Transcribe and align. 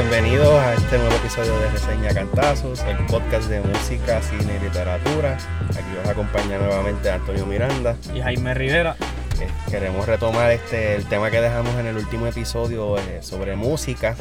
bienvenidos 0.00 0.48
a 0.48 0.72
este 0.72 0.96
nuevo 0.96 1.14
episodio 1.14 1.60
de 1.60 1.68
Reseña 1.72 2.14
Cantazos, 2.14 2.82
el 2.84 2.96
podcast 3.04 3.50
de 3.50 3.60
música, 3.60 4.22
cine 4.22 4.56
y 4.58 4.64
literatura. 4.64 5.36
Aquí 5.68 5.98
os 6.02 6.08
acompaña 6.08 6.56
nuevamente 6.56 7.10
Antonio 7.10 7.44
Miranda. 7.44 7.94
Y 8.14 8.22
Jaime 8.22 8.54
Rivera. 8.54 8.96
Eh, 9.38 9.46
queremos 9.70 10.06
retomar 10.06 10.52
este, 10.52 10.94
el 10.94 11.04
tema 11.04 11.30
que 11.30 11.42
dejamos 11.42 11.74
en 11.74 11.84
el 11.84 11.98
último 11.98 12.26
episodio 12.26 12.96
eh, 12.96 13.18
sobre 13.20 13.56
música 13.56 14.16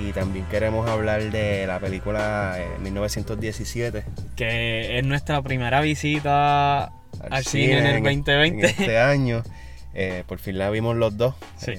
y 0.00 0.12
también 0.12 0.44
queremos 0.46 0.88
hablar 0.88 1.20
de 1.32 1.66
la 1.66 1.80
película 1.80 2.56
1917. 2.82 3.98
Eh, 3.98 4.04
que 4.36 4.98
es 5.00 5.04
nuestra 5.04 5.42
primera 5.42 5.80
visita 5.80 6.92
al, 7.30 7.44
cine, 7.44 7.78
en 7.80 7.86
el 7.86 8.02
2020. 8.04 8.64
este 8.64 8.98
año. 9.00 9.42
por 10.28 10.38
fin 10.38 10.56
la 10.56 10.70
vimos 10.70 10.94
los 10.94 11.16
dos. 11.16 11.34
Sí 11.56 11.72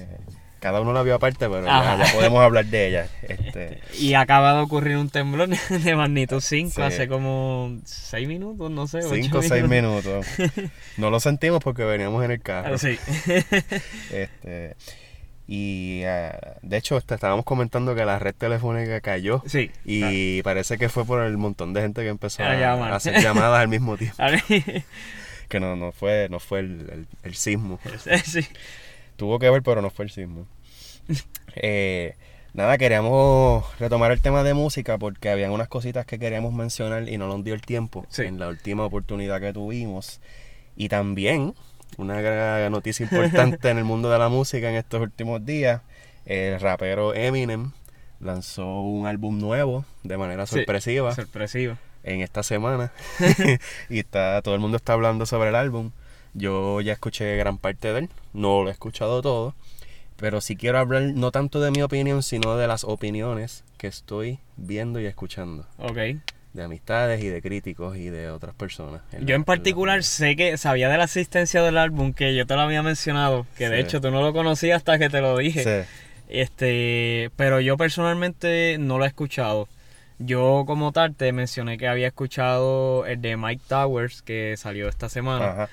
cada 0.60 0.80
uno 0.80 0.92
la 0.92 1.02
vio 1.02 1.14
aparte, 1.14 1.48
pero 1.48 1.64
ya, 1.64 2.04
podemos 2.12 2.40
hablar 2.40 2.66
de 2.66 2.88
ella. 2.88 3.08
Este. 3.22 3.80
Y 3.98 4.14
acaba 4.14 4.54
de 4.54 4.60
ocurrir 4.60 4.96
un 4.96 5.10
temblor 5.10 5.48
de 5.68 5.96
magnitud 5.96 6.40
5 6.40 6.82
hace 6.82 7.08
como 7.08 7.78
6 7.84 8.28
minutos, 8.28 8.70
no 8.70 8.86
sé. 8.86 9.02
5 9.02 9.38
o 9.38 9.42
6 9.42 9.68
minutos. 9.68 10.26
No 10.96 11.10
lo 11.10 11.20
sentimos 11.20 11.62
porque 11.62 11.84
veníamos 11.84 12.24
en 12.24 12.32
el 12.32 12.40
carro. 12.40 12.76
Sí. 12.76 12.98
Este, 14.10 14.74
y 15.46 16.02
ah, 16.04 16.58
de 16.60 16.76
hecho 16.76 16.96
estábamos 16.96 17.44
comentando 17.44 17.94
que 17.94 18.04
la 18.04 18.18
red 18.18 18.34
telefónica 18.34 19.00
cayó. 19.00 19.42
Sí. 19.46 19.70
Y 19.84 20.42
parece 20.42 20.76
que 20.76 20.88
fue 20.88 21.04
por 21.04 21.22
el 21.22 21.36
montón 21.38 21.72
de 21.72 21.82
gente 21.82 22.02
que 22.02 22.08
empezó 22.08 22.42
a, 22.42 22.94
hacer 22.94 23.22
llamadas 23.22 23.60
al 23.60 23.68
mismo 23.68 23.96
tiempo. 23.96 24.16
que 25.48 25.60
no, 25.60 25.76
no 25.76 25.92
fue, 25.92 26.28
no 26.30 26.40
fue 26.40 26.60
el, 26.60 26.90
el, 26.90 27.06
el 27.22 27.34
sismo. 27.34 27.78
Sí. 28.24 28.40
Tuvo 29.16 29.40
que 29.40 29.50
ver, 29.50 29.62
pero 29.62 29.82
no 29.82 29.90
fue 29.90 30.04
el 30.04 30.12
sismo. 30.12 30.46
Eh, 31.60 32.14
nada, 32.52 32.78
queríamos 32.78 33.64
retomar 33.78 34.12
el 34.12 34.20
tema 34.20 34.44
de 34.44 34.54
música 34.54 34.96
porque 34.98 35.30
habían 35.30 35.50
unas 35.50 35.66
cositas 35.66 36.06
que 36.06 36.18
queríamos 36.18 36.52
mencionar 36.52 37.08
y 37.08 37.18
no 37.18 37.26
nos 37.26 37.42
dio 37.42 37.54
el 37.54 37.62
tiempo 37.62 38.06
en 38.16 38.38
la 38.38 38.48
última 38.48 38.84
oportunidad 38.84 39.40
que 39.40 39.52
tuvimos. 39.52 40.20
Y 40.76 40.88
también, 40.88 41.54
una 41.96 42.20
gran 42.20 42.70
noticia 42.70 43.04
importante 43.04 43.70
en 43.70 43.78
el 43.78 43.84
mundo 43.84 44.10
de 44.10 44.18
la 44.18 44.28
música 44.28 44.70
en 44.70 44.76
estos 44.76 45.00
últimos 45.00 45.44
días, 45.44 45.82
el 46.26 46.60
rapero 46.60 47.14
Eminem 47.14 47.72
lanzó 48.20 48.80
un 48.82 49.06
álbum 49.06 49.38
nuevo 49.38 49.84
de 50.02 50.16
manera 50.16 50.46
sorpresiva. 50.46 51.14
sorpresiva. 51.14 51.78
En 52.04 52.20
esta 52.20 52.42
semana. 52.42 52.92
y 53.90 53.98
está, 53.98 54.40
todo 54.42 54.54
el 54.54 54.60
mundo 54.60 54.76
está 54.76 54.92
hablando 54.92 55.26
sobre 55.26 55.50
el 55.50 55.54
álbum. 55.56 55.90
Yo 56.34 56.80
ya 56.80 56.92
escuché 56.92 57.36
gran 57.36 57.58
parte 57.58 57.92
de 57.92 58.00
él, 58.00 58.10
no 58.32 58.62
lo 58.62 58.68
he 58.68 58.72
escuchado 58.72 59.22
todo, 59.22 59.54
pero 60.18 60.40
sí 60.40 60.56
quiero 60.56 60.78
hablar 60.78 61.02
no 61.14 61.30
tanto 61.30 61.60
de 61.60 61.70
mi 61.70 61.82
opinión, 61.82 62.22
sino 62.22 62.56
de 62.56 62.66
las 62.66 62.84
opiniones 62.84 63.64
que 63.76 63.86
estoy 63.86 64.38
viendo 64.56 65.00
y 65.00 65.06
escuchando. 65.06 65.66
Ok. 65.78 65.98
De 66.52 66.62
amistades 66.62 67.22
y 67.22 67.28
de 67.28 67.40
críticos 67.40 67.96
y 67.96 68.08
de 68.08 68.30
otras 68.30 68.54
personas. 68.54 69.02
yo 69.20 69.34
en 69.36 69.44
particular 69.44 70.02
sé 70.02 70.34
que 70.34 70.56
sabía 70.56 70.88
de 70.88 70.98
la 70.98 71.04
existencia 71.04 71.62
del 71.62 71.78
álbum, 71.78 72.12
que 72.12 72.34
yo 72.34 72.46
te 72.46 72.54
lo 72.54 72.62
había 72.62 72.82
mencionado, 72.82 73.46
que 73.56 73.68
de 73.68 73.80
hecho 73.80 74.00
tú 74.00 74.10
no 74.10 74.22
lo 74.22 74.32
conocías 74.32 74.78
hasta 74.78 74.98
que 74.98 75.08
te 75.08 75.20
lo 75.20 75.36
dije. 75.36 75.62
Sí. 75.62 75.88
Este, 76.28 77.30
pero 77.36 77.60
yo 77.60 77.76
personalmente 77.76 78.76
no 78.78 78.98
lo 78.98 79.04
he 79.04 79.08
escuchado. 79.08 79.68
Yo 80.18 80.64
como 80.66 80.90
tal 80.90 81.14
te 81.14 81.30
mencioné 81.32 81.78
que 81.78 81.86
había 81.86 82.08
escuchado 82.08 83.06
el 83.06 83.20
de 83.22 83.36
Mike 83.36 83.62
Towers 83.68 84.22
que 84.22 84.56
salió 84.56 84.88
esta 84.88 85.08
semana. 85.08 85.50
Ajá 85.50 85.68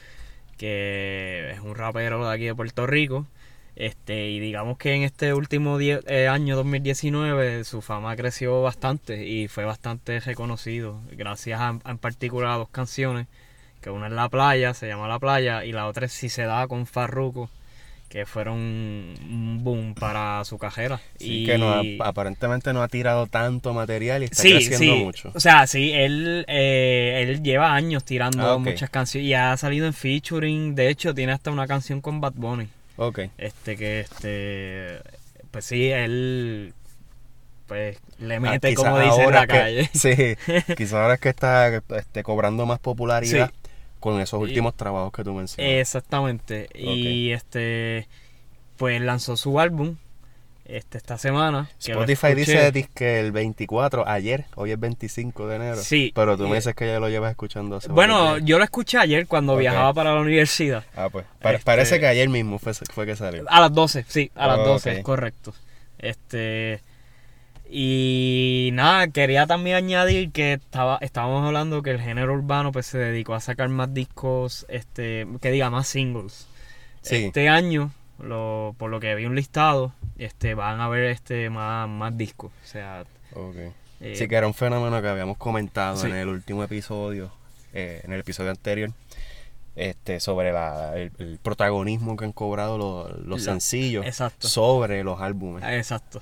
que 0.58 1.52
es 1.52 1.60
un 1.60 1.76
rapero 1.76 2.26
de 2.26 2.34
aquí 2.34 2.46
de 2.46 2.56
Puerto 2.56 2.88
Rico. 2.88 3.26
Este, 3.76 4.30
y 4.30 4.40
digamos 4.40 4.78
que 4.78 4.94
en 4.94 5.04
este 5.04 5.34
último 5.34 5.78
eh, 5.80 6.28
año 6.30 6.56
2019 6.56 7.66
su 7.66 7.82
fama 7.82 8.16
creció 8.16 8.62
bastante 8.62 9.28
y 9.28 9.50
fue 9.50 9.66
bastante 9.66 10.22
reconocido 10.22 11.02
gracias 11.12 11.60
a, 11.60 11.78
en 11.86 11.98
particular 11.98 12.52
a 12.52 12.58
dos 12.58 12.70
canciones 12.70 13.28
que 13.82 13.90
una 13.90 14.08
es 14.08 14.14
La 14.14 14.30
Playa, 14.30 14.74
se 14.74 14.88
llama 14.88 15.10
La 15.10 15.20
Playa 15.20 15.66
y 15.66 15.74
la 15.74 15.88
otra 15.88 16.06
es 16.06 16.14
Si 16.14 16.30
se 16.30 16.44
da 16.44 16.68
con 16.68 16.88
Farruko 16.88 17.50
que 18.10 18.26
fueron 18.26 18.58
un 18.58 19.60
boom 19.62 19.94
para 19.94 20.46
su 20.46 20.58
carrera. 20.58 21.02
y 21.20 21.46
que 21.46 22.00
aparentemente 22.02 22.72
no 22.72 22.82
ha 22.82 22.88
tirado 22.88 23.28
tanto 23.28 23.74
material 23.74 24.22
y 24.22 24.26
está 24.26 24.42
creciendo 24.42 24.96
mucho. 25.04 25.32
O 25.36 25.40
sea, 25.42 25.68
sí, 25.68 25.92
él, 25.92 26.46
eh, 26.48 27.26
él 27.28 27.44
lleva 27.44 27.74
años 27.74 28.06
tirando 28.06 28.48
ah, 28.48 28.58
muchas 28.58 28.90
canciones 28.90 29.28
y 29.28 29.34
ha 29.34 29.58
salido 29.58 29.86
en 29.86 29.94
featuring. 29.94 30.76
De 30.76 30.90
hecho, 30.90 31.14
tiene 31.14 31.34
hasta 31.34 31.52
una 31.52 31.68
canción 31.68 32.00
con 32.00 32.22
Bad 32.22 32.34
Bunny. 32.36 32.70
Ok. 32.98 33.20
Este 33.38 33.76
que, 33.76 34.02
este, 34.02 35.00
pues 35.52 35.66
sí, 35.66 35.90
él 35.90 36.74
pues 37.68 37.98
le 38.20 38.36
ah, 38.36 38.40
mete 38.40 38.76
como 38.76 39.00
dice 39.00 39.24
en 39.24 39.32
la 39.32 39.48
calle. 39.48 39.90
Sí, 39.94 40.16
quizás 40.78 40.94
ahora 40.94 41.16
es 41.16 41.20
que 41.20 41.30
está 41.30 41.76
este, 41.76 42.24
cobrando 42.24 42.66
más 42.66 42.80
popularidad 42.80 43.52
con 44.00 44.22
esos 44.22 44.40
últimos 44.40 44.76
trabajos 44.76 45.12
que 45.12 45.24
tú 45.24 45.34
mencionas. 45.34 45.74
Exactamente. 45.80 46.70
Y 46.74 47.32
este 47.32 48.08
pues 48.78 49.02
lanzó 49.02 49.38
su 49.38 49.60
álbum 49.60 49.96
este, 50.66 50.98
esta 50.98 51.18
semana. 51.18 51.70
Spotify 51.80 52.34
dice 52.34 52.90
que 52.94 53.20
el 53.20 53.32
24, 53.32 54.08
ayer, 54.08 54.46
hoy 54.56 54.72
es 54.72 54.80
25 54.80 55.48
de 55.48 55.56
enero. 55.56 55.78
Sí. 55.78 56.12
Pero 56.14 56.38
tú 56.38 56.48
me 56.48 56.56
dices 56.56 56.76
que 56.76 56.88
ya 56.88 57.00
lo 57.00 57.08
llevas 57.08 57.32
escuchando 57.32 57.78
hace 57.78 57.90
Bueno, 57.90 58.40
yo 58.40 58.58
lo 58.58 58.64
escuché 58.64 58.98
ayer 58.98 59.28
cuando 59.28 59.56
viajaba 59.56 59.94
para 59.94 60.14
la 60.14 60.22
universidad. 60.22 60.84
Ah, 60.96 61.10
pues. 61.12 61.26
Este, 61.42 61.60
parece 61.60 62.00
que 62.00 62.08
ayer 62.08 62.28
mismo 62.30 62.60
fue, 62.60 62.74
fue 62.74 63.06
que 63.06 63.16
salió. 63.16 63.46
A 63.48 63.62
las 63.62 63.74
12, 63.74 64.06
sí, 64.08 64.32
a 64.36 64.48
las 64.48 64.58
12, 64.58 65.04
correcto. 65.04 65.54
Este. 66.00 66.82
Y 67.70 68.70
nada, 68.74 69.08
quería 69.08 69.48
también 69.48 69.76
añadir 69.78 70.32
que 70.32 70.54
estaba, 70.54 71.00
estábamos 71.02 71.46
hablando 71.46 71.82
que 71.82 71.92
el 71.92 72.00
género 72.00 72.34
urbano 72.34 72.72
pues 72.72 72.86
se 72.86 73.00
dedicó 73.00 73.34
a 73.34 73.40
sacar 73.40 73.70
más 73.70 73.94
discos, 73.94 74.66
este, 74.70 75.28
que 75.42 75.52
diga 75.52 75.70
más 75.70 75.88
singles. 75.88 76.48
Este 77.04 77.50
año, 77.50 77.92
lo, 78.20 78.76
por 78.78 78.90
lo 78.90 79.00
que 79.00 79.14
vi 79.16 79.26
un 79.26 79.36
listado, 79.36 79.94
este, 80.18 80.54
van 80.54 80.80
a 80.80 80.90
ver 80.90 81.06
este 81.06 81.50
más, 81.50 81.88
más 81.90 82.18
discos. 82.18 82.52
O 82.64 82.68
sea, 82.68 83.06
eh, 84.02 84.16
sí 84.16 84.28
que 84.28 84.36
era 84.36 84.48
un 84.48 84.54
fenómeno 84.54 85.02
que 85.02 85.08
habíamos 85.08 85.38
comentado 85.38 86.06
en 86.06 86.16
el 86.16 86.28
último 86.28 86.64
episodio, 86.64 87.32
eh, 87.74 88.02
en 88.04 88.14
el 88.14 88.20
episodio 88.22 88.52
anterior, 88.52 88.92
este, 89.76 90.20
sobre 90.20 90.52
la, 90.52 90.96
el, 90.96 91.40
protagonismo 91.42 92.16
que 92.16 92.26
han 92.26 92.32
cobrado 92.32 92.78
los, 92.78 93.26
los 93.26 93.44
sencillos 93.44 94.06
sobre 94.40 95.04
los 95.04 95.22
álbumes. 95.22 95.64
Exacto. 95.64 96.22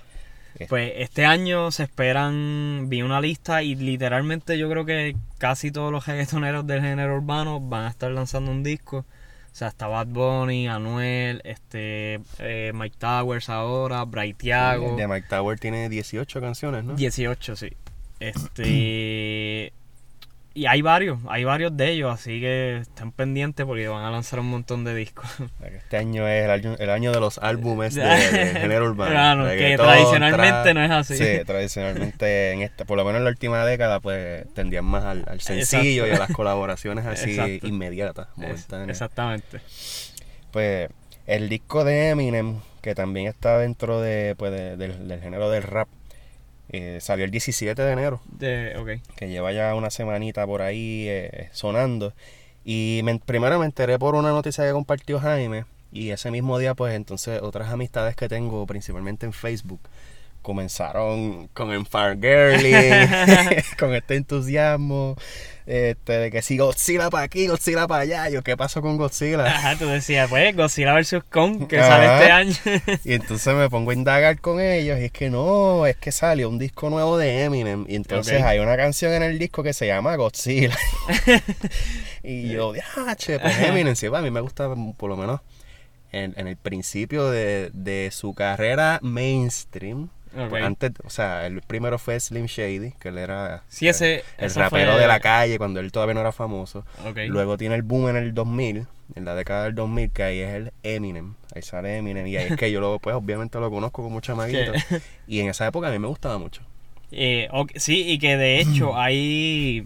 Pues 0.70 0.94
este 0.98 1.26
año 1.26 1.72
se 1.72 1.84
esperan, 1.84 2.88
vi 2.88 3.02
una 3.02 3.20
lista 3.20 3.64
y 3.64 3.76
literalmente 3.76 4.58
yo 4.58 4.70
creo 4.70 4.86
que 4.86 5.16
casi 5.40 5.72
todos 5.72 5.92
los 5.92 6.06
reggaetoneros 6.06 6.68
del 6.68 6.82
género 6.82 7.16
urbano 7.16 7.60
van 7.60 7.86
a 7.86 7.90
estar 7.90 8.12
lanzando 8.12 8.52
un 8.52 8.62
disco. 8.62 9.06
O 9.54 9.56
sea, 9.56 9.68
está 9.68 9.86
Bad 9.86 10.08
Bunny, 10.08 10.68
Anuel, 10.68 11.40
este, 11.44 12.20
eh, 12.40 12.72
Mike 12.74 12.96
Towers 12.98 13.50
ahora, 13.50 14.04
Brightiago. 14.04 14.90
El 14.90 14.96
de 14.98 15.08
Mike 15.08 15.28
Towers 15.30 15.62
tiene 15.62 15.90
18 15.90 16.42
canciones, 16.42 16.84
¿no? 16.84 16.96
18, 16.96 17.56
sí. 17.56 17.70
Este 18.20 19.72
y 20.56 20.68
hay 20.68 20.84
varios, 20.84 21.20
hay 21.28 21.44
varios 21.44 21.76
de 21.76 21.90
ellos, 21.90 22.14
así 22.14 22.40
que 22.40 22.78
estén 22.78 23.12
pendientes 23.12 23.66
porque 23.66 23.88
van 23.88 24.06
a 24.06 24.12
lanzar 24.12 24.40
un 24.40 24.48
montón 24.48 24.84
de 24.84 24.94
discos. 24.94 25.26
Este 25.64 25.98
año 25.98 26.28
es 26.28 26.44
el 26.80 26.90
año, 26.90 27.12
de 27.12 27.20
los 27.20 27.40
álbumes 27.40 27.96
de, 27.96 28.04
género 28.62 28.86
urbano. 28.86 29.12
Claro, 29.12 29.46
que 29.48 29.76
tradicionalmente 29.76 30.74
no 30.74 30.84
es 30.84 30.92
así. 30.92 31.18
Sí, 31.18 31.44
tradicionalmente 31.46 32.52
en 32.52 32.62
esta, 32.62 32.86
por 32.86 32.98
lo 32.98 33.06
menos 33.06 33.20
en 33.20 33.26
la 33.26 33.30
última 33.32 33.66
década, 33.66 34.00
pues 34.00 34.46
tendían 34.54 34.86
más 34.86 35.04
al, 35.04 35.42
sencillo 35.42 36.06
y 36.08 36.12
a 36.12 36.20
las 36.20 36.32
colaboraciones 36.32 37.06
así 37.06 37.60
inmediatas, 37.64 38.28
Exactamente. 38.88 39.60
Pues 40.52 40.90
el 41.26 41.50
disco 41.50 41.84
de 41.84 42.10
Eminem, 42.10 42.60
que 42.82 42.94
también 42.94 43.28
está 43.28 43.58
dentro 43.58 44.02
de, 44.02 44.36
pues, 44.38 44.52
del 44.52 45.20
género 45.22 45.50
del 45.50 45.64
rap, 45.64 45.88
eh, 46.74 46.98
salió 47.02 47.24
el 47.24 47.32
17 47.32 47.80
de 47.80 47.92
enero. 47.92 48.20
De, 48.26 49.00
Que 49.16 49.30
lleva 49.30 49.54
ya 49.54 49.76
una 49.76 49.92
semanita 49.92 50.46
por 50.48 50.64
ahí 50.64 51.06
eh, 51.08 51.50
sonando. 51.52 52.14
Y 52.66 53.04
primero 53.26 53.60
me 53.60 53.66
enteré 53.66 54.00
por 54.00 54.16
una 54.16 54.32
noticia 54.32 54.66
que 54.66 54.72
compartió 54.72 55.20
Jaime. 55.20 55.66
Y 55.92 56.10
ese 56.10 56.32
mismo 56.32 56.58
día, 56.58 56.74
pues 56.74 56.96
entonces 56.96 57.42
otras 57.44 57.72
amistades 57.72 58.16
que 58.16 58.28
tengo, 58.28 58.66
principalmente 58.66 59.28
en 59.28 59.34
Facebook, 59.34 59.82
comenzaron 60.44 61.48
con 61.54 61.72
el 61.72 61.88
Girly, 62.22 62.74
con 63.80 63.96
este 63.96 64.18
entusiasmo. 64.18 65.16
Este, 65.66 66.18
de 66.18 66.30
que 66.30 66.42
si 66.42 66.58
Godzilla 66.58 67.10
para 67.10 67.24
aquí, 67.24 67.48
Godzilla 67.48 67.88
para 67.88 68.02
allá. 68.02 68.30
Yo, 68.30 68.44
¿qué 68.44 68.58
pasó 68.58 68.82
con 68.82 68.98
Godzilla? 68.98 69.46
Ajá, 69.46 69.78
tú 69.78 69.88
decías, 69.88 70.30
pues, 70.30 70.56
Godzilla 70.56 70.94
vs. 70.94 71.24
Kong, 71.32 71.68
que 71.68 71.80
sale 71.80 72.06
este 72.06 72.32
año. 72.32 72.54
y 73.06 73.14
entonces 73.14 73.56
me 73.56 73.70
pongo 73.70 73.92
a 73.92 73.94
indagar 73.94 74.40
con 74.42 74.60
ellos. 74.60 75.00
Y 75.00 75.06
es 75.06 75.12
que 75.12 75.30
no, 75.30 75.86
es 75.86 75.96
que 75.96 76.12
salió 76.12 76.50
un 76.50 76.60
disco 76.60 76.90
nuevo 76.90 77.18
de 77.18 77.44
Eminem. 77.46 77.86
Y 77.88 77.96
entonces 77.96 78.44
hay 78.44 78.60
una 78.60 78.76
canción 78.76 79.14
en 79.14 79.24
el 79.24 79.40
disco 79.40 79.64
que 79.64 79.72
se 79.74 79.88
llama 79.88 80.18
Godzilla. 80.18 80.78
y 82.24 82.50
yo, 82.50 82.74
che, 83.16 83.40
pues 83.40 83.58
Eminem, 83.60 83.96
sí, 83.96 84.08
a 84.08 84.22
mí 84.22 84.32
me 84.32 84.42
gusta 84.42 84.70
por 84.98 85.10
lo 85.10 85.16
menos 85.16 85.40
en, 86.14 86.34
en 86.38 86.48
el 86.48 86.56
principio 86.56 87.30
de, 87.30 87.72
de 87.74 88.10
su 88.12 88.34
carrera 88.34 89.00
mainstream 89.02 90.10
Pues 90.50 90.64
antes, 90.64 90.92
o 91.04 91.10
sea, 91.10 91.46
el 91.46 91.62
primero 91.62 92.00
fue 92.00 92.20
Slim 92.20 92.46
Shady, 92.46 92.94
que 93.00 93.10
él 93.10 93.20
era 93.20 93.64
sí, 93.68 93.88
ese, 93.88 94.24
el, 94.38 94.54
rapero 94.54 94.98
de 94.98 95.08
la 95.08 95.20
calle 95.20 95.60
cuando 95.60 95.80
él 95.80 95.92
todavía 95.92 96.16
no 96.16 96.22
era 96.22 96.32
famoso. 96.32 96.86
Luego 97.28 97.58
tiene 97.58 97.76
el 97.76 97.84
boom 97.84 98.10
en 98.10 98.16
el 98.16 98.34
2000, 98.34 98.88
en 99.16 99.26
la 99.26 99.36
década 99.36 99.66
del 99.66 99.76
2000, 99.76 100.12
que 100.12 100.24
ahí 100.24 100.40
es 100.40 100.50
el 100.56 100.74
Eminem. 100.82 101.36
Ahí 101.54 101.62
sale 101.62 101.98
Eminem 101.98 102.26
y 102.26 102.38
ahí 102.38 102.48
es 102.50 102.58
que 102.58 102.72
yo 102.72 102.82
lo, 102.82 102.98
pues 103.02 103.16
obviamente 103.16 103.60
lo 103.60 103.70
conozco 103.70 104.02
como 104.02 104.22
chamaguito. 104.22 104.72
Y 105.28 105.40
en 105.40 105.50
esa 105.50 105.68
época 105.68 105.88
a 105.88 105.92
mí 105.92 106.00
me 106.00 106.08
gustaba 106.08 106.38
mucho. 106.38 106.62
Eh, 107.12 107.48
sí, 107.76 108.10
y 108.10 108.18
que 108.18 108.36
de 108.36 108.60
hecho 108.60 108.98
hay 109.00 109.86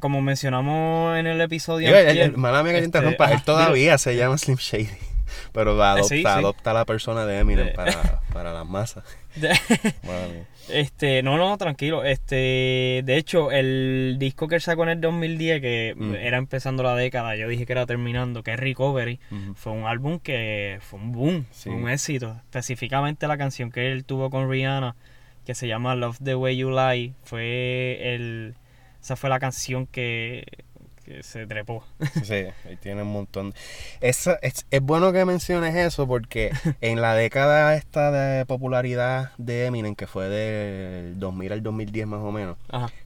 como 0.00 0.22
mencionamos 0.22 1.18
en 1.18 1.26
el 1.26 1.40
episodio. 1.40 1.90
mala 2.36 2.62
mía 2.62 2.72
que 2.72 2.78
te 2.78 2.84
este, 2.84 2.98
interrumpa, 2.98 3.32
él 3.32 3.42
todavía 3.42 3.98
se 3.98 4.16
llama 4.16 4.38
Slim 4.38 4.56
Shady. 4.56 5.09
Pero 5.52 5.82
adopta, 5.82 6.34
adopta 6.34 6.70
a 6.70 6.74
la 6.74 6.84
persona 6.84 7.26
de 7.26 7.38
Eminem 7.38 7.72
para, 7.74 8.20
para 8.32 8.52
las 8.52 8.66
masas. 8.66 9.04
este, 10.68 11.22
no, 11.22 11.36
no, 11.36 11.56
tranquilo. 11.58 12.04
Este, 12.04 13.02
de 13.04 13.16
hecho, 13.16 13.50
el 13.50 14.16
disco 14.18 14.48
que 14.48 14.56
él 14.56 14.60
sacó 14.60 14.82
en 14.84 14.90
el 14.90 15.00
2010, 15.00 15.60
que 15.60 15.94
mm. 15.96 16.14
era 16.14 16.38
empezando 16.38 16.82
la 16.82 16.94
década, 16.94 17.36
yo 17.36 17.48
dije 17.48 17.66
que 17.66 17.72
era 17.72 17.86
terminando, 17.86 18.42
que 18.42 18.52
es 18.52 18.60
Recovery, 18.60 19.20
fue 19.54 19.72
un 19.72 19.84
álbum 19.84 20.18
que 20.18 20.78
fue 20.80 20.98
un 20.98 21.12
boom, 21.12 21.46
un 21.66 21.88
éxito. 21.88 22.36
Específicamente 22.44 23.26
la 23.26 23.38
canción 23.38 23.70
que 23.70 23.92
él 23.92 24.04
tuvo 24.04 24.30
con 24.30 24.50
Rihanna, 24.50 24.96
que 25.44 25.54
se 25.54 25.68
llama 25.68 25.94
Love 25.94 26.18
the 26.22 26.34
Way 26.34 26.56
You 26.56 26.70
Lie, 26.70 27.14
fue 27.24 28.14
el 28.14 28.54
esa 29.02 29.16
fue 29.16 29.30
la 29.30 29.38
canción 29.38 29.86
que, 29.86 30.44
se 31.22 31.46
trepó. 31.46 31.84
Sí, 32.24 32.46
ahí 32.66 32.76
tiene 32.80 33.02
un 33.02 33.12
montón. 33.12 33.54
Es, 34.00 34.28
es, 34.42 34.64
bueno 34.82 35.12
que 35.12 35.24
menciones 35.24 35.74
eso 35.74 36.06
porque 36.06 36.52
en 36.80 37.00
la 37.00 37.14
década 37.14 37.74
esta 37.76 38.10
de 38.10 38.46
popularidad 38.46 39.32
de 39.38 39.66
Eminem, 39.66 39.94
que 39.94 40.06
fue 40.06 40.28
del 40.28 41.18
2000 41.18 41.52
al 41.52 41.62
2010 41.62 42.06
más 42.06 42.20
o 42.20 42.32
menos, 42.32 42.56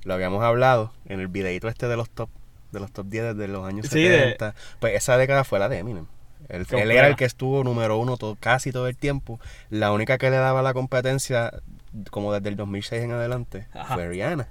lo 0.04 0.14
habíamos 0.14 0.42
hablado 0.42 0.92
en 1.06 1.20
el 1.20 1.28
videito 1.28 1.68
este 1.68 1.88
de 1.88 1.96
los 1.96 2.10
top 2.10 2.28
de 2.72 2.80
los 2.80 2.90
top 2.90 3.06
10 3.06 3.36
de 3.36 3.48
los 3.48 3.66
años 3.66 3.86
70. 3.86 4.54
Pues 4.80 4.94
esa 4.94 5.16
década 5.16 5.44
fue 5.44 5.58
la 5.58 5.68
de 5.68 5.78
Eminem. 5.78 6.06
Él, 6.48 6.90
era 6.90 7.08
el 7.08 7.16
que 7.16 7.24
estuvo 7.24 7.64
número 7.64 7.98
uno 7.98 8.16
todo, 8.16 8.36
casi 8.38 8.72
todo 8.72 8.88
el 8.88 8.96
tiempo. 8.96 9.40
La 9.70 9.92
única 9.92 10.18
que 10.18 10.30
le 10.30 10.36
daba 10.36 10.62
la 10.62 10.74
competencia, 10.74 11.52
como 12.10 12.32
desde 12.32 12.48
el 12.50 12.56
2006 12.56 13.02
en 13.02 13.12
adelante, 13.12 13.66
fue 13.94 14.08
Rihanna. 14.08 14.48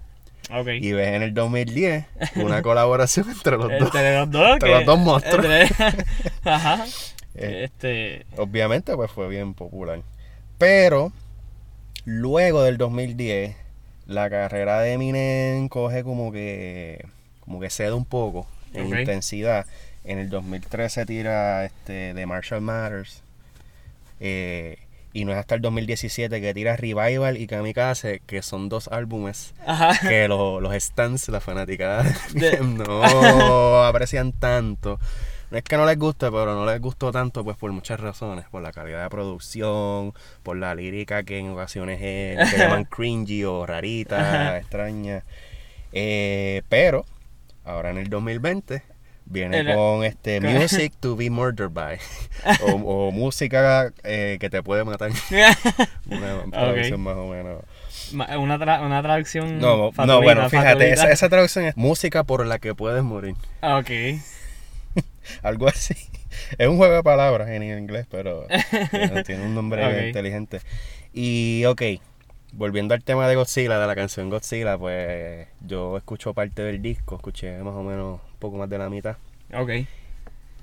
Y 0.49 0.91
ves 0.91 1.07
en 1.07 1.23
el 1.23 1.33
2010 1.33 2.05
una 2.35 2.61
colaboración 2.63 3.29
entre 3.29 3.57
los 3.57 3.69
dos. 3.69 3.81
Entre 3.81 4.17
los 4.17 4.31
dos, 4.31 4.53
entre 4.53 4.71
los 4.71 4.85
dos 4.85 4.99
monstruos. 4.99 5.45
Ajá. 6.43 6.85
Eh, 7.35 7.63
este... 7.63 8.25
Obviamente, 8.37 8.95
pues 8.95 9.09
fue 9.11 9.27
bien 9.27 9.53
popular. 9.53 10.01
Pero, 10.57 11.11
luego 12.05 12.63
del 12.63 12.77
2010, 12.77 13.55
la 14.05 14.29
carrera 14.29 14.81
de 14.81 14.93
Eminem 14.93 15.69
coge 15.69 16.03
como 16.03 16.31
que. 16.31 17.05
como 17.39 17.59
que 17.59 17.69
cede 17.69 17.93
un 17.93 18.05
poco 18.05 18.47
en 18.73 18.87
intensidad. 18.87 19.65
En 20.03 20.19
el 20.19 20.29
2013 20.29 21.05
tira 21.05 21.65
este 21.65 22.13
The 22.13 22.25
Marshall 22.25 22.61
Matters. 22.61 23.23
Eh, 24.19 24.77
y 25.13 25.25
no 25.25 25.31
es 25.31 25.37
hasta 25.37 25.55
el 25.55 25.61
2017 25.61 26.41
que 26.41 26.53
tira 26.53 26.75
Revival 26.75 27.37
y 27.37 27.45
Kamikaze, 27.47 28.21
que 28.25 28.41
son 28.41 28.67
dos 28.67 28.87
álbumes 28.87 29.53
que 30.01 30.27
los 30.27 30.73
stands, 30.83 31.29
la 31.29 31.39
fanaticada 31.39 32.03
no 32.61 33.83
aprecian 33.83 34.33
tanto. 34.33 34.99
No 35.51 35.59
es 35.59 35.63
que 35.63 35.77
no 35.77 35.85
les 35.85 35.99
guste, 35.99 36.31
pero 36.31 36.55
no 36.55 36.65
les 36.65 36.81
gustó 36.81 37.11
tanto 37.11 37.43
pues 37.43 37.55
por 37.57 37.71
muchas 37.71 37.99
razones. 37.99 38.45
Por 38.49 38.63
la 38.63 38.71
calidad 38.71 39.03
de 39.03 39.09
producción, 39.09 40.13
por 40.41 40.57
la 40.57 40.73
lírica 40.73 41.21
que 41.21 41.37
en 41.37 41.51
ocasiones 41.51 41.99
es, 42.01 42.49
se 42.49 42.57
llaman 42.57 42.85
cringy 42.85 43.43
o 43.43 43.63
rarita, 43.67 44.57
extraña. 44.57 45.23
Eh, 45.91 46.63
pero 46.69 47.05
ahora 47.65 47.91
en 47.91 47.99
el 47.99 48.09
2020 48.09 48.81
Viene 49.25 49.73
con 49.73 50.03
este 50.03 50.39
Music 50.41 50.93
to 50.99 51.15
be 51.15 51.29
murdered 51.29 51.73
by. 51.73 51.97
o, 52.61 53.11
música 53.11 53.91
eh, 54.03 54.37
que 54.39 54.49
te 54.49 54.63
puede 54.63 54.83
matar. 54.83 55.11
una 56.05 56.43
traducción 56.51 57.01
más 57.01 57.15
o 57.15 57.27
menos. 57.27 57.63
Una, 58.13 58.81
una 58.81 59.01
traducción. 59.01 59.59
No, 59.59 59.91
no 59.91 60.21
bueno, 60.21 60.49
fíjate, 60.49 60.91
esa, 60.91 61.11
esa, 61.11 61.29
traducción 61.29 61.65
es 61.65 61.77
música 61.77 62.23
por 62.23 62.45
la 62.45 62.59
que 62.59 62.75
puedes 62.75 63.03
morir. 63.03 63.35
Ah, 63.61 63.77
ok. 63.77 63.89
Algo 65.41 65.67
así. 65.67 65.95
Es 66.57 66.67
un 66.67 66.77
juego 66.77 66.95
de 66.95 67.03
palabras 67.03 67.49
en 67.49 67.63
inglés, 67.63 68.05
pero 68.09 68.45
tiene 69.25 69.45
un 69.45 69.55
nombre 69.55 70.07
inteligente. 70.07 70.59
Y, 71.13 71.63
ok, 71.65 71.81
volviendo 72.53 72.93
al 72.93 73.03
tema 73.03 73.27
de 73.27 73.35
Godzilla, 73.35 73.79
de 73.79 73.87
la 73.87 73.95
canción 73.95 74.29
Godzilla, 74.29 74.77
pues 74.77 75.47
yo 75.61 75.97
escucho 75.97 76.33
parte 76.33 76.61
del 76.61 76.81
disco, 76.81 77.15
escuché 77.15 77.57
más 77.59 77.75
o 77.75 77.83
menos 77.83 78.21
poco 78.39 78.57
más 78.57 78.69
de 78.69 78.77
la 78.77 78.89
mitad. 78.89 79.17
Ok. 79.53 79.71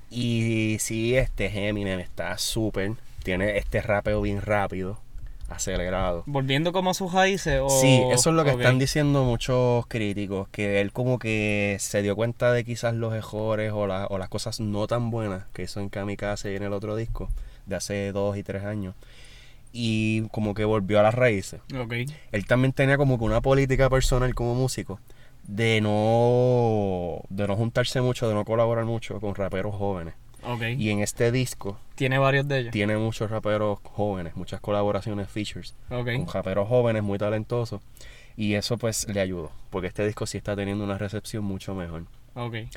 Y 0.09 0.77
sí, 0.79 1.15
este 1.15 1.67
Eminem 1.67 1.99
está 1.99 2.37
súper. 2.37 2.93
Tiene 3.23 3.57
este 3.57 3.81
rapeo 3.81 4.21
bien 4.21 4.41
rápido, 4.41 4.99
acelerado. 5.47 6.23
¿Volviendo 6.25 6.73
como 6.73 6.89
a 6.89 6.93
sus 6.93 7.13
raíces? 7.13 7.61
Sí, 7.79 8.01
eso 8.11 8.29
es 8.31 8.35
lo 8.35 8.43
que 8.43 8.51
están 8.51 8.79
diciendo 8.79 9.23
muchos 9.23 9.85
críticos. 9.87 10.49
Que 10.49 10.81
él 10.81 10.91
como 10.91 11.19
que 11.19 11.77
se 11.79 12.01
dio 12.01 12.15
cuenta 12.15 12.51
de 12.51 12.63
quizás 12.63 12.93
los 12.93 13.13
errores 13.13 13.71
o, 13.71 13.81
o 13.81 14.17
las 14.17 14.29
cosas 14.29 14.59
no 14.59 14.87
tan 14.87 15.11
buenas 15.11 15.45
que 15.53 15.63
hizo 15.63 15.79
en 15.79 15.89
Kamikaze 15.89 16.51
y 16.51 16.55
en 16.55 16.63
el 16.63 16.73
otro 16.73 16.95
disco 16.95 17.29
de 17.67 17.75
hace 17.75 18.11
dos 18.11 18.37
y 18.37 18.43
tres 18.43 18.63
años 18.63 18.95
y 19.71 20.27
como 20.29 20.53
que 20.53 20.65
volvió 20.65 20.99
a 20.99 21.03
las 21.03 21.13
raíces. 21.13 21.61
Okay. 21.75 22.05
Él 22.31 22.45
también 22.45 22.73
tenía 22.73 22.97
como 22.97 23.17
que 23.17 23.23
una 23.23 23.41
política 23.41 23.89
personal 23.89 24.33
como 24.35 24.55
músico 24.55 24.99
de 25.47 25.81
no 25.81 27.21
de 27.29 27.47
no 27.47 27.55
juntarse 27.55 28.01
mucho, 28.01 28.27
de 28.27 28.35
no 28.35 28.45
colaborar 28.45 28.85
mucho 28.85 29.19
con 29.19 29.35
raperos 29.35 29.75
jóvenes. 29.75 30.13
Okay. 30.43 30.75
Y 30.81 30.89
en 30.89 30.99
este 30.99 31.31
disco 31.31 31.77
tiene 31.95 32.17
varios 32.17 32.47
de 32.47 32.59
ellos. 32.59 32.71
Tiene 32.71 32.97
muchos 32.97 33.29
raperos 33.29 33.79
jóvenes, 33.83 34.35
muchas 34.35 34.59
colaboraciones, 34.59 35.29
features 35.29 35.75
con 35.87 36.27
raperos 36.27 36.67
jóvenes 36.67 37.03
muy 37.03 37.17
talentosos 37.17 37.81
y 38.35 38.55
eso 38.55 38.77
pues 38.77 39.07
le 39.07 39.19
ayudó, 39.21 39.51
porque 39.69 39.87
este 39.87 40.05
disco 40.05 40.25
sí 40.25 40.37
está 40.37 40.55
teniendo 40.55 40.83
una 40.83 40.97
recepción 40.97 41.43
mucho 41.43 41.75
mejor. 41.75 42.05
Okay. 42.33 42.69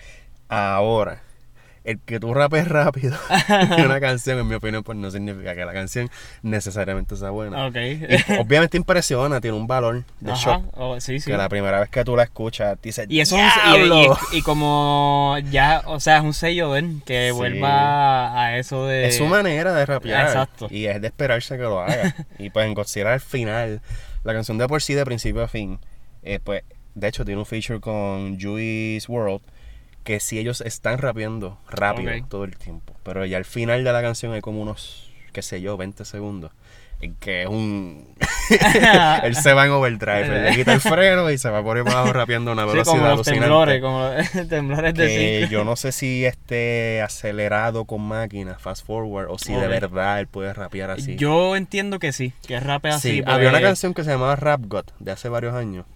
Ahora, 0.48 1.22
el 1.84 2.00
que 2.00 2.18
tú 2.18 2.32
rapes 2.32 2.66
rápido 2.66 3.16
en 3.48 3.84
una 3.84 4.00
canción, 4.00 4.38
en 4.38 4.48
mi 4.48 4.54
opinión, 4.54 4.82
pues 4.82 4.96
no 4.96 5.10
significa 5.10 5.54
que 5.54 5.64
la 5.64 5.72
canción 5.72 6.10
necesariamente 6.42 7.14
sea 7.16 7.30
buena. 7.30 7.66
obviamente 7.66 8.76
impresiona, 8.76 9.40
tiene 9.40 9.56
un 9.56 9.66
valor 9.66 10.04
de 10.20 10.32
shock. 10.34 10.64
Oh, 10.72 10.96
que 10.98 11.36
la 11.36 11.48
primera 11.48 11.80
vez 11.80 11.90
que 11.90 12.02
tú 12.04 12.16
la 12.16 12.24
escuchas, 12.24 12.80
dices, 12.82 13.06
y 13.08 13.20
eso 13.20 13.36
y, 13.36 14.38
y, 14.38 14.42
como 14.42 15.36
ya, 15.50 15.82
o 15.86 16.00
sea, 16.00 16.18
es 16.18 16.24
un 16.24 16.32
sello 16.32 16.72
de 16.72 16.84
que 17.04 17.32
vuelva 17.32 18.40
a 18.40 18.58
eso 18.58 18.86
de... 18.86 19.06
Es 19.08 19.18
su 19.18 19.26
manera 19.26 19.74
de 19.74 19.84
rapear. 19.84 20.26
Exacto. 20.26 20.68
Y 20.70 20.86
es 20.86 21.00
de 21.00 21.08
esperarse 21.08 21.56
que 21.56 21.62
lo 21.62 21.80
haga. 21.80 22.14
y 22.38 22.50
pues 22.50 22.66
en 22.66 22.74
Godzilla 22.74 23.12
al 23.12 23.20
final, 23.20 23.82
la 24.22 24.32
canción 24.32 24.56
de 24.56 24.66
por 24.66 24.80
sí, 24.80 24.94
de 24.94 25.04
principio 25.04 25.42
a 25.42 25.48
fin, 25.48 25.78
eh, 26.22 26.40
pues, 26.42 26.62
de 26.94 27.08
hecho, 27.08 27.24
tiene 27.24 27.40
un 27.40 27.46
feature 27.46 27.80
con 27.80 28.40
Juice 28.40 29.10
World 29.10 29.42
que 30.04 30.20
si 30.20 30.38
ellos 30.38 30.60
están 30.60 30.98
rapeando 30.98 31.58
rápido 31.68 32.12
todo 32.28 32.44
el 32.44 32.56
tiempo, 32.56 32.94
pero 33.02 33.24
ya 33.24 33.38
al 33.38 33.46
final 33.46 33.82
de 33.82 33.92
la 33.92 34.02
canción 34.02 34.32
hay 34.32 34.42
como 34.42 34.60
unos, 34.60 35.10
qué 35.32 35.42
sé 35.42 35.62
yo, 35.62 35.78
20 35.78 36.04
segundos, 36.04 36.52
en 37.00 37.14
que 37.14 37.42
es 37.42 37.48
un... 37.48 38.06
él 39.22 39.34
se 39.34 39.54
va 39.54 39.64
en 39.64 39.72
overdrive, 39.72 40.26
él 40.26 40.44
le 40.44 40.54
quita 40.54 40.74
el 40.74 40.80
freno 40.82 41.30
y 41.30 41.38
se 41.38 41.48
va 41.48 41.62
por 41.62 41.78
ahí 41.78 41.82
abajo 41.86 42.12
rapeando 42.12 42.52
una 42.52 42.66
velocidad 42.66 42.92
sí, 42.92 42.98
como 42.98 43.16
los 43.16 43.26
temblores, 43.26 43.80
como 43.80 44.10
temblores 44.48 44.94
de 44.94 45.06
que 45.06 45.48
Yo 45.50 45.64
no 45.64 45.74
sé 45.76 45.90
si 45.90 46.26
esté 46.26 47.00
acelerado 47.00 47.86
con 47.86 48.02
máquinas, 48.02 48.60
fast 48.60 48.86
forward, 48.86 49.28
o 49.30 49.38
si 49.38 49.54
de 49.54 49.66
verdad 49.66 50.20
él 50.20 50.26
puede 50.26 50.52
rapear 50.52 50.90
así. 50.90 51.16
Yo 51.16 51.56
entiendo 51.56 51.98
que 51.98 52.12
sí, 52.12 52.34
que 52.46 52.60
rapea 52.60 52.96
así. 52.96 53.10
Sí, 53.10 53.22
había 53.24 53.48
una 53.48 53.62
canción 53.62 53.94
que 53.94 54.04
se 54.04 54.10
llamaba 54.10 54.36
Rap 54.36 54.60
God 54.66 54.84
de 54.98 55.12
hace 55.12 55.30
varios 55.30 55.54
años 55.54 55.86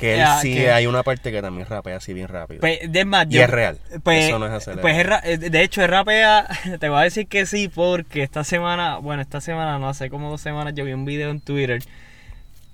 que 0.00 0.18
él 0.18 0.26
sí 0.40 0.58
hay 0.64 0.86
una 0.86 1.02
parte 1.02 1.30
que 1.30 1.42
también 1.42 1.66
rapea 1.68 1.96
así 1.96 2.14
bien 2.14 2.28
rápido. 2.28 2.60
Pues, 2.60 2.80
de 2.90 3.26
y 3.28 3.38
es 3.38 3.50
real. 3.50 3.78
Pues, 4.02 4.24
eso 4.24 4.38
no 4.38 4.46
es 4.46 4.52
acelerado. 4.52 4.80
Pues 4.80 5.22
eh, 5.24 5.50
de 5.50 5.62
hecho, 5.62 5.82
el 5.82 5.88
rapea, 5.88 6.46
te 6.80 6.88
voy 6.88 7.00
a 7.00 7.02
decir 7.02 7.26
que 7.26 7.44
sí, 7.44 7.68
porque 7.68 8.22
esta 8.22 8.42
semana, 8.42 8.96
bueno, 8.96 9.20
esta 9.20 9.42
semana, 9.42 9.78
no 9.78 9.90
hace 9.90 10.08
como 10.08 10.30
dos 10.30 10.40
semanas, 10.40 10.74
yo 10.74 10.86
vi 10.86 10.94
un 10.94 11.04
video 11.04 11.30
en 11.30 11.42
Twitter 11.42 11.82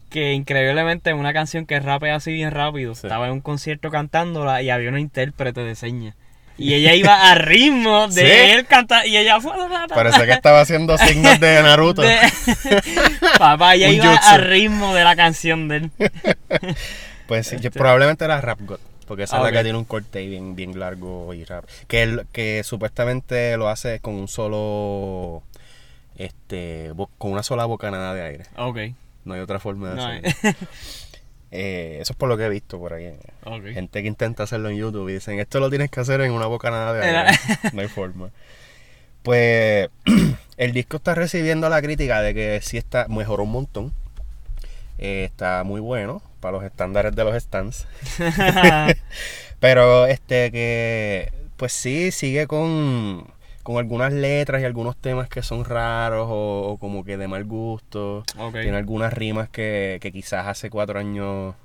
que 0.09 0.35
increíblemente 0.35 1.13
una 1.15 1.33
canción 1.33 1.67
que 1.67 1.81
rapea 1.81 2.15
así 2.15 2.33
bien 2.33 2.53
rápido. 2.53 2.93
Estaba 2.93 3.27
en 3.27 3.33
un 3.33 3.41
concierto 3.41 3.91
cantándola 3.91 4.63
y 4.63 4.71
había 4.71 4.89
una 4.89 5.01
intérprete 5.01 5.63
de 5.63 5.75
señas. 5.75 6.15
Y 6.59 6.75
ella 6.75 6.95
iba 6.95 7.31
a 7.31 7.35
ritmo 7.35 8.07
de 8.07 8.53
él 8.53 8.67
cantar. 8.67 9.07
Y 9.07 9.17
ella 9.17 9.41
fue. 9.41 9.53
Parece 9.89 10.25
que 10.25 10.33
estaba 10.33 10.61
haciendo 10.61 10.97
signos 10.97 11.39
de 11.39 11.63
Naruto. 11.63 12.03
Papá, 13.39 13.75
ella 13.75 13.89
iba 13.89 14.15
a 14.15 14.39
ritmo 14.39 14.95
de 14.95 15.05
la 15.05 15.17
canción 15.17 15.69
de 15.69 15.77
él. 15.77 15.91
Pues 17.27 17.49
sí, 17.49 17.57
este. 17.57 17.71
probablemente 17.71 18.25
era 18.25 18.41
Rap 18.41 18.61
God. 18.63 18.79
Porque 19.07 19.23
esa 19.23 19.37
es 19.37 19.43
la 19.45 19.53
que 19.53 19.63
tiene 19.63 19.79
un 19.79 19.85
corte 19.85 20.27
bien, 20.27 20.57
bien 20.57 20.79
largo 20.79 21.33
y 21.33 21.45
rap. 21.45 21.65
Que, 21.87 22.27
que 22.33 22.63
supuestamente 22.65 23.57
lo 23.57 23.69
hace 23.69 24.01
con 24.01 24.15
un 24.15 24.27
solo 24.27 25.45
este, 26.17 26.93
con 27.19 27.33
una 27.33 27.43
sola 27.43 27.65
bocanada 27.67 28.15
de 28.15 28.23
aire. 28.23 28.45
Ok. 28.57 28.79
No 29.25 29.35
hay 29.35 29.41
otra 29.41 29.59
forma 29.61 29.91
de 29.95 30.03
hacerlo. 30.03 30.59
Eh, 31.53 31.99
eso 32.01 32.13
es 32.13 32.17
por 32.17 32.29
lo 32.29 32.37
que 32.37 32.45
he 32.45 32.49
visto 32.49 32.79
por 32.79 32.93
ahí. 32.93 33.15
Gente 33.73 34.03
que 34.03 34.09
intenta 34.09 34.43
hacerlo 34.43 34.69
en 34.69 34.77
YouTube 34.77 35.09
y 35.09 35.15
dicen, 35.15 35.39
esto 35.39 35.61
lo 35.61 35.71
tienes 35.71 35.91
que 35.91 36.01
hacer 36.01 36.21
en 36.21 36.33
una 36.33 36.47
bocanada 36.47 36.93
de 36.93 37.07
aire. 37.07 37.39
no 37.73 37.81
hay 37.81 37.89
forma. 37.89 38.31
Pues 39.23 39.89
el 40.57 40.73
disco 40.73 40.97
está 40.97 41.15
recibiendo 41.15 41.69
la 41.69 41.81
crítica 41.81 42.21
de 42.21 42.35
que 42.35 42.61
sí 42.63 42.77
está, 42.77 43.07
mejoró 43.09 43.45
un 43.45 43.53
montón. 43.53 43.93
Eh, 44.99 45.25
está 45.25 45.63
muy 45.63 45.81
bueno 45.81 46.21
para 46.47 46.59
los 46.59 46.65
estándares 46.65 47.17
de 47.17 47.25
los 47.25 47.43
stands. 47.43 47.89
Pero 49.59 50.07
este 50.07 50.53
que 50.53 51.33
pues 51.57 51.73
sí 51.73 52.13
sigue 52.13 52.47
con, 52.47 53.27
con 53.65 53.79
algunas 53.79 54.13
letras 54.13 54.63
y 54.63 54.65
algunos 54.65 54.97
temas 54.97 55.29
que 55.29 55.43
son 55.43 55.65
raros 55.65 56.29
o, 56.31 56.77
como 56.79 57.05
que 57.05 57.17
de 57.17 57.27
mal 57.27 57.45
gusto. 57.47 58.23
Tiene 58.53 58.77
algunas 58.77 59.13
rimas 59.13 59.49
que, 59.49 59.99
que 60.01 60.13
quizás 60.13 60.47
hace 60.47 60.71
cuatro 60.71 61.01
años 61.01 61.57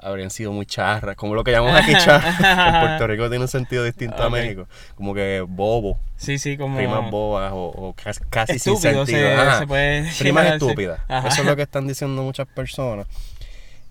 habrían 0.00 0.30
sido 0.30 0.52
muy 0.52 0.64
charras, 0.64 1.16
como 1.16 1.34
lo 1.34 1.42
que 1.42 1.50
llamamos 1.50 1.80
aquí 1.80 1.92
charras. 2.04 2.38
en 2.38 2.80
Puerto 2.80 3.06
Rico 3.08 3.28
tiene 3.28 3.44
un 3.44 3.48
sentido 3.48 3.82
distinto 3.82 4.22
a 4.22 4.30
México, 4.30 4.68
como 4.94 5.12
que 5.12 5.44
bobo. 5.46 5.98
Sí, 6.16 6.38
sí, 6.38 6.56
como... 6.56 6.78
Rimas 6.78 7.10
bobas 7.10 7.50
o, 7.52 7.94
casi, 8.30 8.58
sin 8.60 8.76
sentido. 8.76 9.06
Se, 9.06 9.66
puede 9.66 10.08
rimas 10.20 10.52
estúpidas. 10.52 11.00
Eso 11.08 11.40
es 11.40 11.46
lo 11.46 11.56
que 11.56 11.62
están 11.62 11.86
diciendo 11.88 12.22
muchas 12.22 12.46
personas. 12.46 13.06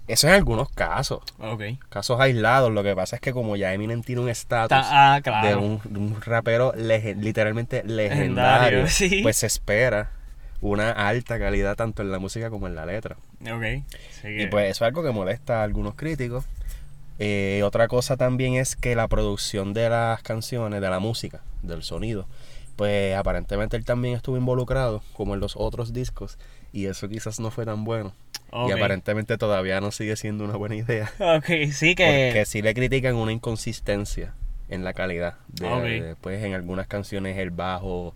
Eso 0.08 0.28
en 0.28 0.34
algunos 0.34 0.70
casos. 0.70 1.22
Okay. 1.38 1.80
Casos 1.90 2.20
aislados. 2.20 2.72
Lo 2.72 2.84
que 2.84 2.96
pasa 2.96 3.18
es 3.18 3.22
que 3.22 3.34
como 3.34 3.56
ya 3.56 3.74
Eminem 3.74 4.02
tiene 4.02 4.22
un 4.22 4.30
estatus 4.30 4.78
ah, 4.82 5.20
de, 5.44 5.56
un, 5.56 6.22
rapero 6.22 6.74
literalmente 6.76 7.84
legendario, 7.84 8.86
pues 9.24 9.38
se 9.38 9.48
espera 9.48 10.12
una 10.62 10.92
alta 10.92 11.38
calidad 11.38 11.76
tanto 11.76 12.02
en 12.02 12.12
la 12.12 12.20
música 12.20 12.50
como 12.50 12.68
en 12.68 12.76
la 12.76 12.86
letra. 12.86 13.18
Okay. 13.42 13.84
Y 14.24 14.48
pues 14.48 14.72
eso 14.72 14.86
es 14.86 14.88
algo 14.88 15.04
que 15.04 15.12
molesta 15.12 15.60
a 15.60 15.64
algunos 15.64 15.96
críticos. 15.96 16.46
Eh, 17.20 17.62
otra 17.64 17.88
cosa 17.88 18.16
también 18.16 18.56
es 18.56 18.76
que 18.76 18.96
la 18.96 19.08
producción 19.08 19.74
de 19.74 19.90
las 19.90 20.22
canciones, 20.22 20.82
de 20.82 20.90
la 20.90 21.00
música, 21.00 21.42
del 21.64 21.84
sonido, 21.84 22.28
pues 22.76 23.16
aparentemente 23.16 23.76
él 23.76 23.86
también 23.86 24.16
estuvo 24.16 24.38
involucrado, 24.38 25.02
como 25.14 25.34
en 25.34 25.40
los 25.40 25.56
otros 25.58 25.94
discos, 25.94 26.38
y 26.72 26.86
eso 26.86 27.10
quizás 27.10 27.40
no 27.40 27.50
fue 27.50 27.66
tan 27.66 27.84
bueno. 27.84 28.14
Y 28.52 28.72
aparentemente 28.72 29.38
todavía 29.38 29.82
no 29.82 29.92
sigue 29.92 30.16
siendo 30.16 30.44
una 30.44 30.56
buena 30.56 30.76
idea. 30.76 31.12
Ok, 31.20 31.72
sí 31.72 31.96
que... 31.96 32.30
Porque 32.32 32.46
sí 32.46 32.62
le 32.62 32.74
critican 32.74 33.16
una 33.16 33.32
inconsistencia 33.32 34.34
en 34.70 34.84
la 34.84 34.94
calidad. 34.94 35.36
De, 35.50 36.16
pues 36.22 36.44
en 36.44 36.54
algunas 36.54 36.88
canciones 36.88 37.38
el 37.38 37.52
bajo 37.52 38.14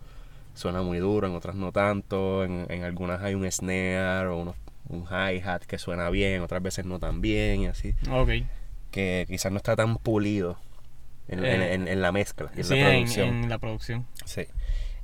suena 0.53 0.81
muy 0.81 0.99
duro, 0.99 1.27
en 1.27 1.35
otras 1.35 1.55
no 1.55 1.71
tanto, 1.71 2.43
en, 2.43 2.65
en 2.69 2.83
algunas 2.83 3.21
hay 3.21 3.35
un 3.35 3.49
snare 3.49 4.27
o 4.27 4.53
un 4.89 5.03
hi-hat 5.03 5.63
que 5.63 5.77
suena 5.77 6.09
bien, 6.09 6.41
otras 6.41 6.61
veces 6.61 6.85
no 6.85 6.99
tan 6.99 7.21
bien 7.21 7.61
y 7.61 7.67
así. 7.67 7.93
Ok. 8.09 8.29
Que 8.91 9.25
quizás 9.27 9.51
no 9.51 9.57
está 9.57 9.75
tan 9.75 9.97
pulido 9.97 10.57
en, 11.27 11.45
en, 11.45 11.87
eh, 11.87 11.95
la 11.95 12.11
mezcla, 12.11 12.51
en 12.55 12.69
la 12.69 12.89
producción. 12.89 13.27
En, 13.27 13.49
la 13.49 13.57
producción. 13.57 14.05
Sí. 14.25 14.47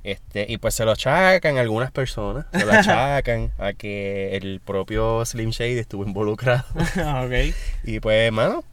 Este, 0.04 0.46
y 0.48 0.58
pues 0.58 0.74
se 0.74 0.84
lo 0.84 0.92
achacan 0.92 1.58
algunas 1.58 1.90
personas, 1.90 2.46
se 2.52 2.64
lo 2.64 2.72
achacan 2.74 3.50
a 3.58 3.72
que 3.72 4.36
el 4.36 4.60
propio 4.64 5.24
Slim 5.24 5.50
Shady 5.50 5.78
estuvo 5.78 6.04
involucrado. 6.04 6.64
ok. 6.74 7.54
Y 7.84 8.00
pues, 8.00 8.32
mano, 8.32 8.64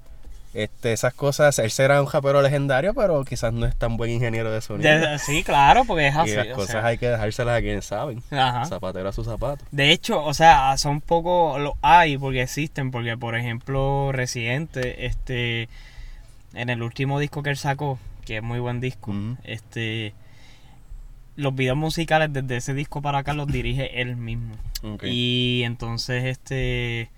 este, 0.56 0.94
esas 0.94 1.14
cosas, 1.14 1.60
él 1.60 1.70
será 1.70 2.02
un 2.02 2.08
japero 2.08 2.42
legendario, 2.42 2.94
pero 2.94 3.26
quizás 3.26 3.52
no 3.52 3.66
es 3.66 3.76
tan 3.76 3.98
buen 3.98 4.10
ingeniero 4.10 4.50
de 4.52 4.62
sonido. 4.62 5.20
sí, 5.20 5.44
claro, 5.44 5.84
porque 5.84 6.08
es 6.08 6.16
así. 6.16 6.32
Y 6.32 6.36
las 6.36 6.48
cosas 6.48 6.86
hay 6.86 6.98
que 6.98 7.10
dejárselas 7.10 7.58
a 7.58 7.62
quienes 7.62 7.86
saben. 7.86 8.24
Ajá. 8.32 8.64
Zapatero 8.66 9.10
a 9.10 9.12
su 9.12 9.26
zapato. 9.26 9.66
De 9.72 9.92
hecho, 9.92 10.24
o 10.24 10.34
sea, 10.34 10.78
son 10.78 11.02
poco, 11.02 11.60
lo 11.60 11.76
hay 11.82 12.18
porque 12.18 12.42
existen, 12.42 12.92
porque 12.92 13.18
por 13.18 13.36
ejemplo, 13.36 14.14
Residente, 14.14 15.06
este, 15.06 15.68
en 16.54 16.70
el 16.70 16.82
último 16.82 17.20
disco 17.20 17.44
que 17.44 17.50
él 17.50 17.58
sacó, 17.58 18.00
que 18.24 18.38
es 18.38 18.44
muy 18.44 18.60
buen 18.60 18.80
disco, 18.80 19.14
este, 19.44 20.14
los 21.36 21.56
videos 21.56 21.78
musicales 21.78 22.32
desde 22.32 22.58
ese 22.58 22.74
disco 22.74 23.02
para 23.02 23.20
acá 23.20 23.34
los 23.34 23.48
dirige 23.48 24.02
él 24.02 24.16
mismo. 24.16 24.56
Y 25.04 25.64
entonces, 25.66 26.26
este, 26.26 27.10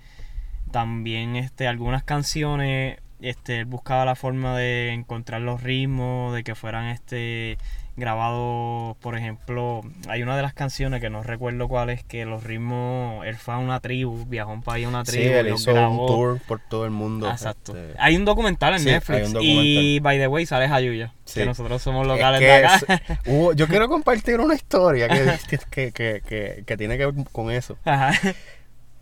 también, 0.70 1.36
este, 1.36 1.68
algunas 1.68 2.02
canciones 2.02 2.98
este, 3.20 3.60
él 3.60 3.64
buscaba 3.64 4.04
la 4.04 4.14
forma 4.14 4.56
de 4.56 4.92
encontrar 4.92 5.40
los 5.40 5.62
ritmos, 5.62 6.34
de 6.34 6.44
que 6.44 6.54
fueran 6.54 6.86
este 6.86 7.58
grabados, 7.98 8.96
por 8.98 9.16
ejemplo, 9.16 9.82
hay 10.08 10.22
una 10.22 10.36
de 10.36 10.42
las 10.42 10.54
canciones 10.54 11.00
que 11.00 11.10
no 11.10 11.22
recuerdo 11.22 11.68
cuál 11.68 11.90
es, 11.90 12.04
que 12.04 12.24
los 12.24 12.44
ritmos, 12.44 13.26
él 13.26 13.36
fue 13.36 13.54
a 13.54 13.58
una 13.58 13.80
tribu, 13.80 14.24
viajó 14.26 14.52
a 14.52 14.54
un 14.54 14.62
país 14.62 14.86
a 14.86 14.88
una 14.88 15.04
tribu. 15.04 15.24
Sí, 15.24 15.30
él 15.30 15.48
hizo 15.48 15.72
un 15.72 16.06
tour 16.06 16.40
por 16.46 16.60
todo 16.60 16.84
el 16.84 16.92
mundo. 16.92 17.28
Exacto. 17.28 17.76
Este, 17.76 17.94
hay 17.98 18.16
un 18.16 18.24
documental 18.24 18.76
en 18.76 18.84
Netflix 18.84 19.34
y, 19.40 19.98
by 20.00 20.18
the 20.18 20.28
way, 20.28 20.46
sale 20.46 20.68
Jayuya, 20.68 21.12
que 21.34 21.44
nosotros 21.44 21.82
somos 21.82 22.06
locales 22.06 22.40
de 22.40 22.52
acá. 22.52 22.80
yo 23.54 23.66
quiero 23.66 23.88
compartir 23.88 24.40
una 24.40 24.54
historia 24.54 25.08
que, 25.48 25.58
que, 25.70 25.92
que, 25.92 26.62
que, 26.64 26.76
tiene 26.76 26.96
que 26.96 27.06
ver 27.06 27.24
con 27.32 27.50
eso. 27.50 27.76
Ajá. 27.84 28.12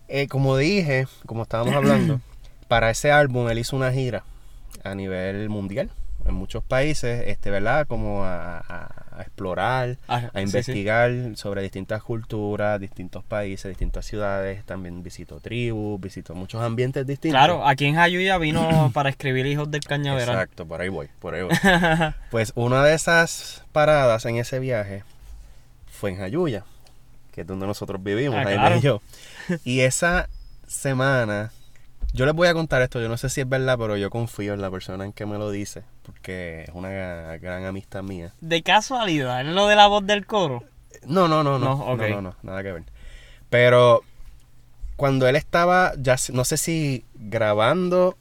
Eh, 0.07 0.27
como 0.27 0.57
dije, 0.57 1.05
como 1.25 1.43
estábamos 1.43 1.75
hablando, 1.75 2.19
para 2.67 2.89
ese 2.89 3.11
álbum 3.11 3.47
él 3.49 3.59
hizo 3.59 3.75
una 3.75 3.91
gira 3.91 4.23
a 4.83 4.95
nivel 4.95 5.49
mundial 5.49 5.91
en 6.27 6.33
muchos 6.33 6.63
países, 6.63 7.23
este, 7.27 7.49
¿verdad? 7.49 7.87
Como 7.87 8.23
a, 8.23 8.89
explorar, 9.19 9.97
a 10.07 10.41
investigar 10.41 11.11
sobre 11.35 11.63
distintas 11.63 12.03
culturas, 12.03 12.79
distintos 12.79 13.23
países, 13.23 13.69
distintas 13.69 14.05
ciudades. 14.05 14.63
También 14.65 15.01
visitó 15.01 15.39
tribus, 15.39 15.99
visitó 15.99 16.35
muchos 16.35 16.61
ambientes 16.61 17.07
distintos. 17.07 17.39
Claro, 17.39 17.65
aquí 17.65 17.85
en 17.85 17.95
Jayuya 17.95 18.37
vino 18.37 18.91
para 18.93 19.09
escribir 19.09 19.45
Hijos 19.45 19.71
del 19.71 19.81
Cañaveral. 19.81 20.35
Exacto, 20.35 20.65
por 20.67 20.81
ahí 20.81 20.89
voy, 20.89 21.07
por 21.19 21.33
ahí 21.33 21.43
voy. 21.43 21.55
pues 22.31 22.51
una 22.55 22.83
de 22.83 22.93
esas 22.93 23.63
paradas 23.71 24.25
en 24.25 24.37
ese 24.37 24.59
viaje 24.59 25.03
fue 25.91 26.11
en 26.11 26.17
Jayuya, 26.17 26.63
que 27.31 27.41
es 27.41 27.47
donde 27.47 27.65
nosotros 27.65 28.03
vivimos, 28.03 28.37
ah, 28.45 28.75
y 28.77 28.81
yo. 28.81 29.01
Y 29.63 29.79
esa 29.79 30.29
semana 30.67 31.51
yo 32.13 32.25
les 32.25 32.33
voy 32.33 32.47
a 32.47 32.53
contar 32.53 32.81
esto, 32.81 33.01
yo 33.01 33.09
no 33.09 33.17
sé 33.17 33.29
si 33.29 33.41
es 33.41 33.49
verdad, 33.49 33.77
pero 33.77 33.97
yo 33.97 34.09
confío 34.09 34.53
en 34.53 34.61
la 34.61 34.71
persona 34.71 35.05
en 35.05 35.13
que 35.13 35.25
me 35.25 35.37
lo 35.37 35.51
dice, 35.51 35.83
porque 36.03 36.63
es 36.67 36.69
una 36.73 36.89
gran 37.37 37.65
amistad 37.65 38.03
mía. 38.03 38.33
¿De 38.41 38.63
casualidad? 38.63 39.41
¿Es 39.41 39.47
lo 39.47 39.67
de 39.67 39.75
la 39.75 39.87
voz 39.87 40.05
del 40.05 40.25
coro? 40.25 40.63
No, 41.05 41.27
no, 41.27 41.43
no, 41.43 41.59
no, 41.59 41.75
no, 41.75 41.95
no, 41.95 42.21
no, 42.21 42.35
nada 42.41 42.63
que 42.63 42.71
ver. 42.71 42.83
Pero 43.49 44.01
cuando 44.95 45.27
él 45.27 45.35
estaba, 45.35 45.93
ya 45.97 46.15
no 46.33 46.43
sé 46.43 46.57
si 46.57 47.05
grabando 47.15 48.17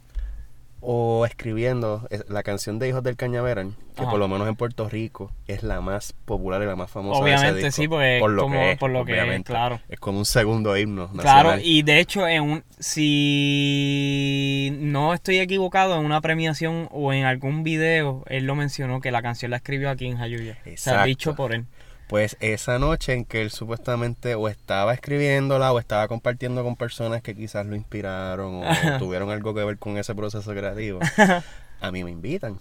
o 0.80 1.26
escribiendo 1.26 2.06
la 2.28 2.42
canción 2.42 2.78
de 2.78 2.88
Hijos 2.88 3.02
del 3.02 3.16
Cañaveral, 3.16 3.73
que 3.97 4.04
por 4.04 4.18
lo 4.18 4.28
menos 4.28 4.47
en 4.47 4.56
Puerto 4.56 4.88
Rico 4.88 5.33
es 5.47 5.62
la 5.62 5.80
más 5.80 6.12
popular 6.12 6.62
y 6.62 6.66
la 6.66 6.76
más 6.76 6.90
famosa. 6.90 7.21
Obviamente 7.21 7.73
sí, 7.73 7.88
porque 7.88 8.18
por 8.21 8.30
lo 8.30 8.49
que 8.49 8.73
es, 8.73 8.78
por 8.78 8.90
lo 8.90 9.04
que 9.04 9.42
claro. 9.45 9.80
Es 9.88 9.99
como 9.99 10.18
un 10.18 10.25
segundo 10.25 10.76
himno. 10.76 11.04
Nacional. 11.12 11.23
Claro, 11.23 11.61
y 11.62 11.83
de 11.83 11.99
hecho, 11.99 12.28
en 12.28 12.42
un, 12.42 12.64
si 12.78 14.76
no 14.80 15.14
estoy 15.14 15.38
equivocado, 15.38 15.99
en 15.99 16.04
una 16.04 16.21
premiación 16.21 16.88
o 16.92 17.12
en 17.12 17.25
algún 17.25 17.62
video, 17.62 18.23
él 18.28 18.45
lo 18.45 18.54
mencionó 18.54 19.00
que 19.00 19.11
la 19.11 19.23
canción 19.23 19.50
la 19.50 19.56
escribió 19.59 19.90
aquí 19.90 20.06
en 20.06 20.18
Jayuya. 20.18 20.59
Se 20.76 20.90
ha 20.90 21.04
dicho 21.04 21.35
por 21.35 21.52
él. 21.54 21.66
Pues 22.08 22.36
esa 22.40 22.78
noche 22.78 23.14
en 23.14 23.25
que 23.25 23.42
él 23.42 23.50
supuestamente 23.50 24.36
o 24.36 24.48
estaba 24.48 24.94
escribiéndola 24.94 25.72
o 25.72 25.78
estaba 25.80 26.06
compartiendo 26.06 26.62
con 26.62 26.76
personas 26.76 27.20
que 27.20 27.34
quizás 27.34 27.66
lo 27.66 27.75
inspiraron 27.75 28.62
o 28.62 28.98
tuvieron 28.98 29.30
algo 29.30 29.54
que 29.54 29.64
ver 29.64 29.78
con 29.78 29.98
ese 29.98 30.14
proceso 30.14 30.52
creativo, 30.52 31.00
a 31.80 31.90
mí 31.90 32.04
me 32.04 32.10
invitan. 32.10 32.58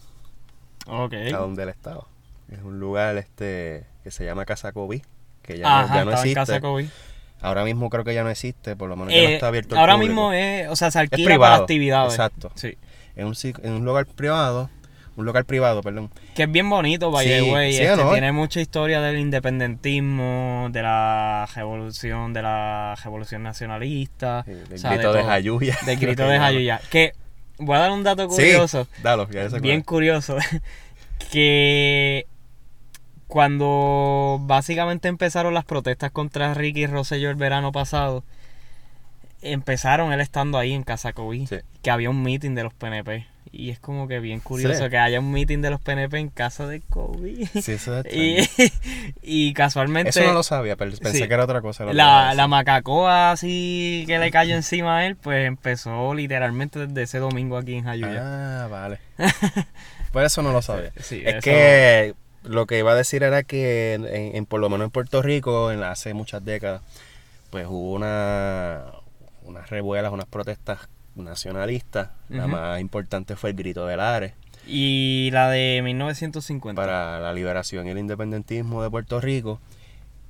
Okay. 0.87 1.31
A 1.31 1.37
donde 1.37 1.63
él 1.63 1.69
estaba. 1.69 2.05
Es 2.51 2.61
un 2.61 2.79
lugar 2.79 3.17
este 3.17 3.85
que 4.03 4.11
se 4.11 4.25
llama 4.25 4.45
Casa 4.45 4.71
Kobe, 4.71 5.03
que 5.41 5.59
ya, 5.59 5.87
no, 5.87 5.95
ya 5.95 6.05
no 6.05 6.11
existe. 6.11 6.33
Casa 6.33 6.59
Ahora 7.41 7.63
mismo 7.63 7.89
creo 7.89 8.03
que 8.03 8.13
ya 8.13 8.23
no 8.23 8.29
existe, 8.29 8.75
por 8.75 8.89
lo 8.89 8.95
menos 8.95 9.13
ya 9.13 9.21
no 9.21 9.29
eh, 9.29 9.33
está 9.35 9.47
abierto. 9.47 9.77
ahora 9.77 9.97
mismo 9.97 10.33
es, 10.33 10.69
o 10.69 10.75
sea, 10.75 10.89
se 10.89 10.99
alquila 10.99 11.37
para 11.37 11.55
actividades. 11.55 12.13
Exacto. 12.13 12.51
Sí. 12.55 12.77
En 13.15 13.27
un, 13.27 13.35
en 13.43 13.73
un 13.73 13.85
lugar 13.85 14.05
privado 14.07 14.69
un 15.15 15.25
local 15.25 15.45
privado, 15.45 15.81
perdón. 15.81 16.11
Que 16.35 16.43
es 16.43 16.51
bien 16.51 16.69
bonito, 16.69 17.09
by 17.09 17.25
the 17.25 17.41
way. 17.43 17.75
Este, 17.75 18.03
tiene 18.11 18.31
mucha 18.31 18.59
historia 18.59 18.99
del 19.01 19.17
independentismo, 19.19 20.67
de 20.71 20.81
la 20.81 21.47
revolución, 21.55 22.33
de 22.33 22.41
la 22.41 22.95
revolución 23.01 23.43
nacionalista. 23.43 24.43
del 24.43 24.65
grito 24.67 25.13
de, 25.13 25.23
Jayuya. 25.23 25.77
Del 25.85 25.97
grito 25.97 26.27
de 26.27 26.37
Jayuya. 26.39 26.81
Que 26.89 27.13
voy 27.57 27.77
a 27.77 27.79
dar 27.79 27.91
un 27.91 28.03
dato 28.03 28.27
curioso. 28.27 28.87
Dalo, 29.01 29.27
bien 29.61 29.81
curioso. 29.81 30.37
que 31.31 32.27
cuando 33.27 34.39
básicamente 34.41 35.07
empezaron 35.07 35.53
las 35.53 35.65
protestas 35.65 36.11
contra 36.11 36.53
Ricky 36.53 36.87
Rosselló 36.87 37.29
el 37.29 37.35
verano 37.37 37.71
pasado, 37.71 38.25
empezaron 39.41 40.11
él 40.11 40.19
estando 40.19 40.57
ahí 40.57 40.73
en 40.73 40.83
Casa 40.83 41.13
COVID, 41.13 41.49
que 41.81 41.91
había 41.91 42.09
un 42.09 42.21
meeting 42.21 42.53
de 42.53 42.63
los 42.63 42.73
PNP 42.73 43.34
y 43.55 43.69
es 43.69 43.79
como 43.79 44.07
que 44.07 44.19
bien 44.19 44.39
curioso 44.39 44.89
que 44.89 44.97
haya 44.97 45.19
un 45.19 45.31
meeting 45.31 45.61
de 45.61 45.69
los 45.69 45.79
PNP 45.79 46.17
en 46.19 46.29
casa 46.29 46.67
de 46.67 46.81
Kobe. 46.81 47.47
Sí, 47.61 47.71
eso 47.71 47.99
es 47.99 48.05
y, 48.13 48.37
y 49.21 49.53
casualmente... 49.53 50.09
Eso 50.09 50.23
no 50.23 50.33
lo 50.33 50.43
sabía, 50.43 50.75
pero 50.75 50.91
pensé 50.97 51.27
que 51.27 51.33
era 51.33 51.45
otra 51.45 51.61
cosa. 51.61 51.85
La, 51.85 52.33
la 52.33 52.47
macacoa 52.47 53.31
así 53.31 54.03
que 54.07 54.19
le 54.19 54.29
cayó 54.31 54.55
encima 54.55 54.97
a 54.97 55.05
él, 55.05 55.15
pues 55.15 55.47
empezó 55.47 56.13
literalmente 56.13 56.87
desde 56.87 57.03
ese 57.03 57.19
domingo 57.19 57.57
aquí 57.57 57.75
en 57.75 57.85
Jayuya. 57.85 58.63
Ah, 58.63 58.67
vale. 58.67 58.99
Por 60.11 60.23
eso 60.23 60.41
no 60.41 60.51
lo 60.51 60.61
sabía. 60.61 60.91
es 60.95 61.43
que 61.43 62.13
lo 62.43 62.67
que 62.67 62.79
iba 62.79 62.91
a 62.91 62.95
decir 62.95 63.23
era 63.23 63.43
que 63.43 63.93
en, 64.33 64.45
por 64.45 64.59
lo 64.59 64.69
menos 64.69 64.85
en 64.85 64.91
Puerto 64.91 65.21
Rico, 65.21 65.71
en 65.71 65.83
hace 65.83 66.13
muchas 66.13 66.45
décadas, 66.45 66.81
pues 67.49 67.65
hubo 67.67 67.93
una, 67.93 68.83
unas 69.43 69.69
revuelas, 69.69 70.11
unas 70.11 70.27
protestas 70.27 70.87
nacionalista. 71.15 72.13
La 72.29 72.47
más 72.47 72.79
importante 72.79 73.35
fue 73.35 73.51
el 73.51 73.55
Grito 73.55 73.85
de 73.85 73.97
Lares. 73.97 74.33
Y 74.67 75.29
la 75.31 75.49
de 75.49 75.81
1950. 75.83 76.81
Para 76.81 77.19
la 77.19 77.33
liberación 77.33 77.87
y 77.87 77.91
el 77.91 77.97
independentismo 77.97 78.81
de 78.81 78.89
Puerto 78.89 79.21
Rico. 79.21 79.59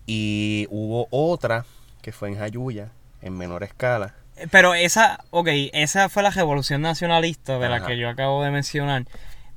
Y 0.05 0.67
hubo 0.69 1.07
otra 1.09 1.65
que 2.01 2.11
fue 2.11 2.29
en 2.29 2.37
Jayuya, 2.37 2.91
en 3.21 3.37
menor 3.37 3.63
escala. 3.63 4.13
Pero 4.51 4.73
esa, 4.73 5.23
ok, 5.31 5.47
esa 5.73 6.09
fue 6.09 6.21
la 6.21 6.29
revolución 6.29 6.81
nacionalista 6.81 7.57
de 7.57 7.69
la 7.69 7.85
que 7.85 7.97
yo 7.97 8.09
acabo 8.09 8.43
de 8.43 8.51
mencionar, 8.51 9.05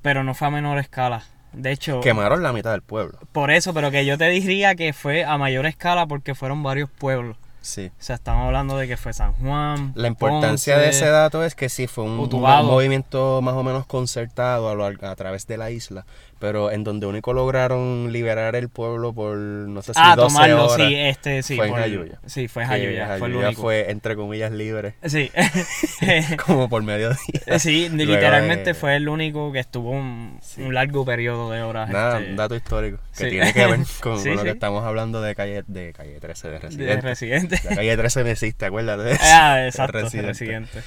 pero 0.03 0.23
no 0.23 0.35
fue 0.35 0.49
a 0.49 0.51
menor 0.53 0.79
escala. 0.79 1.25
De 1.53 1.73
hecho... 1.73 2.01
Quemaron 2.01 2.43
la 2.43 2.53
mitad 2.53 2.71
del 2.71 2.83
pueblo. 2.83 3.19
Por 3.33 3.51
eso, 3.51 3.75
pero 3.75 3.91
que 3.91 4.07
yo 4.07 4.17
te 4.17 4.29
diría 4.29 4.77
que 4.77 4.93
fue 4.93 5.25
a 5.25 5.37
mayor 5.37 5.67
escala 5.67 6.07
porque 6.07 6.35
fueron 6.35 6.63
varios 6.63 6.89
pueblos. 6.91 7.37
Sí. 7.69 7.91
O 8.01 8.03
sea, 8.03 8.17
estamos 8.17 8.47
hablando 8.47 8.79
de 8.79 8.89
que 8.89 8.97
fue 8.97 9.13
San 9.13 9.35
Juan. 9.35 9.93
La 9.95 10.09
importancia 10.09 10.79
de 10.79 10.89
ese 10.89 11.07
dato 11.07 11.45
es 11.45 11.55
que 11.55 11.69
sí 11.69 11.87
fue 11.87 12.05
un, 12.05 12.17
movimiento 12.17 13.43
más 13.43 13.55
o 13.55 13.63
menos 13.63 13.85
concertado 13.85 14.71
a, 14.71 15.11
a, 15.11 15.17
través 15.17 15.47
de 15.47 15.59
la 15.59 15.71
isla 15.71 16.07
pero 16.39 16.71
en 16.71 16.85
donde 16.85 17.07
único 17.07 17.33
lograron 17.33 18.13
liberar 18.13 18.57
el 18.57 18.69
pueblo 18.69 19.13
por 19.13 19.37
no 19.37 19.83
sé 19.83 19.95
si 19.95 20.01
ah, 20.03 20.15
12 20.17 20.35
tomarlo, 20.35 20.67
horas, 20.67 20.89
sí, 20.89 20.95
este, 20.95 21.43
sí, 21.43 21.57
fue 21.57 21.69
en 21.69 21.75
Jayuya. 21.75 22.21
Sí, 22.27 22.49
fue 22.49 22.63
en 22.63 22.69
Jayuya, 22.69 23.17
fue, 23.19 23.29
el 23.29 23.57
fue 23.57 23.91
entre 23.91 24.17
comillas 24.17 24.53
libre. 24.53 24.95
Sí. 25.05 25.31
Como 26.47 26.69
por 26.69 26.83
medio 26.83 27.11
día. 27.11 27.59
Sí, 27.59 27.89
literalmente 27.89 28.75
fue 28.75 28.97
el 28.97 29.09
único 29.09 29.53
que 29.53 29.59
estuvo 29.59 29.91
un, 29.91 30.39
largo 30.71 31.05
periodo 31.05 31.51
de 31.51 31.63
horas. 31.63 31.91
Nada, 31.91 32.19
este, 32.19 32.31
un 32.31 32.37
dato 32.37 32.55
histórico 32.55 32.99
que 33.17 33.31
tiene 33.31 33.53
que 33.53 33.67
ver 33.67 33.81
con, 34.01 34.25
lo 34.25 34.43
que 34.43 34.51
estamos 34.51 34.85
hablando 34.85 35.21
de 35.21 35.35
calle 35.35 35.65
de 35.67 35.93
calle 35.93 36.21
13 36.21 36.49
de 36.49 36.59
Residente. 36.59 36.95
De 36.95 37.01
Residente. 37.01 37.61
La 37.65 37.77
calle 37.77 37.97
13 37.97 38.25
me 38.25 38.31
existe, 38.33 38.67
acuérdate. 38.67 39.19
Ah, 39.21 39.65
exacto, 39.67 39.99
Residente. 39.99 40.83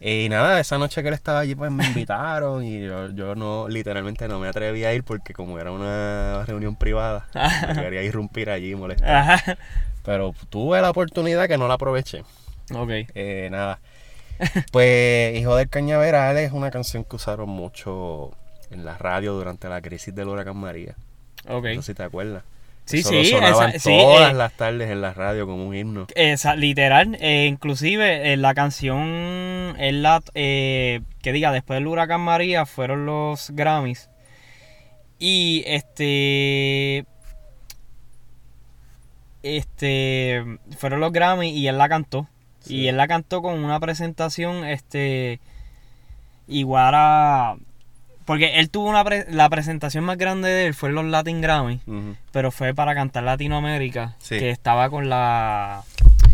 Y 0.00 0.30
nada, 0.30 0.58
esa 0.58 0.78
noche 0.78 1.02
que 1.02 1.08
él 1.08 1.14
estaba 1.14 1.40
allí, 1.40 1.54
pues 1.54 1.70
me 1.70 1.84
invitaron 1.84 2.64
y 2.64 2.86
yo, 2.86 3.10
yo 3.10 3.34
no, 3.34 3.68
literalmente 3.68 4.28
no 4.28 4.38
me 4.38 4.48
atreví 4.48 4.82
a 4.84 4.94
ir 4.94 5.04
porque 5.04 5.34
como 5.34 5.58
era 5.58 5.72
una 5.72 6.42
reunión 6.46 6.74
privada, 6.74 7.28
quería 7.74 8.02
irrumpir 8.02 8.48
allí 8.48 8.72
y 8.72 8.74
molestar. 8.74 9.58
Pero 10.02 10.34
tuve 10.48 10.80
la 10.80 10.88
oportunidad 10.88 11.48
que 11.48 11.58
no 11.58 11.68
la 11.68 11.74
aproveché. 11.74 12.24
Ok. 12.74 12.90
Eh, 13.14 13.48
nada. 13.50 13.78
Pues 14.72 15.36
Hijo 15.36 15.54
del 15.54 15.68
Cañaveral 15.68 16.38
es 16.38 16.52
una 16.52 16.70
canción 16.70 17.04
que 17.04 17.16
usaron 17.16 17.50
mucho 17.50 18.30
en 18.70 18.86
la 18.86 18.96
radio 18.96 19.34
durante 19.34 19.68
la 19.68 19.82
crisis 19.82 20.14
del 20.14 20.28
huracán 20.28 20.56
María. 20.56 20.94
Ok. 21.46 21.66
No 21.74 21.82
sé 21.82 21.92
si 21.92 21.94
te 21.94 22.02
acuerdas. 22.04 22.42
Sí, 22.90 23.04
sí, 23.04 23.26
sonaban 23.26 23.72
todas 23.72 24.32
eh, 24.32 24.34
las 24.34 24.52
tardes 24.54 24.90
en 24.90 25.00
la 25.00 25.14
radio 25.14 25.46
como 25.46 25.64
un 25.66 25.76
himno. 25.76 26.06
Esa, 26.16 26.56
literal, 26.56 27.16
eh, 27.20 27.46
inclusive 27.46 28.32
eh, 28.32 28.36
la 28.36 28.52
canción, 28.52 29.76
en 29.78 30.02
la, 30.02 30.20
que 30.34 31.02
diga, 31.22 31.52
después 31.52 31.78
del 31.78 31.86
huracán 31.86 32.20
María 32.20 32.66
fueron 32.66 33.06
los 33.06 33.50
Grammys. 33.50 34.10
Y 35.20 35.62
este... 35.66 37.04
Este... 39.42 40.44
Fueron 40.76 40.98
los 40.98 41.12
Grammys 41.12 41.52
y 41.52 41.68
él 41.68 41.78
la 41.78 41.88
cantó. 41.88 42.28
Y 42.66 42.88
él 42.88 42.96
la 42.96 43.06
cantó 43.06 43.40
con 43.40 43.62
una 43.62 43.78
presentación, 43.78 44.64
este... 44.64 45.38
Igual 46.48 46.94
a 46.96 47.56
porque 48.30 48.60
él 48.60 48.70
tuvo 48.70 48.88
una 48.88 49.02
la 49.30 49.48
presentación 49.48 50.04
más 50.04 50.16
grande 50.16 50.48
de 50.48 50.66
él 50.66 50.74
fue 50.74 50.90
en 50.90 50.94
los 50.94 51.04
Latin 51.04 51.40
Grammy, 51.40 51.80
pero 52.30 52.52
fue 52.52 52.72
para 52.74 52.94
cantar 52.94 53.24
Latinoamérica, 53.24 54.14
que 54.28 54.50
estaba 54.50 54.88
con 54.88 55.08
la 55.08 55.82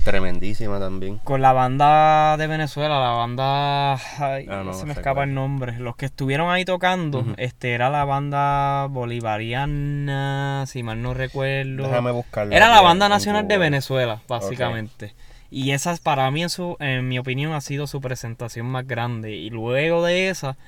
tremendísima 0.05 0.79
también. 0.79 1.17
Con 1.25 1.41
la 1.41 1.55
banda 1.55 2.37
de 2.37 2.49
Venezuela, 2.49 3.01
la 3.01 3.13
banda 3.13 3.95
ay, 3.95 4.47
ah, 4.47 4.71
se 4.75 4.85
me 4.85 4.93
escapa 4.93 5.25
el 5.25 5.33
nombre. 5.33 5.79
Los 5.79 5.97
que 5.97 6.05
estuvieron 6.05 6.51
ahí 6.51 6.67
tocando, 6.67 7.25
este 7.39 7.73
era 7.73 7.89
la 7.89 8.05
banda 8.05 8.89
bolivariana, 8.89 10.65
si 10.67 10.83
mal 10.83 11.01
no 11.01 11.15
recuerdo. 11.15 11.85
Déjame 11.85 12.11
buscarlo. 12.11 12.55
Era 12.55 12.69
la 12.69 12.83
banda 12.83 13.09
nacional 13.09 13.49
de 13.49 13.57
Venezuela, 13.57 14.21
básicamente. 14.29 15.15
Y 15.51 15.71
esa 15.71 15.97
para 16.03 16.31
mí 16.31 16.43
en 16.43 16.51
su 16.51 16.77
en 16.79 17.09
mi 17.09 17.19
opinión 17.19 17.55
ha 17.55 17.63
sido 17.63 17.87
su 17.87 18.03
presentación 18.03 18.67
más 18.67 18.87
grande 18.87 19.35
y 19.35 19.49
luego 19.49 20.05
de 20.05 20.29
esa 20.29 20.59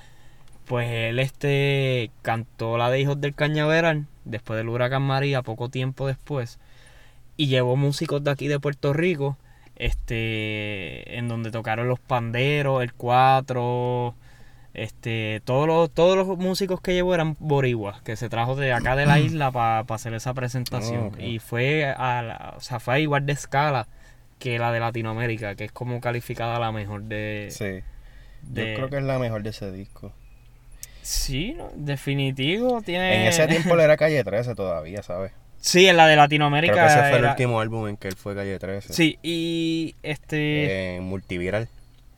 pues 0.68 0.88
él 0.90 1.18
este 1.18 2.10
cantó 2.22 2.76
la 2.76 2.90
de 2.90 3.00
Hijos 3.00 3.20
del 3.20 3.34
Cañaveral 3.34 4.06
después 4.26 4.58
del 4.58 4.68
huracán 4.68 5.02
María, 5.02 5.42
poco 5.42 5.70
tiempo 5.70 6.06
después, 6.06 6.58
y 7.36 7.46
llevó 7.46 7.76
músicos 7.76 8.22
de 8.22 8.30
aquí 8.30 8.48
de 8.48 8.60
Puerto 8.60 8.92
Rico, 8.92 9.38
este, 9.76 11.16
en 11.16 11.28
donde 11.28 11.50
tocaron 11.50 11.88
los 11.88 11.98
panderos, 12.00 12.82
el 12.82 12.92
cuatro, 12.92 14.14
este, 14.74 15.40
todos 15.44 15.66
los, 15.66 15.90
todos 15.90 16.16
los 16.16 16.36
músicos 16.36 16.82
que 16.82 16.92
llevó 16.92 17.14
eran 17.14 17.36
boricuas, 17.38 18.02
que 18.02 18.16
se 18.16 18.28
trajo 18.28 18.54
de 18.54 18.74
acá 18.74 18.94
de 18.94 19.06
la 19.06 19.18
isla 19.20 19.50
para 19.50 19.80
hacer 19.80 20.12
esa 20.12 20.34
presentación, 20.34 21.12
oh, 21.16 21.20
y 21.20 21.38
fue 21.38 21.86
a, 21.86 22.54
o 22.56 22.60
sea, 22.60 22.78
fue 22.78 23.00
igual 23.00 23.24
de 23.24 23.32
escala 23.32 23.88
que 24.38 24.58
la 24.58 24.70
de 24.70 24.80
Latinoamérica, 24.80 25.54
que 25.54 25.64
es 25.64 25.72
como 25.72 26.00
calificada 26.00 26.58
la 26.60 26.72
mejor 26.72 27.04
de... 27.04 27.48
Sí. 27.50 27.82
Yo 28.42 28.62
creo 28.62 28.88
que 28.88 28.98
es 28.98 29.02
la 29.02 29.18
mejor 29.18 29.42
de 29.42 29.50
ese 29.50 29.72
disco. 29.72 30.12
Sí, 31.08 31.56
definitivo. 31.74 32.82
Tiene... 32.82 33.22
En 33.22 33.28
ese 33.28 33.46
tiempo 33.46 33.74
le 33.74 33.84
era 33.84 33.96
Calle 33.96 34.22
13 34.22 34.54
todavía, 34.54 35.02
¿sabes? 35.02 35.32
Sí, 35.58 35.86
en 35.86 35.96
la 35.96 36.06
de 36.06 36.16
Latinoamérica. 36.16 36.74
Creo 36.74 36.86
que 36.86 36.92
ese 36.92 37.08
fue 37.08 37.18
el 37.18 37.24
último 37.24 37.60
álbum 37.60 37.88
en 37.88 37.96
que 37.96 38.08
él 38.08 38.14
fue 38.14 38.34
Calle 38.34 38.58
13. 38.58 38.92
Sí, 38.92 39.18
y 39.22 39.94
este... 40.02 40.96
Eh, 40.96 41.00
multiviral. 41.00 41.70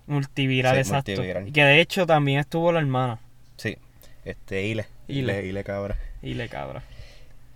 Multiviral, 0.09 0.77
exacto. 0.77 1.13
Y 1.23 1.53
que 1.53 1.63
de 1.63 1.81
hecho 1.81 2.05
también 2.05 2.41
estuvo 2.41 2.73
la 2.73 2.81
hermana. 2.81 3.21
Sí, 3.57 3.79
este, 4.25 4.65
Ile. 4.65 4.87
Ile, 5.07 5.47
Ile 5.47 5.63
Cabra. 5.63 5.97
Ile 6.21 6.49
Cabra. 6.49 6.83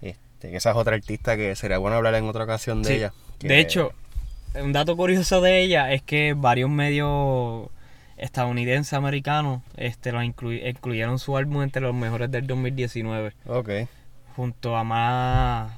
Este, 0.02 0.54
esa 0.54 0.70
es 0.70 0.76
otra 0.76 0.94
artista 0.94 1.36
que 1.36 1.56
sería 1.56 1.78
bueno 1.78 1.96
hablar 1.96 2.14
en 2.14 2.26
otra 2.26 2.44
ocasión 2.44 2.84
de 2.84 2.94
ella. 2.94 3.12
De 3.40 3.58
hecho, 3.58 3.92
un 4.54 4.72
dato 4.72 4.96
curioso 4.96 5.40
de 5.40 5.62
ella 5.62 5.92
es 5.92 6.02
que 6.02 6.34
varios 6.34 6.70
medios 6.70 7.70
estadounidense 8.24 8.96
americano 8.96 9.62
este 9.76 10.12
lo 10.12 10.22
incluyeron 10.22 11.18
su 11.18 11.36
álbum 11.36 11.62
entre 11.62 11.82
los 11.82 11.94
mejores 11.94 12.30
del 12.30 12.46
2019 12.46 13.34
ok. 13.46 13.70
Junto 14.36 14.76
a 14.76 14.82
más, 14.82 15.72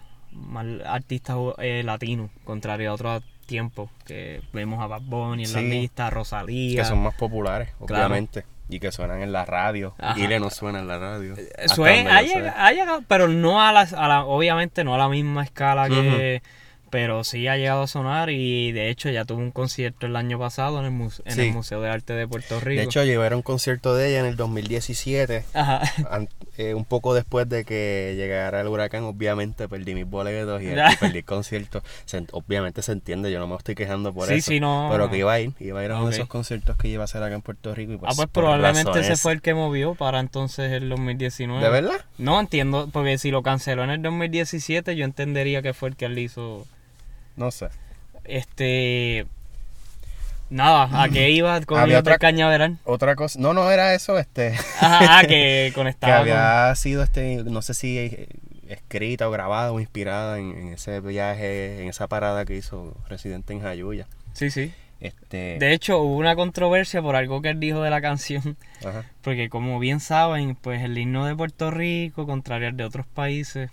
artistas 0.86 1.36
eh, 1.58 1.82
latinos 1.84 2.30
contrario 2.44 2.90
a 2.90 2.94
otros 2.94 3.22
tiempos 3.44 3.90
que 4.06 4.40
vemos 4.52 4.82
a 4.82 4.86
Bad 4.86 5.02
Bunny 5.02 5.44
en 5.44 5.52
la 5.52 5.60
lista 5.60 6.08
Rosalía. 6.08 6.82
Que 6.82 6.88
son 6.88 7.02
más 7.02 7.14
populares 7.14 7.68
obviamente 7.78 8.44
y 8.68 8.80
que 8.80 8.90
suenan 8.92 9.22
en 9.22 9.32
la 9.32 9.44
radio. 9.44 9.94
Y 10.16 10.26
le 10.26 10.40
no 10.40 10.50
suena 10.50 10.80
en 10.80 10.88
la 10.88 10.98
radio. 10.98 11.34
Eh, 11.36 12.06
ha, 12.08 12.72
llegado, 12.72 13.02
pero 13.06 13.28
no 13.28 13.62
a 13.62 13.72
la, 13.72 14.24
obviamente 14.24 14.84
no 14.84 14.94
a 14.94 14.98
la 14.98 15.08
misma 15.08 15.44
escala 15.44 15.88
que 15.88 16.42
pero 16.90 17.24
sí 17.24 17.48
ha 17.48 17.56
llegado 17.56 17.82
a 17.82 17.86
sonar 17.86 18.30
y 18.30 18.72
de 18.72 18.90
hecho 18.90 19.10
ya 19.10 19.24
tuvo 19.24 19.40
un 19.40 19.50
concierto 19.50 20.06
el 20.06 20.16
año 20.16 20.38
pasado 20.38 20.78
en 20.84 20.86
el, 20.86 21.10
en 21.24 21.40
el 21.40 21.52
Museo 21.52 21.80
de 21.80 21.90
Arte 21.90 22.12
de 22.12 22.28
Puerto 22.28 22.60
Rico. 22.60 22.80
De 22.80 22.84
hecho, 22.84 23.04
llevaron 23.04 23.38
un 23.38 23.42
concierto 23.42 23.94
de 23.94 24.10
ella 24.10 24.20
en 24.20 24.26
el 24.26 24.36
2017, 24.36 25.44
Ajá. 25.54 25.82
Eh, 26.58 26.72
un 26.72 26.86
poco 26.86 27.12
después 27.12 27.48
de 27.48 27.64
que 27.64 28.14
llegara 28.16 28.60
el 28.62 28.68
huracán, 28.68 29.04
obviamente 29.04 29.68
perdí 29.68 29.94
mis 29.94 30.08
boletos 30.08 30.62
y, 30.62 30.66
perdí 31.00 31.18
el 31.18 31.24
concierto. 31.24 31.82
obviamente 32.32 32.82
se 32.82 32.92
entiende, 32.92 33.30
yo 33.30 33.40
no 33.40 33.46
me 33.46 33.56
estoy 33.56 33.74
quejando 33.74 34.12
por 34.12 34.32
eso. 34.32 34.50
Sí, 34.50 34.60
no. 34.60 34.88
Pero 34.90 35.10
que 35.10 35.18
iba 35.18 35.32
a 35.32 35.40
ir, 35.40 35.52
iba 35.60 35.80
a 35.80 35.84
ir 35.84 35.90
a 35.90 35.96
uno 35.96 36.08
de 36.08 36.14
esos 36.14 36.28
conciertos 36.28 36.76
que 36.76 36.88
iba 36.88 37.02
a 37.02 37.04
hacer 37.04 37.22
acá 37.22 37.34
en 37.34 37.42
Puerto 37.42 37.74
Rico. 37.74 37.92
Y 37.92 37.96
pues, 37.98 38.12
ah, 38.12 38.14
pues 38.16 38.28
probablemente 38.28 39.00
ese 39.00 39.16
fue 39.16 39.32
el 39.32 39.42
que 39.42 39.54
movió 39.54 39.94
para 39.94 40.20
entonces 40.20 40.72
el 40.72 40.88
2019. 40.88 41.62
¿De 41.62 41.70
verdad? 41.70 42.04
No 42.18 42.40
entiendo, 42.40 42.88
porque 42.92 43.18
si 43.18 43.30
lo 43.30 43.42
canceló 43.42 43.84
en 43.84 43.90
el 43.90 44.02
2017, 44.02 44.96
yo 44.96 45.04
entendería 45.04 45.62
que 45.62 45.74
fue 45.74 45.90
el 45.90 45.96
que 45.96 46.06
él 46.06 46.18
hizo 46.18 46.66
no 47.36 47.50
sé. 47.50 47.68
Este. 48.24 49.26
Nada, 50.48 51.02
¿a 51.02 51.08
qué 51.08 51.30
iba 51.30 51.60
con 51.66 51.78
Había 51.78 51.98
otra 51.98 52.18
cañaveral? 52.18 52.78
Otra 52.84 53.16
cosa. 53.16 53.38
No, 53.40 53.52
no 53.52 53.70
era 53.70 53.94
eso, 53.94 54.18
este. 54.18 54.54
Ajá, 54.80 55.18
ah, 55.18 55.24
que 55.26 55.72
conectaba. 55.74 56.12
que 56.24 56.32
había 56.32 56.74
sido 56.74 57.02
este. 57.02 57.42
No 57.44 57.62
sé 57.62 57.74
si 57.74 58.28
escrita 58.68 59.28
o 59.28 59.30
grabada 59.30 59.72
o 59.72 59.80
inspirada 59.80 60.38
en, 60.38 60.72
ese 60.72 61.00
viaje, 61.00 61.82
en 61.82 61.88
esa 61.88 62.08
parada 62.08 62.44
que 62.44 62.56
hizo 62.56 62.96
Residente 63.08 63.52
en 63.52 63.60
Jayuya. 63.60 64.06
Sí, 64.32 64.50
sí. 64.50 64.72
Este... 65.00 65.58
De 65.58 65.72
hecho, 65.72 65.98
hubo 65.98 66.16
una 66.16 66.36
controversia 66.36 67.02
por 67.02 67.16
algo 67.16 67.42
que 67.42 67.50
él 67.50 67.60
dijo 67.60 67.82
de 67.82 67.90
la 67.90 68.00
canción. 68.00 68.56
Porque 69.22 69.48
como 69.48 69.78
bien 69.78 70.00
saben, 70.00 70.56
pues 70.56 70.82
el 70.82 70.96
himno 70.96 71.26
de 71.26 71.36
Puerto 71.36 71.70
Rico, 71.70 72.26
contrario 72.26 72.68
al 72.68 72.76
de 72.76 72.84
otros 72.84 73.06
países, 73.06 73.70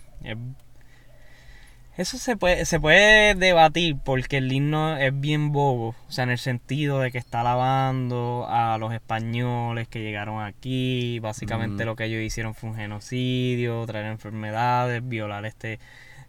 eso 1.96 2.18
se 2.18 2.36
puede, 2.36 2.64
se 2.64 2.80
puede 2.80 3.34
debatir 3.34 3.96
porque 4.02 4.38
el 4.38 4.50
himno 4.50 4.96
es 4.96 5.18
bien 5.18 5.52
bobo, 5.52 5.94
o 6.08 6.12
sea, 6.12 6.24
en 6.24 6.30
el 6.30 6.38
sentido 6.38 6.98
de 6.98 7.12
que 7.12 7.18
está 7.18 7.42
alabando 7.42 8.46
a 8.48 8.76
los 8.78 8.92
españoles 8.92 9.86
que 9.86 10.00
llegaron 10.00 10.42
aquí, 10.42 11.20
básicamente 11.20 11.84
lo 11.84 11.94
que 11.94 12.06
ellos 12.06 12.20
hicieron 12.20 12.54
fue 12.54 12.70
un 12.70 12.76
genocidio, 12.76 13.86
traer 13.86 14.06
enfermedades, 14.06 15.06
violar 15.06 15.46
este 15.46 15.78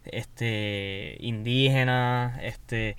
este 0.04 1.16
indígenas, 1.18 2.38
este 2.42 2.96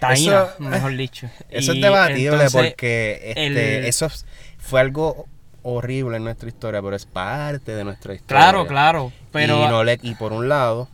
taína, 0.00 0.48
mejor 0.58 0.96
dicho. 0.96 1.30
Eso 1.48 1.72
es 1.72 1.80
debatible 1.80 2.46
porque 2.52 3.32
este, 3.36 3.88
eso 3.88 4.08
fue 4.58 4.80
algo 4.80 5.26
horrible 5.62 6.16
en 6.16 6.24
nuestra 6.24 6.48
historia, 6.48 6.82
pero 6.82 6.96
es 6.96 7.06
parte 7.06 7.74
de 7.74 7.84
nuestra 7.84 8.14
historia. 8.14 8.42
Claro, 8.42 8.66
claro. 8.66 9.12
Pero... 9.32 9.64
Y, 9.64 9.68
no 9.68 9.84
le, 9.84 9.98
y 10.02 10.14
por 10.14 10.32
un 10.32 10.48
lado, 10.48 10.88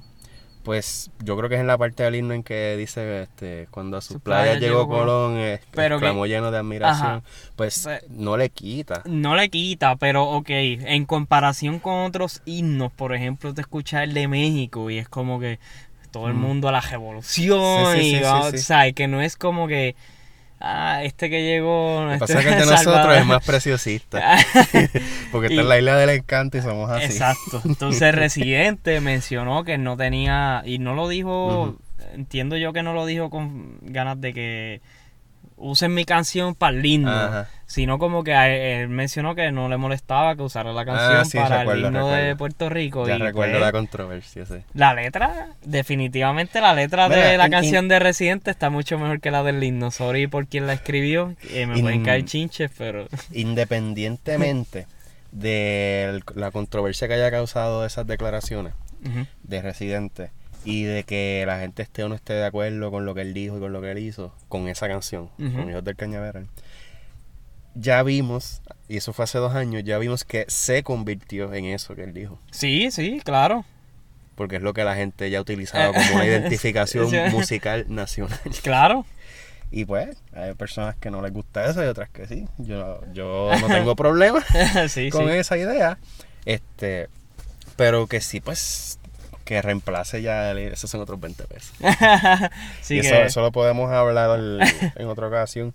pues 0.66 1.12
yo 1.22 1.36
creo 1.36 1.48
que 1.48 1.54
es 1.54 1.60
en 1.60 1.68
la 1.68 1.78
parte 1.78 2.02
del 2.02 2.16
himno 2.16 2.34
en 2.34 2.42
que 2.42 2.76
dice 2.76 3.22
este 3.22 3.68
cuando 3.70 3.98
a 3.98 4.00
su, 4.00 4.18
playa, 4.18 4.58
llegó, 4.58 4.88
Colón, 4.88 5.36
eh, 5.36 5.60
pero 5.70 6.00
lleno 6.26 6.50
de 6.50 6.58
admiración, 6.58 7.22
pues, 7.54 7.82
pues 7.84 8.02
no 8.10 8.36
le 8.36 8.50
quita. 8.50 9.02
No 9.04 9.36
le 9.36 9.48
quita, 9.48 9.94
pero 9.94 10.24
ok, 10.24 10.50
en 10.50 11.04
comparación 11.04 11.78
con 11.78 12.00
otros 12.00 12.42
himnos, 12.46 12.90
por 12.90 13.14
ejemplo, 13.14 13.54
te 13.54 13.60
escuchas 13.60 14.02
el 14.02 14.12
de 14.12 14.26
México 14.26 14.90
y 14.90 14.98
es 14.98 15.08
como 15.08 15.38
que 15.38 15.60
todo 16.10 16.26
el 16.26 16.34
mundo 16.34 16.68
a 16.68 16.72
la 16.72 16.80
revolución 16.80 18.00
y, 18.00 18.16
o 18.24 18.50
que 18.92 19.06
no 19.06 19.20
es 19.20 19.36
como 19.36 19.68
que 19.68 19.94
ah, 20.60 21.02
este 21.04 21.30
que 21.30 21.42
llegó. 21.42 22.02
Lo 22.02 22.08
que 22.08 22.14
este 22.14 22.34
pasa 22.34 22.42
que 22.42 22.54
el 22.54 22.60
de 22.60 22.66
nosotros 22.72 23.16
es 23.16 23.26
más 23.26 23.44
preciosista. 23.44 24.36
Porque 25.32 25.48
está 25.48 25.62
en 25.62 25.68
la 25.68 25.78
isla 25.78 25.96
del 25.96 26.10
encanto 26.10 26.58
y 26.58 26.62
somos 26.62 26.90
así. 26.90 27.04
Exacto. 27.04 27.62
Entonces, 27.64 28.14
Residente 28.14 29.00
mencionó 29.00 29.64
que 29.64 29.78
no 29.78 29.96
tenía. 29.96 30.62
Y 30.64 30.78
no 30.78 30.94
lo 30.94 31.08
dijo. 31.08 31.76
Entiendo 32.12 32.56
yo 32.56 32.72
que 32.72 32.82
no 32.82 32.94
lo 32.94 33.04
dijo 33.04 33.30
con 33.30 33.78
ganas 33.82 34.20
de 34.20 34.32
que 34.32 34.80
usen 35.56 35.94
mi 35.94 36.04
canción 36.04 36.54
para 36.54 36.76
el 36.76 36.84
himno, 36.84 37.46
sino 37.66 37.98
como 37.98 38.22
que 38.22 38.82
él 38.82 38.88
mencionó 38.88 39.34
que 39.34 39.50
no 39.52 39.68
le 39.68 39.76
molestaba 39.76 40.36
que 40.36 40.42
usara 40.42 40.72
la 40.72 40.84
canción 40.84 41.44
ah, 41.44 41.48
para 41.48 41.72
el 41.72 41.84
himno 41.84 42.08
de 42.08 42.36
Puerto 42.36 42.68
Rico. 42.68 43.06
Ya 43.06 43.18
recuerdo 43.18 43.54
pues, 43.54 43.62
la 43.62 43.72
controversia, 43.72 44.46
sí. 44.46 44.56
La 44.74 44.94
letra, 44.94 45.48
definitivamente 45.64 46.60
la 46.60 46.74
letra 46.74 47.08
de 47.08 47.36
la 47.36 47.48
canción 47.48 47.88
de 47.88 47.98
Residente 47.98 48.50
está 48.50 48.70
mucho 48.70 48.98
mejor 48.98 49.20
que 49.20 49.30
la 49.30 49.42
del 49.42 49.62
himno. 49.62 49.90
Sorry 49.90 50.26
por 50.26 50.46
quien 50.46 50.66
la 50.66 50.74
escribió, 50.74 51.34
eh, 51.50 51.66
me 51.66 51.80
pueden 51.80 52.04
caer 52.04 52.24
chinches, 52.24 52.70
pero... 52.76 53.06
Independientemente 53.32 54.86
de 55.32 56.22
la 56.34 56.50
controversia 56.50 57.08
que 57.08 57.14
haya 57.14 57.30
causado 57.30 57.84
esas 57.84 58.06
declaraciones 58.06 58.74
de 59.44 59.62
Residente, 59.62 60.30
y 60.66 60.82
de 60.82 61.04
que 61.04 61.44
la 61.46 61.60
gente 61.60 61.82
esté 61.82 62.02
o 62.02 62.08
no 62.08 62.16
esté 62.16 62.34
de 62.34 62.44
acuerdo 62.44 62.90
con 62.90 63.06
lo 63.06 63.14
que 63.14 63.22
él 63.22 63.32
dijo 63.32 63.56
y 63.56 63.60
con 63.60 63.72
lo 63.72 63.80
que 63.80 63.92
él 63.92 63.98
hizo 63.98 64.34
con 64.48 64.68
esa 64.68 64.88
canción, 64.88 65.28
con 65.36 65.70
Hijos 65.70 65.84
del 65.84 65.94
Cañaveral, 65.96 66.48
ya 67.74 68.02
vimos, 68.02 68.62
y 68.88 68.96
eso 68.96 69.12
fue 69.12 69.24
hace 69.24 69.38
dos 69.38 69.54
años, 69.54 69.84
ya 69.84 69.98
vimos 69.98 70.24
que 70.24 70.44
se 70.48 70.82
convirtió 70.82 71.54
en 71.54 71.66
eso 71.66 71.94
que 71.94 72.02
él 72.02 72.12
dijo. 72.12 72.40
Sí, 72.50 72.90
sí, 72.90 73.20
claro. 73.24 73.64
Porque 74.34 74.56
es 74.56 74.62
lo 74.62 74.74
que 74.74 74.82
la 74.82 74.96
gente 74.96 75.30
ya 75.30 75.38
ha 75.38 75.40
utilizado 75.40 75.92
como 75.94 76.16
una 76.16 76.26
identificación 76.26 77.08
musical 77.30 77.86
nacional. 77.88 78.38
Claro. 78.62 79.06
Y 79.70 79.84
pues, 79.84 80.16
hay 80.32 80.54
personas 80.54 80.96
que 80.96 81.10
no 81.10 81.22
les 81.22 81.32
gusta 81.32 81.66
eso 81.66 81.82
y 81.84 81.86
otras 81.86 82.08
que 82.10 82.26
sí. 82.26 82.46
Yo, 82.58 83.00
yo 83.12 83.50
no 83.60 83.66
tengo 83.68 83.94
problema 83.94 84.44
con 85.12 85.28
esa 85.30 85.56
idea. 85.56 85.98
Este, 86.44 87.08
pero 87.76 88.06
que 88.06 88.20
sí, 88.20 88.40
pues, 88.40 88.98
que 89.46 89.62
reemplace 89.62 90.20
ya, 90.20 90.52
esos 90.52 90.90
son 90.90 91.00
otros 91.00 91.20
20 91.20 91.44
pesos. 91.44 91.72
y 92.90 92.98
eso, 92.98 93.40
lo 93.40 93.52
podemos 93.52 93.90
hablar 93.90 94.38
en 94.96 95.06
otra 95.06 95.28
ocasión. 95.28 95.72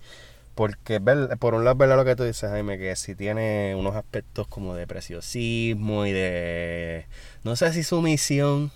Porque 0.53 0.99
por 1.39 1.53
un 1.53 1.63
lado 1.63 1.77
verdad 1.77 1.95
lo 1.95 2.03
que 2.03 2.17
tú 2.17 2.23
dices, 2.23 2.49
Jaime, 2.49 2.77
que 2.77 2.95
si 2.97 3.15
tiene 3.15 3.73
unos 3.75 3.95
aspectos 3.95 4.45
como 4.47 4.75
de 4.75 4.86
preciosismo 4.86 6.05
y 6.05 6.12
de, 6.12 7.05
no 7.43 7.55
sé 7.55 7.71
si 7.71 7.84
sumisión, 7.84 8.71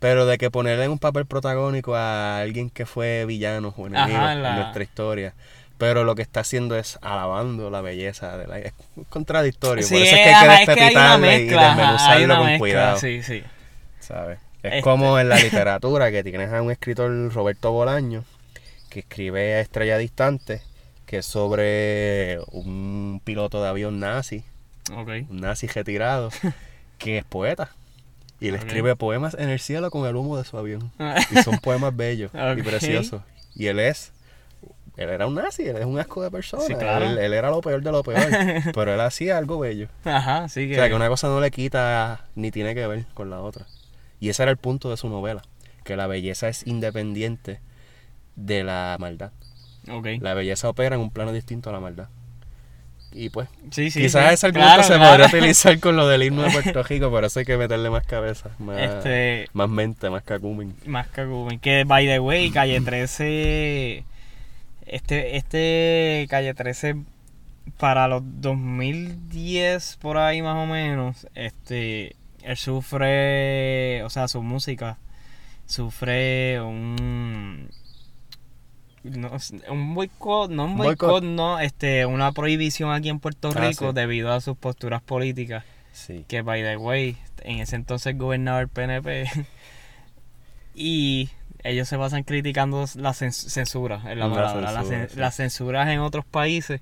pero 0.00 0.26
de 0.26 0.36
que 0.36 0.50
ponerle 0.50 0.86
en 0.86 0.90
un 0.90 0.98
papel 0.98 1.24
protagónico 1.24 1.94
a 1.94 2.40
alguien 2.40 2.68
que 2.68 2.84
fue 2.84 3.24
villano 3.26 3.72
o 3.76 3.86
enemigo 3.86 4.28
en 4.28 4.42
nuestra 4.42 4.82
historia. 4.82 5.34
Pero 5.78 6.04
lo 6.04 6.14
que 6.16 6.22
está 6.22 6.40
haciendo 6.40 6.76
es 6.76 6.98
alabando 7.00 7.70
la 7.70 7.80
belleza 7.80 8.36
de 8.36 8.46
la... 8.48 8.58
Es 8.58 8.74
contradictorio, 9.08 9.86
por 9.88 9.96
eso 9.96 10.04
es 10.04 10.10
que 10.10 10.34
hay 10.34 10.66
que 10.66 10.72
despepitarle 10.72 11.36
y 11.36 11.46
desmenuzarlo 11.46 12.36
con 12.36 12.58
cuidado. 12.58 12.98
Sí, 12.98 13.22
sí. 13.22 13.44
¿Sabes? 14.10 14.38
Es 14.62 14.72
este. 14.72 14.82
como 14.82 15.18
en 15.18 15.28
la 15.28 15.36
literatura 15.36 16.10
que 16.10 16.22
tienes 16.22 16.52
a 16.52 16.60
un 16.60 16.70
escritor, 16.70 17.32
Roberto 17.32 17.72
Bolaño, 17.72 18.24
que 18.90 19.00
escribe 19.00 19.60
Estrella 19.60 19.96
Distante, 19.96 20.60
que 21.06 21.18
es 21.18 21.26
sobre 21.26 22.40
un 22.52 23.20
piloto 23.24 23.62
de 23.62 23.68
avión 23.68 24.00
nazi, 24.00 24.44
un 24.90 25.40
nazi 25.40 25.66
retirado, 25.66 26.30
que 26.98 27.18
es 27.18 27.24
poeta. 27.24 27.70
Y 28.40 28.48
él 28.48 28.54
escribe 28.54 28.96
poemas 28.96 29.34
en 29.38 29.50
el 29.50 29.60
cielo 29.60 29.90
con 29.90 30.06
el 30.06 30.16
humo 30.16 30.38
de 30.38 30.44
su 30.44 30.56
avión. 30.56 30.90
y 31.30 31.42
son 31.42 31.58
poemas 31.58 31.94
bellos 31.94 32.30
y 32.34 32.62
preciosos. 32.62 33.22
Y 33.54 33.66
él 33.66 33.78
es 33.78 34.12
él 34.96 35.08
era 35.08 35.26
un 35.26 35.34
nazi, 35.34 35.66
él 35.66 35.76
es 35.76 35.86
un 35.86 35.98
asco 35.98 36.22
de 36.22 36.30
persona. 36.30 36.64
él, 36.66 37.32
era 37.32 37.48
lo 37.48 37.62
peor 37.62 37.82
de 37.82 37.90
lo 37.90 38.02
peor. 38.02 38.20
pero 38.74 38.92
él 38.92 39.00
hacía 39.00 39.38
algo 39.38 39.58
bello. 39.58 39.88
Ajá, 40.04 40.46
sí 40.48 40.68
que... 40.68 40.74
O 40.74 40.76
sea, 40.76 40.88
que 40.88 40.94
una 40.94 41.08
cosa 41.08 41.28
no 41.28 41.40
le 41.40 41.50
quita 41.50 42.26
ni 42.34 42.50
tiene 42.50 42.74
que 42.74 42.86
ver 42.86 43.06
con 43.14 43.30
la 43.30 43.40
otra. 43.40 43.64
Y 44.20 44.28
ese 44.28 44.42
era 44.42 44.52
el 44.52 44.58
punto 44.58 44.90
de 44.90 44.96
su 44.96 45.08
novela, 45.08 45.42
que 45.84 45.96
la 45.96 46.06
belleza 46.06 46.48
es 46.48 46.66
independiente 46.66 47.60
de 48.36 48.62
la 48.62 48.96
maldad. 49.00 49.32
Okay. 49.88 50.18
La 50.18 50.34
belleza 50.34 50.68
opera 50.68 50.96
en 50.96 51.02
un 51.02 51.10
plano 51.10 51.32
distinto 51.32 51.70
a 51.70 51.72
la 51.72 51.80
maldad. 51.80 52.08
Y 53.12 53.28
pues, 53.30 53.48
sí, 53.72 53.90
sí, 53.90 54.02
quizás 54.02 54.32
ese 54.32 54.46
argumento 54.46 54.84
se 54.84 54.96
podría 54.96 55.26
utilizar 55.26 55.80
con 55.80 55.96
lo 55.96 56.06
del 56.06 56.22
himno 56.22 56.42
de 56.42 56.50
Puerto 56.50 56.82
Rico, 56.84 57.10
pero 57.10 57.26
eso 57.26 57.40
hay 57.40 57.44
que 57.44 57.56
meterle 57.56 57.90
más 57.90 58.06
cabeza, 58.06 58.50
más, 58.60 58.80
este, 58.80 59.48
más 59.52 59.68
mente, 59.68 60.10
más 60.10 60.22
cacumen. 60.22 60.76
Más 60.86 61.08
cacumen. 61.08 61.58
Que, 61.58 61.82
by 61.84 62.06
the 62.06 62.20
way, 62.20 62.50
Calle 62.52 62.80
13, 62.80 64.04
este, 64.86 65.36
este 65.36 66.26
Calle 66.30 66.54
13, 66.54 67.02
para 67.78 68.06
los 68.06 68.22
2010, 68.24 69.98
por 70.00 70.16
ahí 70.16 70.40
más 70.40 70.56
o 70.56 70.66
menos, 70.66 71.26
este 71.34 72.14
él 72.42 72.56
sufre, 72.56 74.02
o 74.04 74.10
sea, 74.10 74.28
su 74.28 74.42
música 74.42 74.98
sufre 75.66 76.60
un 76.60 77.70
un 79.02 79.94
boicot, 79.94 80.50
no 80.50 80.64
un 80.66 80.76
boicot, 80.76 81.22
no, 81.22 81.58
este, 81.58 82.04
una 82.04 82.32
prohibición 82.32 82.92
aquí 82.92 83.08
en 83.08 83.18
Puerto 83.18 83.50
ah, 83.54 83.60
Rico 83.60 83.92
debido 83.92 84.32
a 84.32 84.40
sus 84.40 84.56
posturas 84.56 85.00
políticas. 85.00 85.64
Sí. 85.92 86.24
Que 86.28 86.42
by 86.42 86.62
the 86.62 86.76
way, 86.76 87.16
en 87.42 87.60
ese 87.60 87.76
entonces 87.76 88.16
gobernaba 88.16 88.60
el 88.60 88.68
PNP 88.68 89.28
y 90.74 91.30
ellos 91.62 91.88
se 91.88 91.98
pasan 91.98 92.24
criticando 92.24 92.84
la 92.96 93.14
censura 93.14 94.02
en 94.06 94.18
la, 94.18 94.30
palabra, 94.30 94.82
las 95.16 95.36
censuras 95.36 95.88
en 95.88 96.00
otros 96.00 96.24
países 96.24 96.80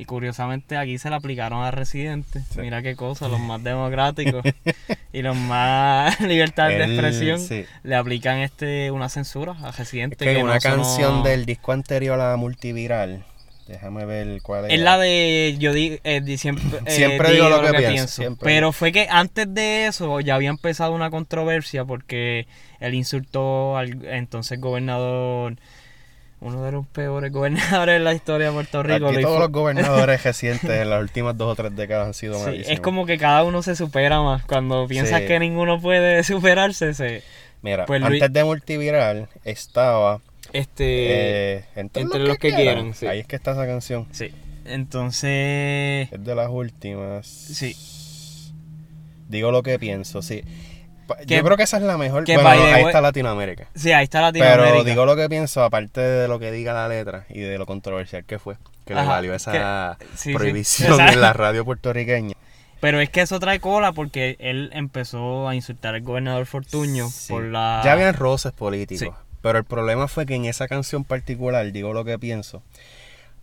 y 0.00 0.06
curiosamente 0.06 0.78
aquí 0.78 0.96
se 0.96 1.10
la 1.10 1.16
aplicaron 1.16 1.62
a 1.62 1.70
residentes. 1.70 2.56
Mira 2.56 2.80
qué 2.80 2.96
cosa, 2.96 3.28
los 3.28 3.38
más 3.38 3.62
democráticos 3.62 4.42
y 5.12 5.20
los 5.20 5.36
más 5.36 6.18
libertad 6.22 6.68
de 6.68 6.84
expresión 6.84 7.38
le 7.82 7.96
aplican 7.96 8.38
este 8.38 8.90
una 8.92 9.10
censura 9.10 9.56
a 9.62 9.72
residentes. 9.72 10.16
que, 10.16 10.42
una 10.42 10.58
canción 10.58 11.22
del 11.22 11.44
disco 11.44 11.72
anterior 11.72 12.18
a 12.18 12.30
la 12.30 12.36
multiviral. 12.38 13.26
Déjame 13.68 14.06
ver 14.06 14.40
cuál 14.40 14.64
es. 14.64 14.72
Es 14.72 14.80
la 14.80 14.96
de 14.96 15.56
yo 15.58 15.72
eh, 15.74 16.00
siempre, 16.38 16.64
eh, 16.86 16.90
siempre 16.90 17.32
digo, 17.32 17.50
lo 17.50 17.60
que, 17.60 17.76
pienso. 17.76 18.22
Pero 18.40 18.72
fue 18.72 18.92
que 18.92 19.06
antes 19.10 19.52
de 19.52 19.86
eso 19.86 20.18
ya 20.20 20.34
había 20.34 20.48
empezado 20.48 20.94
una 20.94 21.10
controversia 21.10 21.84
porque 21.84 22.46
él 22.80 22.94
insultó 22.94 23.76
al 23.76 24.02
entonces 24.06 24.58
gobernador 24.58 25.58
uno 26.40 26.64
de 26.64 26.72
los 26.72 26.86
peores 26.86 27.30
gobernadores 27.32 27.98
de 27.98 28.04
la 28.04 28.14
historia 28.14 28.48
de 28.48 28.52
Puerto 28.52 28.82
Rico. 28.82 29.08
Aquí 29.08 29.22
todos 29.22 29.40
los 29.40 29.52
gobernadores 29.52 30.22
recientes 30.24 30.70
en 30.70 30.90
las 30.90 31.00
últimas 31.00 31.36
dos 31.36 31.52
o 31.52 31.56
tres 31.56 31.74
décadas 31.76 32.08
han 32.08 32.14
sido 32.14 32.44
sí, 32.44 32.62
Es 32.66 32.80
como 32.80 33.06
que 33.06 33.18
cada 33.18 33.44
uno 33.44 33.62
se 33.62 33.76
supera 33.76 34.20
más. 34.22 34.44
Cuando 34.44 34.86
piensas 34.86 35.22
que 35.22 35.38
ninguno 35.38 35.80
puede 35.80 36.22
superarse, 36.24 36.94
se... 36.94 37.22
Mira, 37.62 37.84
pues 37.84 38.02
antes 38.02 38.32
de 38.32 38.44
Multiviral 38.44 39.28
estaba... 39.44 40.20
Este... 40.52 41.56
Eh, 41.58 41.64
entre, 41.76 42.04
los, 42.20 42.38
que, 42.38 42.52
quieran. 42.52 42.94
Ahí 43.08 43.20
es 43.20 43.26
que 43.26 43.36
está 43.36 43.52
esa 43.52 43.66
canción. 43.66 44.06
Sí. 44.10 44.32
Entonces... 44.64 46.10
Es 46.10 46.24
de 46.24 46.34
las 46.34 46.48
últimas. 46.48 47.26
Sí. 47.26 47.76
Digo 49.28 49.52
lo 49.52 49.62
que 49.62 49.78
pienso, 49.78 50.22
sí. 50.22 50.42
Yo 51.26 51.42
creo 51.42 51.56
que 51.56 51.62
esa 51.62 51.76
es 51.76 51.82
la 51.82 51.96
mejor. 51.96 52.24
bueno, 52.24 52.48
ahí 52.48 52.84
está 52.84 53.00
Latinoamérica. 53.00 53.68
Sí, 53.74 53.92
ahí 53.92 54.04
está 54.04 54.20
Latinoamérica. 54.20 54.70
Pero 54.70 54.84
digo 54.84 55.06
lo 55.06 55.16
que 55.16 55.28
pienso, 55.28 55.62
aparte 55.62 56.00
de 56.00 56.28
lo 56.28 56.38
que 56.38 56.50
diga 56.52 56.72
la 56.72 56.88
letra 56.88 57.26
y 57.28 57.40
de 57.40 57.58
lo 57.58 57.66
controversial 57.66 58.24
que 58.24 58.38
fue, 58.38 58.56
que 58.84 58.94
le 58.94 59.04
valió 59.04 59.34
esa 59.34 59.98
prohibición 60.32 61.00
en 61.00 61.20
la 61.20 61.32
radio 61.32 61.64
puertorriqueña. 61.64 62.34
Pero 62.80 63.00
es 63.00 63.10
que 63.10 63.20
eso 63.20 63.38
trae 63.38 63.60
cola 63.60 63.92
porque 63.92 64.36
él 64.38 64.70
empezó 64.72 65.48
a 65.48 65.54
insultar 65.54 65.94
al 65.94 66.00
gobernador 66.00 66.46
Fortuño 66.46 67.08
por 67.28 67.44
la... 67.44 67.82
Ya 67.84 67.92
habían 67.92 68.14
roces 68.14 68.52
políticos, 68.52 69.14
pero 69.42 69.58
el 69.58 69.64
problema 69.64 70.08
fue 70.08 70.24
que 70.24 70.34
en 70.34 70.46
esa 70.46 70.66
canción 70.66 71.04
particular, 71.04 71.70
digo 71.72 71.92
lo 71.92 72.06
que 72.06 72.18
pienso, 72.18 72.62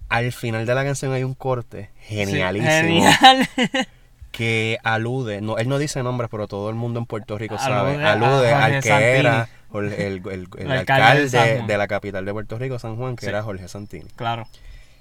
al 0.10 0.32
final 0.32 0.66
de 0.66 0.74
la 0.74 0.84
canción 0.84 1.14
hay 1.14 1.24
un 1.24 1.36
corte 1.36 1.92
genialísimo. 2.00 2.70
genial. 2.72 3.50
que 4.38 4.78
alude, 4.84 5.42
no, 5.42 5.58
él 5.58 5.68
no 5.68 5.80
dice 5.80 6.04
nombres, 6.04 6.30
pero 6.30 6.48
todo 6.48 6.70
el 6.70 6.76
mundo 6.76 7.00
en 7.00 7.08
Puerto 7.08 7.40
Rico 7.40 7.58
sabe, 7.58 8.04
alude 8.04 8.54
al 8.54 8.84
que 8.84 8.90
era 8.92 9.50
el, 9.74 10.22
alcalde, 10.70 11.64
de, 11.66 11.78
la 11.78 11.88
capital 11.88 12.24
de 12.24 12.34
Puerto 12.34 12.60
Rico, 12.60 12.78
San 12.78 12.98
Juan, 12.98 13.16
que 13.16 13.26
era 13.26 13.42
Jorge 13.42 13.68
Santini. 13.68 14.06
Claro. 14.16 14.48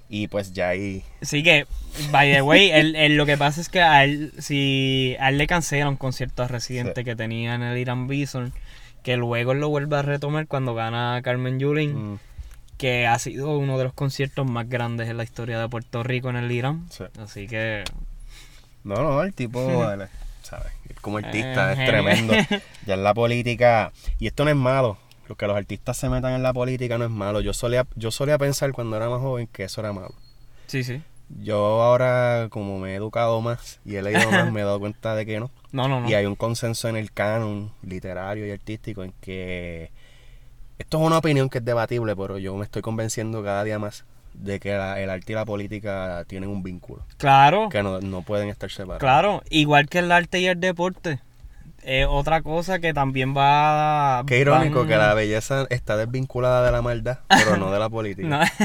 Y 0.09 0.29
pues 0.29 0.55
ya 0.55 0.71
ahí. 0.71 1.05
Sí 1.21 1.43
que, 1.43 1.67
by 2.11 2.33
the 2.33 2.41
way, 2.41 2.71
él, 2.71 3.17
lo 3.19 3.27
que 3.27 3.37
pasa 3.37 3.61
es 3.61 3.69
que 3.69 3.83
a 3.83 4.05
él, 4.05 4.33
si 4.39 5.19
a 5.21 5.29
él 5.29 5.37
le 5.37 5.47
cancela 5.47 5.91
un 5.91 5.97
concierto 5.97 6.43
a 6.43 6.49
Residente 6.49 7.05
que 7.05 7.15
tenía 7.15 7.57
en 7.57 7.63
el 7.63 7.77
Irán 7.77 8.09
Bison, 8.09 8.55
que 9.03 9.19
luego 9.19 9.53
él 9.53 9.61
lo 9.61 9.69
vuelve 9.69 9.99
a 9.99 10.03
retomar 10.03 10.47
cuando 10.47 10.75
gana 10.75 11.21
Carmen 11.23 11.59
Yulín, 11.59 12.13
mm. 12.13 12.19
que 12.79 13.07
ha 13.07 13.19
sido 13.19 13.59
uno 13.59 13.77
de 13.77 13.85
los 13.85 13.93
conciertos 13.93 14.49
más 14.51 14.67
grandes 14.67 15.11
en 15.11 15.19
la 15.19 15.25
historia 15.25 15.61
de 15.61 15.69
Puerto 15.69 16.03
Rico 16.03 16.31
en 16.31 16.37
el 16.37 16.51
Irán. 16.51 16.87
Así 17.19 17.47
que. 17.47 17.85
No, 18.87 19.03
no, 19.03 19.23
el 19.23 19.35
tipo, 19.35 19.61
¿sabes? 20.43 20.73
Como 21.01 21.19
artista, 21.19 21.73
es 21.73 21.89
tremendo. 21.89 22.35
Ya 22.87 22.95
en 22.95 23.03
la 23.03 23.15
política, 23.15 23.93
y 24.21 24.29
esto 24.29 24.45
no 24.45 24.51
es 24.51 24.57
malo, 24.57 24.97
lo 25.29 25.35
que 25.35 25.47
los 25.49 25.57
artistas 25.57 25.97
se 25.97 26.09
metan 26.09 26.35
en 26.35 26.45
la 26.45 26.53
política 26.53 26.97
no 26.97 27.05
es 27.05 27.11
malo. 27.11 27.41
Yo 27.41 27.53
solía, 27.53 27.85
yo 27.97 28.13
solía 28.13 28.39
pensar 28.39 28.73
cuando 28.73 28.97
era 28.97 29.09
más 29.09 29.21
joven 29.21 29.49
que 29.49 29.65
eso 29.65 29.81
era 29.81 29.93
malo. 29.93 30.15
Sí, 30.69 30.85
sí. 30.85 31.03
Yo 31.43 31.83
ahora, 31.83 32.47
como 32.49 32.79
me 32.79 32.93
he 32.93 32.95
educado 32.95 33.41
más 33.41 33.81
y 33.85 33.97
he 33.97 34.03
leído 34.03 34.31
más, 34.31 34.53
me 34.53 34.61
he 34.61 34.65
dado 34.65 34.79
cuenta 34.79 35.17
de 35.17 35.27
que 35.27 35.41
no. 35.41 35.51
No, 35.73 35.89
no, 35.89 36.01
no. 36.01 36.09
Y 36.09 36.15
hay 36.15 36.25
un 36.25 36.37
consenso 36.37 36.89
en 36.89 36.97
el 36.97 37.13
canon 37.13 37.73
literario 37.83 38.47
y 38.47 38.51
artístico 38.53 39.03
en 39.03 39.13
que 39.21 39.91
esto 40.79 40.99
es 40.99 41.07
una 41.07 41.19
opinión 41.19 41.51
que 41.51 41.59
es 41.59 41.65
debatible, 41.65 42.15
pero 42.15 42.39
yo 42.39 42.57
me 42.57 42.65
estoy 42.65 42.81
convenciendo 42.83 43.43
cada 43.43 43.65
día 43.65 43.79
más 43.79 44.05
de 44.39 44.61
que 44.61 44.73
el 44.75 45.11
arte 45.11 45.33
y 45.33 45.35
la 45.35 45.45
política 45.45 46.25
tienen 46.27 46.51
un 46.51 46.63
vínculo. 46.63 47.05
Claro. 47.17 47.69
Que 47.69 47.83
no, 47.83 48.01
no 48.01 48.23
pueden 48.23 48.49
estar 48.49 48.71
separados. 48.71 49.01
Claro, 49.01 49.43
igual 49.51 49.89
que 49.89 49.99
el 49.99 50.13
arte 50.13 50.41
y 50.41 50.47
el 50.47 50.61
deporte 50.61 51.21
es 51.87 52.07
otra 52.09 52.43
cosa 52.43 52.81
que 52.81 52.93
también 52.93 53.35
va... 53.37 54.25
Qué 54.27 54.41
irónico 54.41 54.87
que 54.87 54.97
la 54.97 55.15
belleza 55.15 55.67
está 55.71 55.97
desvinculada 55.97 56.65
de 56.67 56.73
la 56.73 56.83
maldad, 56.83 57.21
pero 57.29 57.57
no 57.57 57.71
de 57.71 57.79
la 57.79 57.89
política. 57.89 58.53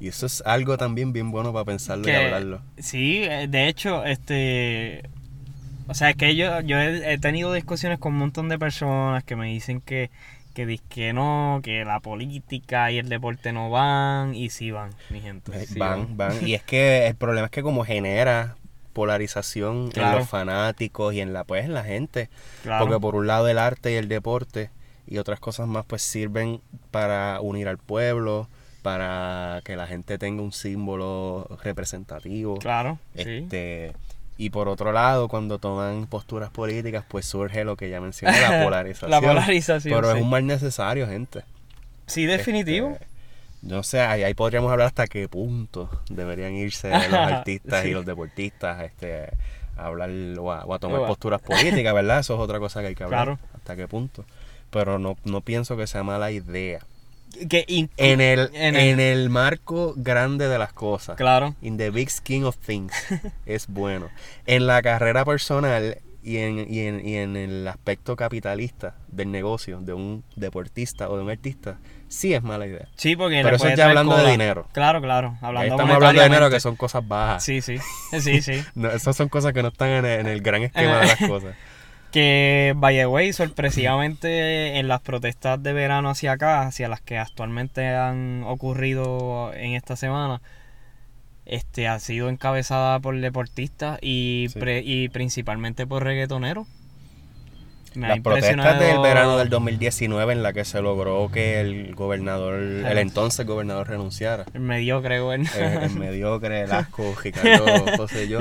Y 0.00 0.08
eso 0.08 0.26
es 0.26 0.42
algo 0.44 0.76
también 0.78 1.12
bien 1.12 1.30
bueno 1.30 1.52
para 1.52 1.64
pensarlo 1.64 2.08
y 2.08 2.12
hablarlo. 2.12 2.60
Sí, 2.76 3.22
eh, 3.22 3.46
de 3.48 3.68
hecho, 3.68 4.04
este... 4.04 5.08
O 5.86 5.94
sea, 5.94 6.10
es 6.10 6.16
que 6.16 6.34
yo, 6.34 6.60
yo 6.60 6.80
he, 6.80 7.18
tenido 7.18 7.52
discusiones 7.52 8.00
con 8.00 8.14
un 8.14 8.18
montón 8.18 8.48
de 8.48 8.58
personas 8.58 9.22
que 9.22 9.36
me 9.36 9.46
dicen 9.46 9.80
que, 9.80 10.10
que, 10.52 10.78
que 10.88 11.12
no, 11.12 11.60
que 11.62 11.84
la 11.84 12.00
política 12.00 12.90
y 12.90 12.98
el 12.98 13.08
deporte 13.08 13.52
no 13.52 13.70
van, 13.70 14.34
y 14.34 14.50
sí 14.50 14.70
van, 14.70 14.90
mi 15.10 15.20
gente. 15.20 15.52
van, 15.76 16.16
van. 16.16 16.46
Y 16.46 16.54
es 16.54 16.62
que 16.62 17.06
el 17.06 17.14
problema 17.14 17.46
es 17.46 17.50
que 17.50 17.62
como 17.62 17.84
genera 17.84 18.56
polarización 18.92 19.90
en 19.94 20.12
los 20.12 20.28
fanáticos 20.28 21.14
y 21.14 21.20
en 21.20 21.32
la 21.32 21.44
pues 21.44 21.64
en 21.64 21.74
la 21.74 21.82
gente 21.82 22.28
porque 22.78 22.98
por 23.00 23.14
un 23.14 23.26
lado 23.26 23.48
el 23.48 23.58
arte 23.58 23.92
y 23.92 23.94
el 23.94 24.08
deporte 24.08 24.70
y 25.06 25.18
otras 25.18 25.40
cosas 25.40 25.66
más 25.66 25.84
pues 25.86 26.02
sirven 26.02 26.60
para 26.90 27.40
unir 27.40 27.68
al 27.68 27.78
pueblo 27.78 28.48
para 28.82 29.60
que 29.64 29.76
la 29.76 29.86
gente 29.86 30.18
tenga 30.18 30.42
un 30.42 30.52
símbolo 30.52 31.48
representativo 31.62 32.58
claro 32.58 32.98
este 33.14 33.92
y 34.36 34.50
por 34.50 34.68
otro 34.68 34.92
lado 34.92 35.28
cuando 35.28 35.58
toman 35.58 36.06
posturas 36.06 36.50
políticas 36.50 37.04
pues 37.06 37.26
surge 37.26 37.64
lo 37.64 37.76
que 37.76 37.90
ya 37.90 38.00
mencioné 38.00 38.40
la 38.40 38.62
polarización 38.64 39.10
la 39.10 39.20
polarización 39.20 39.94
pero 39.94 40.12
es 40.12 40.22
un 40.22 40.30
mal 40.30 40.46
necesario 40.46 41.06
gente 41.06 41.42
sí 42.06 42.26
definitivo 42.26 42.92
este, 42.92 43.06
no 43.62 43.84
sé, 43.84 44.00
ahí, 44.00 44.34
podríamos 44.34 44.72
hablar 44.72 44.88
hasta 44.88 45.06
qué 45.06 45.28
punto 45.28 45.88
deberían 46.10 46.52
irse 46.54 46.90
los 46.90 47.12
artistas 47.12 47.86
y 47.86 47.92
los 47.92 48.04
deportistas 48.04 48.82
este, 48.82 49.30
a 49.76 49.86
hablar 49.86 50.10
o 50.38 50.52
a, 50.52 50.78
tomar 50.80 51.06
posturas 51.06 51.40
políticas, 51.40 51.94
¿verdad? 51.94 52.18
Eso 52.18 52.34
es 52.34 52.40
otra 52.40 52.58
cosa 52.58 52.80
que 52.80 52.88
hay 52.88 52.94
que 52.96 53.04
hablar. 53.04 53.38
Hasta 53.54 53.76
qué 53.76 53.86
punto. 53.86 54.24
Pero 54.70 54.98
no, 54.98 55.16
no 55.24 55.42
pienso 55.42 55.76
que 55.76 55.86
sea 55.86 56.02
mala 56.02 56.32
idea. 56.32 56.80
Que 57.48 57.64
en, 57.68 58.20
el, 58.20 58.50
en, 58.52 59.00
el, 59.00 59.30
marco 59.30 59.94
grande 59.96 60.48
de 60.48 60.58
las 60.58 60.72
cosas. 60.72 61.16
Claro. 61.16 61.54
In 61.62 61.76
the 61.76 61.90
big 61.90 62.10
scheme 62.10 62.44
of 62.44 62.56
things. 62.56 62.92
es 63.46 63.66
bueno. 63.68 64.10
En 64.46 64.66
la 64.66 64.82
carrera 64.82 65.24
personal 65.24 65.98
y 66.22 66.36
en, 66.38 66.72
y 66.72 66.80
en, 66.80 67.06
y 67.06 67.16
en 67.16 67.36
el 67.36 67.66
aspecto 67.66 68.14
capitalista 68.16 68.94
del 69.08 69.30
negocio 69.30 69.80
de 69.80 69.92
un 69.92 70.24
deportista 70.36 71.08
o 71.08 71.16
de 71.16 71.22
un 71.24 71.30
artista, 71.30 71.78
sí 72.08 72.32
es 72.34 72.42
mala 72.42 72.66
idea. 72.66 72.86
Sí, 72.96 73.16
porque 73.16 73.40
Pero 73.42 73.56
eso 73.56 73.74
ya 73.74 73.88
hablando 73.88 74.16
de 74.16 74.30
dinero. 74.30 74.68
Claro, 74.72 75.00
claro. 75.00 75.36
Hablando 75.40 75.74
estamos 75.74 75.96
hablando 75.96 76.20
de 76.20 76.28
dinero 76.28 76.50
que 76.50 76.60
son 76.60 76.76
cosas 76.76 77.06
bajas. 77.06 77.42
Sí, 77.42 77.60
sí. 77.60 77.78
Sí, 78.20 78.42
sí. 78.42 78.62
no, 78.74 78.90
esas 78.90 79.16
son 79.16 79.28
cosas 79.28 79.52
que 79.52 79.62
no 79.62 79.68
están 79.68 80.04
en 80.04 80.26
el, 80.26 80.40
gran 80.42 80.62
esquema 80.62 81.00
de 81.00 81.06
las 81.06 81.18
cosas. 81.18 81.54
Que, 82.12 82.74
by 82.76 82.94
the 82.94 83.06
way, 83.06 83.32
sorpresivamente 83.32 84.78
en 84.78 84.86
las 84.86 85.00
protestas 85.00 85.62
de 85.62 85.72
verano 85.72 86.10
hacia 86.10 86.32
acá, 86.32 86.62
hacia 86.62 86.88
las 86.88 87.00
que 87.00 87.18
actualmente 87.18 87.88
han 87.88 88.44
ocurrido 88.46 89.52
en 89.54 89.72
esta 89.72 89.96
semana, 89.96 90.42
este 91.46 91.88
ha 91.88 91.98
sido 91.98 92.28
encabezada 92.28 93.00
por 93.00 93.18
deportistas 93.18 93.98
y, 94.02 94.48
y 94.84 95.08
principalmente 95.08 95.86
por 95.86 96.04
reggaetoneros. 96.04 96.66
Las 97.94 98.20
protestas 98.20 98.78
del 98.78 99.00
verano 99.00 99.36
del 99.36 99.50
2019 99.50 100.32
en 100.32 100.42
la 100.42 100.52
que 100.52 100.64
se 100.64 100.80
logró 100.80 101.30
que 101.30 101.60
el 101.60 101.94
gobernador, 101.94 102.54
el 102.54 102.98
entonces 102.98 103.46
gobernador 103.46 103.88
renunciara. 103.88 104.46
El 104.54 104.60
mediocre, 104.60 105.20
bueno. 105.20 105.44
El, 105.54 105.90
mediocre, 105.90 106.62
el 106.62 106.72
asco, 106.72 107.14
Ricardo 107.22 107.84
José 107.96 108.28
yo. 108.28 108.38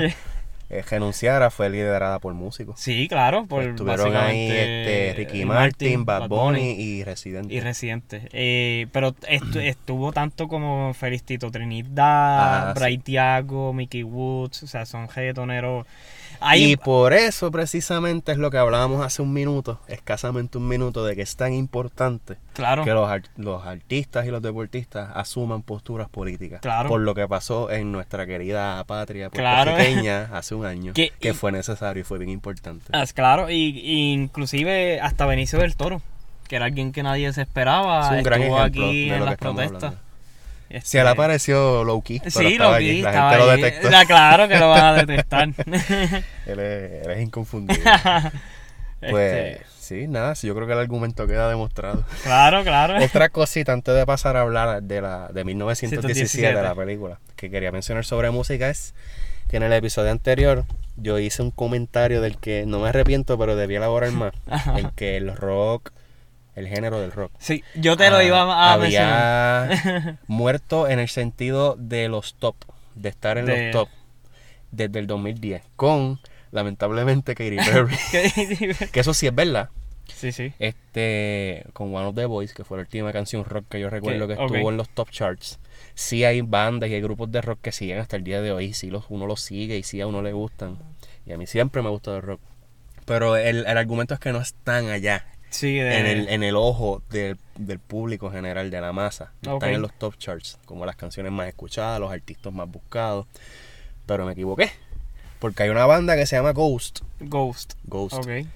Eh, 0.74 0.86
renunciara 0.90 1.50
fue 1.50 1.70
liderada 1.70 2.20
por 2.20 2.34
músicos. 2.34 2.80
Sí, 2.80 3.10
claro. 3.10 3.46
Por 3.46 3.64
Estuvieron 3.64 4.16
ahí 4.16 4.50
este, 4.50 5.14
Ricky 5.18 5.44
Martin, 5.44 6.06
Bad 6.06 6.30
Bunny, 6.30 6.72
y 6.72 7.04
Residente. 7.04 7.54
Y 7.54 7.60
Residente. 7.60 8.30
Eh, 8.32 8.88
pero 8.94 9.14
estuvo 9.62 10.14
tanto 10.14 10.48
como 10.48 10.94
Felicito 10.94 11.52
Trinidad, 11.52 12.70
ah, 12.70 12.74
Bray 12.74 13.00
Tiago, 13.00 13.74
Mickey 13.74 14.04
Woods, 14.04 14.64
o 14.64 14.68
sea, 14.68 14.86
son 14.86 15.10
reggaetoneros 15.10 15.86
y 16.56 16.76
por 16.78 17.14
eso 17.14 17.52
precisamente 17.52 18.32
es 18.32 18.38
lo 18.38 18.52
que 18.52 18.58
hablábamos 18.58 19.06
hace 19.06 19.22
un 19.22 19.34
minuto, 19.34 19.80
escasamente 19.88 20.58
un 20.58 20.68
minuto, 20.68 21.06
de 21.06 21.16
que 21.16 21.22
es 21.22 21.36
tan 21.36 21.54
importante 21.54 22.38
claro. 22.54 22.84
que 22.84 22.92
los, 22.92 23.10
los 23.38 23.66
artistas 23.66 24.26
y 24.26 24.32
los 24.32 24.42
deportistas 24.42 25.12
asuman 25.16 25.62
posturas 25.62 26.10
políticas. 26.10 26.62
Claro. 26.62 26.90
Por 26.90 27.02
lo 27.02 27.14
que 27.16 27.28
pasó 27.28 27.72
en 27.72 27.92
nuestra 27.92 28.26
querida 28.26 28.84
patria 28.86 29.30
puertorriqueña 29.30 30.30
hace 30.34 30.56
un 30.56 30.66
año, 30.66 30.94
que, 30.94 31.34
fue 31.34 31.52
necesario 31.52 32.02
y 32.02 32.04
fue 32.04 32.18
bien 32.18 32.30
importante. 32.30 32.86
Ah, 32.94 33.06
claro, 33.14 33.50
y, 33.50 34.12
inclusive 34.14 35.00
hasta 35.00 35.26
Benicio 35.26 35.60
del 35.60 35.76
Toro, 35.76 36.02
que 36.48 36.56
era 36.58 36.66
alguien 36.66 36.92
que 36.92 37.04
nadie 37.04 37.32
se 37.34 37.42
esperaba, 37.42 38.06
es 38.06 38.18
un 38.18 38.24
gran 38.24 38.42
ejemplo 38.42 38.62
aquí 38.62 39.10
de 39.10 39.16
en 39.16 39.26
las 39.26 39.38
protestas. 39.38 39.94
Este... 40.74 40.90
Si 40.90 40.98
él 40.98 41.08
apareció 41.08 41.84
low 41.84 42.02
key, 42.02 42.20
pero 42.20 42.32
sí, 42.32 42.58
allí. 42.60 43.02
la 43.02 43.12
gente 43.12 43.38
lo 43.38 43.48
detectó. 43.48 43.90
claro 44.08 44.48
que 44.48 44.58
lo 44.58 44.70
van 44.70 44.84
a 44.84 44.94
detectar. 45.06 45.50
él, 46.46 46.60
es, 46.60 47.22
inconfundible. 47.22 47.84
pues 49.00 49.34
este 49.34 49.66
sí, 49.80 50.08
nada, 50.08 50.36
sí, 50.36 50.48
yo 50.48 50.56
creo 50.56 50.68
que 50.68 50.74
el 50.74 50.80
argumento 50.80 51.28
queda 51.28 51.50
demostrado. 51.50 52.06
Claro, 52.24 52.64
claro. 52.64 53.04
Otra 53.04 53.30
cosita 53.30 53.74
antes 53.74 53.94
de 53.94 54.06
pasar 54.06 54.38
a 54.38 54.42
hablar 54.42 54.82
de 54.84 55.02
la 55.02 55.28
de 55.28 55.44
1917 55.44 56.54
de 56.56 56.62
la 56.62 56.76
película 56.76 57.20
que 57.36 57.50
quería 57.50 57.72
mencionar 57.72 58.06
sobre 58.06 58.32
música 58.32 58.70
es 58.70 58.94
que 59.50 59.58
en 59.58 59.64
el 59.64 59.74
episodio 59.74 60.12
anterior 60.12 60.64
yo 60.96 61.20
hice 61.20 61.42
un 61.42 61.52
comentario 61.52 62.22
del 62.22 62.38
que 62.38 62.66
no 62.66 62.80
me 62.80 62.90
arrepiento, 62.90 63.38
pero 63.38 63.56
debía 63.56 63.80
elaborar 63.80 64.12
más, 64.12 64.34
en 64.78 64.92
que 64.92 65.18
el 65.18 65.36
rock 65.36 65.92
el 66.62 66.68
género 66.68 67.00
del 67.00 67.12
rock. 67.12 67.32
Sí, 67.40 67.64
yo 67.76 67.98
te 67.98 68.10
lo 68.10 68.18
ah, 68.18 68.24
iba 68.24 68.42
a 68.42 68.74
había 68.74 70.20
muerto 70.28 70.88
en 70.88 71.00
el 71.00 71.10
sentido 71.10 71.76
de 71.78 72.08
los 72.08 72.36
top, 72.36 72.56
de 72.96 73.10
estar 73.10 73.38
en 73.38 73.48
los 73.48 73.72
top 73.72 73.90
desde 74.72 75.00
el 75.00 75.08
2010, 75.08 75.64
con 75.76 76.20
lamentablemente 76.52 77.36
Katy 77.36 77.58
Perry. 77.58 77.98
que 78.92 79.00
eso 79.00 79.14
sí 79.14 79.28
es 79.28 79.36
verdad. 79.36 79.70
Sí, 80.14 80.32
sí. 80.32 80.54
Este, 80.60 81.66
con 81.74 81.94
One 81.96 82.08
of 82.08 82.16
the 82.16 82.26
Boys, 82.26 82.54
que 82.54 82.64
fue 82.64 82.78
la 82.78 82.82
última 82.82 83.12
canción 83.12 83.44
rock 83.46 83.66
que 83.70 83.80
yo 83.80 83.90
recuerdo 83.90 84.28
que 84.28 84.34
estuvo 84.34 84.70
en 84.70 84.78
los 84.78 84.90
top 84.90 85.10
charts. 85.10 85.60
Sí 85.94 86.24
hay 86.24 86.42
bandas 86.42 86.90
y 86.90 86.94
hay 86.94 87.02
grupos 87.02 87.32
de 87.32 87.42
rock 87.42 87.60
que 87.62 87.72
siguen 87.72 88.00
hasta 88.00 88.18
el 88.18 88.24
día 88.24 88.42
de 88.42 88.52
hoy, 88.52 88.74
sí 88.74 88.90
los, 88.90 89.06
uno 89.10 89.26
los 89.26 89.42
sigue 89.42 89.78
y 89.78 89.84
sí 89.84 90.02
a 90.02 90.08
uno 90.08 90.22
le 90.22 90.34
gustan. 90.34 90.78
Y 91.26 91.32
a 91.32 91.38
mí 91.38 91.48
siempre 91.48 91.82
me 91.82 91.90
gusta 91.90 92.16
el 92.16 92.22
rock. 92.22 92.42
Pero 93.06 93.36
el, 93.36 93.66
el 93.66 93.78
argumento 93.78 94.14
es 94.14 94.20
que 94.20 94.32
no 94.32 94.40
están 94.40 94.90
allá. 94.90 95.26
Sí, 95.52 95.80
en, 95.80 96.06
el, 96.06 96.30
en 96.30 96.44
el 96.44 96.56
ojo 96.56 97.04
del, 97.10 97.38
del 97.58 97.80
público 97.80 98.32
general, 98.32 98.72
de 98.72 98.82
la 98.82 98.94
masa. 98.94 99.34
Están 99.42 99.70
en 99.70 99.82
los 99.82 99.94
top 99.94 100.18
charts, 100.18 100.58
como 100.66 100.86
las 100.86 100.96
canciones 100.96 101.32
más 101.32 101.48
escuchadas, 101.48 102.00
los 102.00 102.12
artistas 102.12 102.52
más 102.52 102.70
buscados. 102.70 103.28
Pero 104.06 104.26
me 104.26 104.32
equivoqué. 104.32 104.72
Porque 105.40 105.64
hay 105.64 105.70
una 105.70 105.86
banda 105.86 106.16
que 106.16 106.26
se 106.26 106.36
llama 106.36 106.54
Ghost. 106.54 107.02
Ghost. 107.20 107.74
Ghost. 107.84 108.14
Okay. 108.14 108.48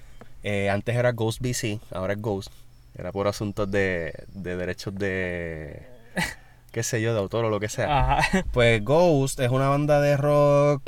Eh, 0.42 0.70
antes 0.70 0.94
era 0.94 1.12
Ghost 1.12 1.40
BC, 1.40 1.80
ahora 1.90 2.14
es 2.14 2.20
Ghost. 2.20 2.50
Era 2.96 3.12
por 3.12 3.28
asuntos 3.28 3.70
de, 3.70 4.14
de 4.28 4.56
derechos 4.56 4.94
de. 4.94 5.82
qué 6.72 6.82
sé 6.82 7.02
yo, 7.02 7.12
de 7.12 7.18
autor 7.18 7.44
o 7.44 7.50
lo 7.50 7.60
que 7.60 7.68
sea. 7.68 8.18
Ajá. 8.18 8.44
Pues 8.52 8.82
Ghost 8.84 9.40
es 9.40 9.50
una 9.50 9.68
banda 9.68 10.00
de 10.00 10.16
rock. 10.16 10.82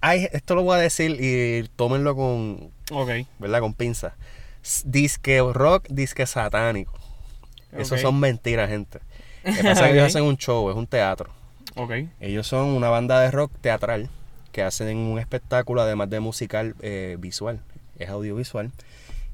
Ay, 0.00 0.28
esto 0.32 0.54
lo 0.54 0.62
voy 0.62 0.76
a 0.76 0.80
decir 0.80 1.16
y 1.18 1.68
tómenlo 1.76 2.14
con. 2.14 2.70
Ok. 2.92 3.10
¿Verdad? 3.38 3.60
Con 3.60 3.74
pinza. 3.74 4.14
Disque 4.84 5.40
rock, 5.52 5.86
disque 5.88 6.26
satánico. 6.26 6.92
Eso 7.72 7.96
son 7.98 8.18
mentiras, 8.18 8.68
gente. 8.68 9.00
Lo 9.44 9.54
que 9.54 9.62
pasa 9.62 9.86
es 9.86 9.92
que 9.92 9.92
ellos 9.98 10.06
hacen 10.06 10.24
un 10.24 10.36
show, 10.36 10.70
es 10.70 10.76
un 10.76 10.86
teatro. 10.86 11.30
Okay. 11.74 12.08
Ellos 12.20 12.46
son 12.46 12.68
una 12.68 12.88
banda 12.88 13.20
de 13.20 13.30
rock 13.30 13.52
teatral 13.60 14.08
que 14.52 14.62
hacen 14.62 14.96
un 14.96 15.18
espectáculo 15.18 15.82
además 15.82 16.08
de 16.08 16.20
musical 16.20 16.74
eh, 16.80 17.16
visual, 17.18 17.60
es 17.98 18.08
audiovisual. 18.08 18.72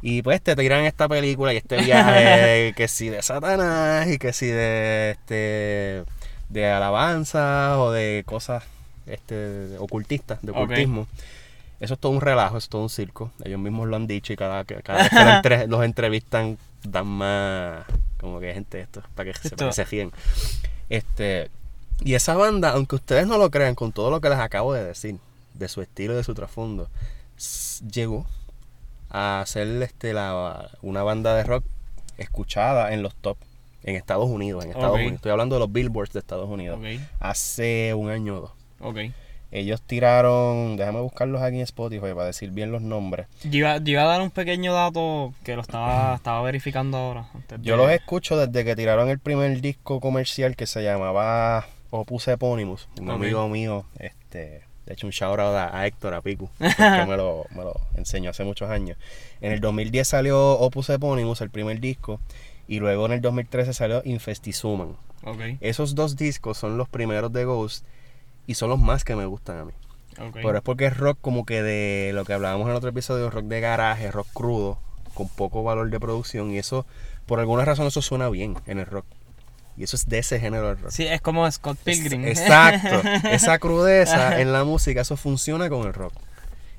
Y 0.02 0.22
pues 0.22 0.42
te 0.42 0.56
tiran 0.56 0.84
esta 0.84 1.08
película 1.08 1.54
y 1.54 1.58
este 1.58 1.76
viaje 1.76 2.72
que 2.76 2.88
si 2.88 3.08
de 3.08 3.22
Satanás 3.22 4.08
y 4.08 4.18
que 4.18 4.32
si 4.32 4.46
de 4.46 5.12
este 5.12 6.02
de 6.48 6.66
alabanza 6.66 7.78
o 7.78 7.92
de 7.92 8.24
cosas 8.26 8.64
este 9.06 9.76
ocultistas, 9.78 10.42
de 10.42 10.50
ocultismo. 10.50 11.06
Eso 11.82 11.94
es 11.94 12.00
todo 12.00 12.12
un 12.12 12.20
relajo, 12.20 12.56
es 12.56 12.68
todo 12.68 12.80
un 12.82 12.88
circo. 12.88 13.32
Ellos 13.42 13.58
mismos 13.58 13.88
lo 13.88 13.96
han 13.96 14.06
dicho 14.06 14.32
y 14.32 14.36
cada, 14.36 14.64
cada 14.64 15.02
vez 15.02 15.42
que 15.42 15.66
los, 15.66 15.84
entrevistan 15.84 16.56
dan 16.84 17.08
más 17.08 17.84
como 18.20 18.38
que 18.38 18.54
gente 18.54 18.80
esto 18.80 19.02
para 19.16 19.32
que, 19.32 19.48
se, 19.48 19.56
para 19.56 19.70
que 19.70 19.74
se 19.74 19.84
fíen. 19.84 20.12
Este, 20.88 21.50
y 22.04 22.14
esa 22.14 22.36
banda, 22.36 22.70
aunque 22.70 22.94
ustedes 22.94 23.26
no 23.26 23.36
lo 23.36 23.50
crean, 23.50 23.74
con 23.74 23.90
todo 23.90 24.10
lo 24.10 24.20
que 24.20 24.28
les 24.28 24.38
acabo 24.38 24.72
de 24.72 24.84
decir, 24.84 25.18
de 25.54 25.68
su 25.68 25.82
estilo 25.82 26.12
y 26.12 26.16
de 26.18 26.22
su 26.22 26.34
trasfondo, 26.34 26.88
llegó 27.92 28.26
a 29.10 29.42
ser 29.48 29.66
este, 29.82 30.12
la, 30.12 30.70
una 30.82 31.02
banda 31.02 31.34
de 31.34 31.42
rock 31.42 31.64
escuchada 32.16 32.92
en 32.92 33.02
los 33.02 33.12
top 33.16 33.38
en 33.82 33.96
Estados 33.96 34.30
Unidos. 34.30 34.64
En 34.64 34.70
Estados 34.70 34.94
Unidos. 34.94 35.14
Estoy 35.14 35.32
hablando 35.32 35.56
de 35.56 35.60
los 35.60 35.72
billboards 35.72 36.12
de 36.12 36.20
Estados 36.20 36.48
Unidos. 36.48 36.78
Hace 37.18 37.92
un 37.94 38.08
año 38.08 38.36
o 38.36 38.40
dos. 38.42 38.52
Ellos 39.52 39.82
tiraron, 39.82 40.78
déjame 40.78 41.00
buscarlos 41.00 41.42
aquí 41.42 41.56
en 41.56 41.62
Spotify 41.62 42.14
para 42.14 42.24
decir 42.24 42.50
bien 42.52 42.72
los 42.72 42.80
nombres. 42.80 43.26
Yo 43.44 43.58
iba, 43.58 43.74
a 43.74 44.06
dar 44.06 44.22
un 44.22 44.30
pequeño 44.30 44.72
dato 44.72 45.34
que 45.44 45.56
lo 45.56 45.60
estaba, 45.60 46.14
estaba 46.14 46.40
verificando 46.40 46.96
ahora. 46.96 47.26
Yo 47.60 47.76
los 47.76 47.90
escucho 47.90 48.38
desde 48.38 48.64
que 48.64 48.74
tiraron 48.74 49.10
el 49.10 49.18
primer 49.18 49.60
disco 49.60 50.00
comercial 50.00 50.56
que 50.56 50.66
se 50.66 50.82
llamaba 50.82 51.66
Opus 51.90 52.28
Eponymus, 52.28 52.88
un 52.98 53.10
amigo 53.10 53.46
mío, 53.50 53.84
este, 53.98 54.62
de 54.86 54.94
hecho 54.94 55.06
un 55.06 55.12
shout 55.12 55.38
out 55.38 55.54
a, 55.54 55.86
Héctor, 55.86 56.14
a 56.14 56.22
Piku, 56.22 56.48
que 56.58 57.06
me 57.06 57.18
lo, 57.18 57.44
me 57.50 57.62
lo 57.62 57.74
enseñó 57.94 58.30
hace 58.30 58.44
muchos 58.44 58.70
años. 58.70 58.96
En 59.42 59.52
el 59.52 59.60
2010 59.60 60.08
salió 60.08 60.52
Opus 60.60 60.88
Eponymus, 60.88 61.42
el 61.42 61.50
primer 61.50 61.78
disco, 61.78 62.20
y 62.66 62.78
luego 62.78 63.04
en 63.04 63.12
el 63.12 63.20
2013 63.20 63.74
salió 63.74 64.00
Infestizuman. 64.06 64.96
Okay. 65.24 65.58
Esos 65.60 65.94
dos 65.94 66.16
discos 66.16 66.56
son 66.56 66.78
los 66.78 66.88
primeros 66.88 67.30
de 67.34 67.44
Ghost 67.44 67.84
y 68.46 68.54
son 68.54 68.70
los 68.70 68.78
más 68.78 69.04
que 69.04 69.16
me 69.16 69.26
gustan 69.26 69.58
a 69.58 69.64
mí. 69.64 69.72
Pero 70.34 70.56
es 70.56 70.62
porque 70.62 70.86
es 70.86 70.96
rock 70.96 71.18
como 71.20 71.46
que 71.46 71.62
de 71.62 72.12
lo 72.12 72.24
que 72.24 72.34
hablábamos 72.34 72.68
en 72.68 72.74
otro 72.74 72.90
episodio, 72.90 73.30
rock 73.30 73.44
de 73.44 73.60
garaje, 73.60 74.10
rock 74.10 74.28
crudo, 74.32 74.78
con 75.14 75.28
poco 75.28 75.62
valor 75.62 75.90
de 75.90 75.98
producción 76.00 76.50
y 76.50 76.58
eso, 76.58 76.86
por 77.26 77.40
alguna 77.40 77.64
razón 77.64 77.86
eso 77.86 78.02
suena 78.02 78.28
bien 78.28 78.56
en 78.66 78.78
el 78.78 78.86
rock. 78.86 79.06
Y 79.76 79.84
eso 79.84 79.96
es 79.96 80.06
de 80.06 80.18
ese 80.18 80.38
género 80.38 80.68
de 80.68 80.74
rock. 80.74 80.90
Sí, 80.90 81.06
es 81.06 81.22
como 81.22 81.50
Scott 81.50 81.78
Pilgrim. 81.82 82.26
exacto. 82.26 83.00
Esa 83.28 83.58
crudeza 83.58 84.38
en 84.40 84.52
la 84.52 84.64
música, 84.64 85.00
eso 85.00 85.16
funciona 85.16 85.70
con 85.70 85.86
el 85.86 85.94
rock. 85.94 86.12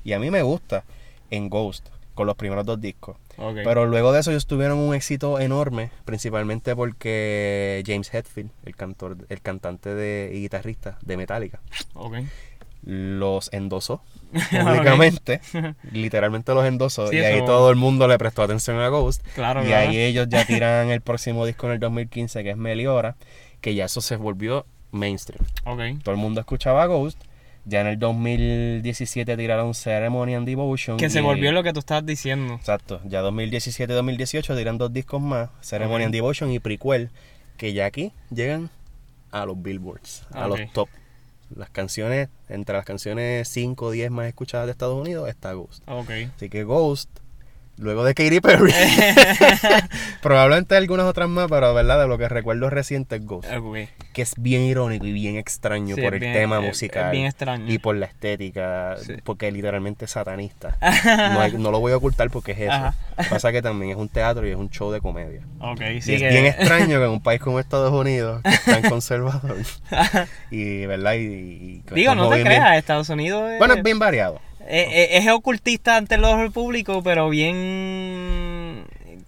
Y 0.04 0.12
a 0.12 0.20
mí 0.20 0.30
me 0.30 0.42
gusta 0.42 0.84
en 1.30 1.48
Ghost, 1.48 1.88
con 2.14 2.26
los 2.26 2.36
primeros 2.36 2.64
dos 2.64 2.80
discos. 2.80 3.16
Pero 3.36 3.86
luego 3.86 4.12
de 4.12 4.20
eso 4.20 4.30
ellos 4.30 4.46
tuvieron 4.46 4.78
un 4.78 4.94
éxito 4.94 5.40
enorme, 5.40 5.90
principalmente 6.04 6.74
porque 6.76 7.82
James 7.86 8.12
Hetfield, 8.12 8.50
el 8.64 8.76
cantor, 8.76 9.16
el 9.28 9.40
cantante 9.40 9.94
de, 9.94 10.30
y 10.34 10.40
guitarrista 10.40 10.98
de 11.02 11.16
Metallica, 11.16 11.60
los 12.82 13.52
endosó 13.52 14.02
públicamente, 14.50 15.40
literalmente 15.92 16.54
los 16.54 16.64
endosó, 16.64 17.12
y 17.12 17.18
ahí 17.18 17.44
todo 17.44 17.70
el 17.70 17.76
mundo 17.76 18.08
le 18.08 18.18
prestó 18.18 18.42
atención 18.42 18.78
a 18.80 18.88
Ghost. 18.88 19.24
y 19.66 19.72
ahí 19.72 19.98
ellos 19.98 20.28
ya 20.28 20.44
tiran 20.44 20.90
el 20.90 21.00
próximo 21.00 21.46
disco 21.46 21.66
en 21.66 21.74
el 21.74 21.80
2015, 21.80 22.42
que 22.42 22.50
es 22.50 22.56
Meliora, 22.56 23.16
que 23.60 23.74
ya 23.74 23.86
eso 23.86 24.00
se 24.00 24.16
volvió 24.16 24.66
mainstream. 24.90 25.44
Todo 26.02 26.14
el 26.14 26.20
mundo 26.20 26.40
escuchaba 26.40 26.84
Ghost. 26.86 27.18
Ya 27.66 27.80
en 27.80 27.86
el 27.86 27.98
2017 27.98 29.36
tiraron 29.36 29.74
Ceremony 29.74 30.34
and 30.34 30.46
Devotion. 30.46 30.96
Que 30.98 31.08
se 31.08 31.20
volvió 31.20 31.50
lo 31.52 31.62
que 31.62 31.72
tú 31.72 31.80
estabas 31.80 32.04
diciendo. 32.04 32.54
Exacto. 32.54 33.00
Ya 33.04 33.22
2017-2018 33.22 34.56
tiran 34.56 34.78
dos 34.78 34.92
discos 34.92 35.22
más, 35.22 35.50
Ceremony 35.62 36.04
and 36.04 36.12
Devotion 36.12 36.50
y 36.50 36.58
Prequel, 36.58 37.10
que 37.56 37.72
ya 37.72 37.86
aquí 37.86 38.12
llegan 38.30 38.70
a 39.30 39.46
los 39.46 39.60
billboards, 39.60 40.26
a 40.32 40.46
los 40.46 40.60
top 40.72 40.88
las 41.54 41.70
canciones, 41.70 42.28
entre 42.48 42.76
las 42.76 42.84
canciones 42.84 43.48
5 43.48 43.86
o 43.86 43.90
10 43.90 44.10
más 44.10 44.26
escuchadas 44.26 44.66
de 44.66 44.72
Estados 44.72 45.00
Unidos 45.00 45.28
está 45.28 45.52
Ghost. 45.52 45.82
Okay. 45.88 46.30
Así 46.36 46.48
que 46.48 46.64
Ghost 46.64 47.10
Luego 47.76 48.04
de 48.04 48.14
Katy 48.14 48.40
Perry. 48.40 48.72
Probablemente 50.22 50.76
algunas 50.76 51.06
otras 51.06 51.28
más, 51.28 51.48
pero 51.48 51.74
verdad, 51.74 52.00
de 52.00 52.06
lo 52.06 52.18
que 52.18 52.28
recuerdo 52.28 52.70
reciente 52.70 53.16
es 53.16 53.26
Ghost. 53.26 53.48
Que 54.12 54.22
es 54.22 54.34
bien 54.36 54.62
irónico 54.62 55.06
y 55.06 55.12
bien 55.12 55.36
extraño 55.36 55.96
por 55.96 56.14
el 56.14 56.20
tema 56.20 56.60
musical. 56.60 57.10
bien 57.10 57.26
extraño. 57.26 57.70
Y 57.72 57.78
por 57.78 57.96
la 57.96 58.06
estética, 58.06 58.96
porque 59.24 59.50
literalmente 59.50 60.04
es 60.04 60.12
satanista. 60.12 60.78
no, 61.58 61.70
lo 61.70 61.80
voy 61.80 61.92
a 61.92 61.96
ocultar 61.96 62.30
porque 62.30 62.52
es 62.52 62.60
eso. 62.60 62.94
Pasa 63.28 63.50
que 63.50 63.60
también 63.60 63.90
es 63.92 63.96
un 63.96 64.08
teatro 64.08 64.46
y 64.46 64.50
es 64.50 64.56
un 64.56 64.70
show 64.70 64.92
de 64.92 65.00
comedia. 65.00 65.42
es 65.80 66.06
bien 66.06 66.46
extraño 66.46 66.98
que 66.98 67.04
en 67.04 67.10
un 67.10 67.22
país 67.22 67.40
como 67.40 67.58
Estados 67.58 67.92
Unidos, 67.92 68.40
que 68.42 68.50
es 68.50 68.64
tan 68.64 68.82
conservador, 68.82 69.56
y 70.50 70.86
verdad, 70.86 71.14
y, 71.14 71.82
Digo, 71.92 72.14
no 72.14 72.28
te 72.28 72.42
creas, 72.42 72.78
Estados 72.78 73.08
Unidos 73.08 73.50
es... 73.50 73.58
Bueno, 73.58 73.74
es 73.74 73.82
bien 73.82 73.98
variado. 73.98 74.40
Eh, 74.66 74.86
eh, 74.90 75.08
es 75.18 75.28
ocultista 75.30 75.96
ante 75.96 76.14
el 76.14 76.52
público, 76.52 77.02
pero 77.02 77.28
bien. 77.28 78.84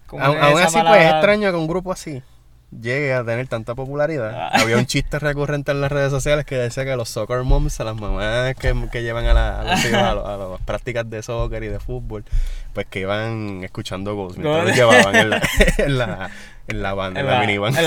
Aún 0.08 0.58
así, 0.58 0.78
pues 0.80 1.04
es 1.04 1.10
extraño 1.10 1.50
que 1.50 1.56
un 1.56 1.66
grupo 1.66 1.92
así 1.92 2.22
llegue 2.70 3.12
a 3.14 3.24
tener 3.24 3.48
tanta 3.48 3.74
popularidad. 3.74 4.32
Ah. 4.34 4.50
Había 4.60 4.76
un 4.76 4.86
chiste 4.86 5.18
recurrente 5.18 5.72
en 5.72 5.80
las 5.80 5.90
redes 5.90 6.10
sociales 6.10 6.44
que 6.44 6.56
decía 6.56 6.84
que 6.84 6.94
los 6.96 7.08
soccer 7.08 7.42
moms, 7.42 7.80
a 7.80 7.84
las 7.84 7.96
mamás 7.96 8.54
que, 8.56 9.02
llevan 9.02 9.26
a, 9.26 9.34
la, 9.34 9.60
a, 9.60 10.36
las 10.36 10.60
prácticas 10.62 11.08
de 11.08 11.22
soccer 11.22 11.62
y 11.64 11.68
de 11.68 11.80
fútbol, 11.80 12.24
pues 12.72 12.86
que 12.86 13.00
iban 13.00 13.62
escuchando 13.64 14.14
Ghost 14.14 14.38
mientras 14.38 14.66
los 14.66 14.76
llevaban 14.76 15.16
en 15.16 15.30
la, 15.30 15.42
en 15.78 15.98
la, 15.98 16.30
en 16.68 16.82
la 16.82 16.94
banda, 16.94 17.20
en 17.20 17.26
la, 17.26 17.40
minivan. 17.40 17.74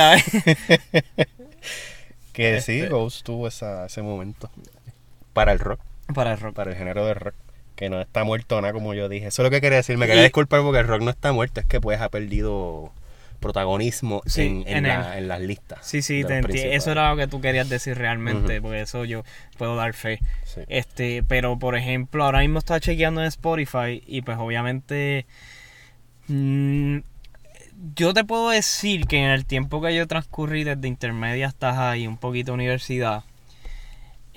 que 2.34 2.62
sí, 2.62 2.80
este 2.80 2.90
Ghost 2.90 3.26
tuvo 3.26 3.48
esa, 3.48 3.86
ese 3.86 4.02
momento 4.02 4.50
para 5.34 5.52
el 5.52 5.60
rock. 5.60 5.80
Para 6.14 6.34
el 6.34 6.40
rock. 6.40 6.56
Para 6.56 6.72
el 6.72 6.78
género 6.78 7.06
de 7.06 7.14
rock. 7.14 7.36
Que 7.76 7.90
no 7.90 8.02
está 8.02 8.24
muerto 8.24 8.60
nada, 8.62 8.74
como 8.74 8.94
yo 8.94 9.08
dije. 9.08 9.28
Eso 9.28 9.42
es 9.42 9.46
lo 9.46 9.52
que 9.52 9.62
quería 9.62 9.78
decir. 9.78 9.98
Me 9.98 10.08
quería 10.08 10.24
disculpar 10.24 10.62
porque 10.62 10.80
el 10.80 10.88
rock 10.88 11.02
no 11.02 11.12
está 11.12 11.32
muerto. 11.32 11.62
Es 11.62 11.66
que 11.66 11.80
pues 11.80 12.02
ha 12.02 12.10
perdido 12.10 12.92
protagonismo 13.40 14.22
en, 14.36 14.64
en, 14.68 15.28
las 15.28 15.42
listas. 15.42 15.80
Sí, 15.82 16.02
sí, 16.02 16.24
eso 16.28 16.92
era 16.92 17.12
lo 17.12 17.18
que 17.18 17.28
tú 17.28 17.42
querías 17.42 17.70
decir 17.70 17.98
realmente, 17.98 18.62
porque 18.62 18.82
eso 18.82 19.06
yo 19.06 19.24
puedo 19.58 19.76
dar 19.76 19.94
fe. 19.94 20.20
Este, 20.68 21.24
pero 21.24 21.58
por 21.58 21.76
ejemplo, 21.76 22.24
ahora 22.24 22.40
mismo 22.40 22.60
estaba 22.60 22.80
chequeando 22.80 23.22
en 23.22 23.28
Spotify 23.28 24.04
y 24.06 24.22
pues 24.22 24.38
obviamente 24.38 25.26
mm, 26.28 26.98
yo 27.96 28.14
te 28.14 28.24
puedo 28.24 28.50
decir 28.50 29.06
que 29.08 29.18
en 29.18 29.30
el 29.30 29.46
tiempo 29.46 29.82
que 29.82 29.96
yo 29.96 30.08
transcurrí 30.08 30.64
desde 30.64 30.88
intermedia 30.88 31.48
hasta 31.48 31.92
ahí, 31.92 32.08
un 32.08 32.18
poquito 32.18 32.54
universidad, 32.54 33.24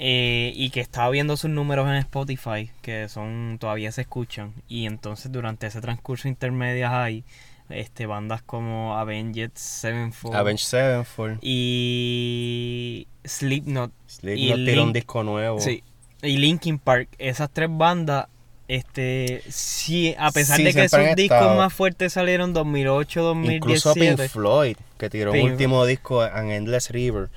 eh, 0.04 0.52
y 0.56 0.70
que 0.70 0.80
estaba 0.80 1.10
viendo 1.10 1.36
sus 1.36 1.48
números 1.48 1.86
en 1.86 1.94
Spotify, 1.94 2.68
que 2.82 3.08
son 3.08 3.58
todavía 3.60 3.92
se 3.92 4.00
escuchan. 4.00 4.52
Y 4.66 4.86
entonces 4.86 5.30
durante 5.30 5.68
ese 5.68 5.80
transcurso 5.80 6.26
intermedio 6.26 6.88
hay 6.88 7.22
este, 7.68 8.06
bandas 8.06 8.42
como 8.42 8.98
Avenged 8.98 9.52
Sevenfold. 9.54 10.34
Avenged 10.34 10.64
Sevenfold. 10.64 11.38
Y 11.40 13.06
Slipknot. 13.24 13.92
Slipknot 14.08 14.58
y 14.58 14.64
tiró 14.64 14.82
un 14.82 14.92
disco 14.92 15.22
nuevo. 15.22 15.60
Sí. 15.60 15.84
Y 16.20 16.36
Linkin 16.36 16.80
Park. 16.80 17.08
Esas 17.18 17.48
tres 17.52 17.68
bandas 17.70 18.26
este 18.66 19.42
sí 19.50 20.14
a 20.18 20.30
pesar 20.30 20.58
de 20.58 20.72
que 20.72 20.88
sus 20.88 21.16
discos 21.16 21.56
más 21.56 21.72
fuertes 21.72 22.12
salieron 22.14 22.54
2008 22.54 23.22
2017 23.22 23.56
incluso 23.56 23.94
Pink 23.94 24.30
Floyd 24.30 24.76
que 24.98 25.10
tiró 25.10 25.32
un 25.32 25.40
último 25.40 25.84
disco 25.84 26.22
An 26.22 26.50
Endless 26.50 26.90
River 26.90 27.28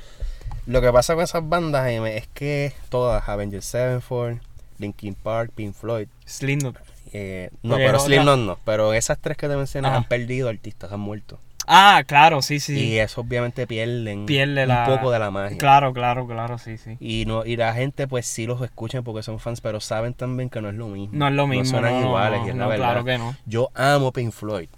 lo 0.65 0.81
que 0.81 0.91
pasa 0.91 1.15
con 1.15 1.23
esas 1.23 1.47
bandas 1.47 1.87
es 1.87 2.27
que 2.27 2.73
todas, 2.89 3.27
Avengers 3.29 3.65
Sevenfold, 3.65 4.39
Linkin 4.77 5.15
Park, 5.15 5.51
Pink 5.55 5.73
Floyd, 5.73 6.07
Slipknot 6.25 6.77
Eh, 7.13 7.49
no, 7.63 7.75
pero 7.75 7.99
Slipknot 7.99 8.39
no. 8.39 8.59
Pero 8.65 8.93
esas 8.93 9.17
tres 9.19 9.37
que 9.37 9.47
te 9.47 9.55
mencioné 9.55 9.87
han 9.87 10.03
perdido 10.03 10.49
artistas, 10.49 10.91
han 10.91 10.99
muerto. 10.99 11.39
Ah, 11.67 12.03
claro, 12.05 12.41
sí, 12.41 12.59
sí. 12.59 12.77
Y 12.77 12.99
eso 12.99 13.21
obviamente 13.21 13.65
pierden 13.65 14.25
Pierde 14.25 14.67
un 14.67 14.85
poco 14.85 15.11
de 15.11 15.19
la 15.19 15.31
magia. 15.31 15.57
Claro, 15.57 15.93
claro, 15.93 16.27
claro, 16.27 16.57
sí, 16.57 16.77
sí. 16.77 16.97
Y 16.99 17.25
no 17.25 17.45
y 17.45 17.55
la 17.55 17.73
gente 17.73 18.07
pues 18.07 18.27
sí 18.27 18.45
los 18.45 18.61
escuchan 18.61 19.03
porque 19.03 19.23
son 19.23 19.39
fans, 19.39 19.61
pero 19.61 19.79
saben 19.79 20.13
también 20.13 20.49
que 20.49 20.61
no 20.61 20.69
es 20.69 20.75
lo 20.75 20.87
mismo. 20.87 21.17
No 21.17 21.27
es 21.27 21.33
lo 21.33 21.47
mismo. 21.47 21.63
No 21.63 21.87
suenan 21.87 22.05
iguales, 22.05 22.41
y 22.45 22.49
es 22.49 22.55
la 22.55 22.67
verdad. 22.67 22.85
Claro 22.85 23.05
que 23.05 23.17
no. 23.17 23.35
Yo 23.45 23.71
amo 23.73 24.11
Pink 24.11 24.31
Floyd. 24.31 24.69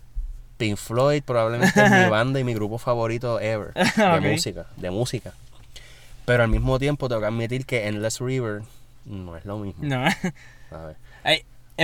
Pink 0.57 0.77
Floyd 0.77 1.23
probablemente 1.23 1.83
es 1.83 1.91
mi 1.91 2.05
banda 2.09 2.39
y 2.39 2.43
mi 2.43 2.53
grupo 2.53 2.77
favorito 2.77 3.39
ever 3.39 3.73
de 3.73 4.19
música, 4.31 4.65
de 4.77 4.89
música. 4.89 5.33
Pero 6.27 6.43
al 6.43 6.49
mismo 6.49 6.77
tiempo 6.77 7.07
tengo 7.07 7.21
que 7.21 7.27
admitir 7.27 7.65
que 7.65 7.87
Endless 7.87 8.19
River 8.19 8.63
no 9.05 9.37
es 9.37 9.45
lo 9.45 9.59
mismo. 9.59 9.81
No. 9.81 10.03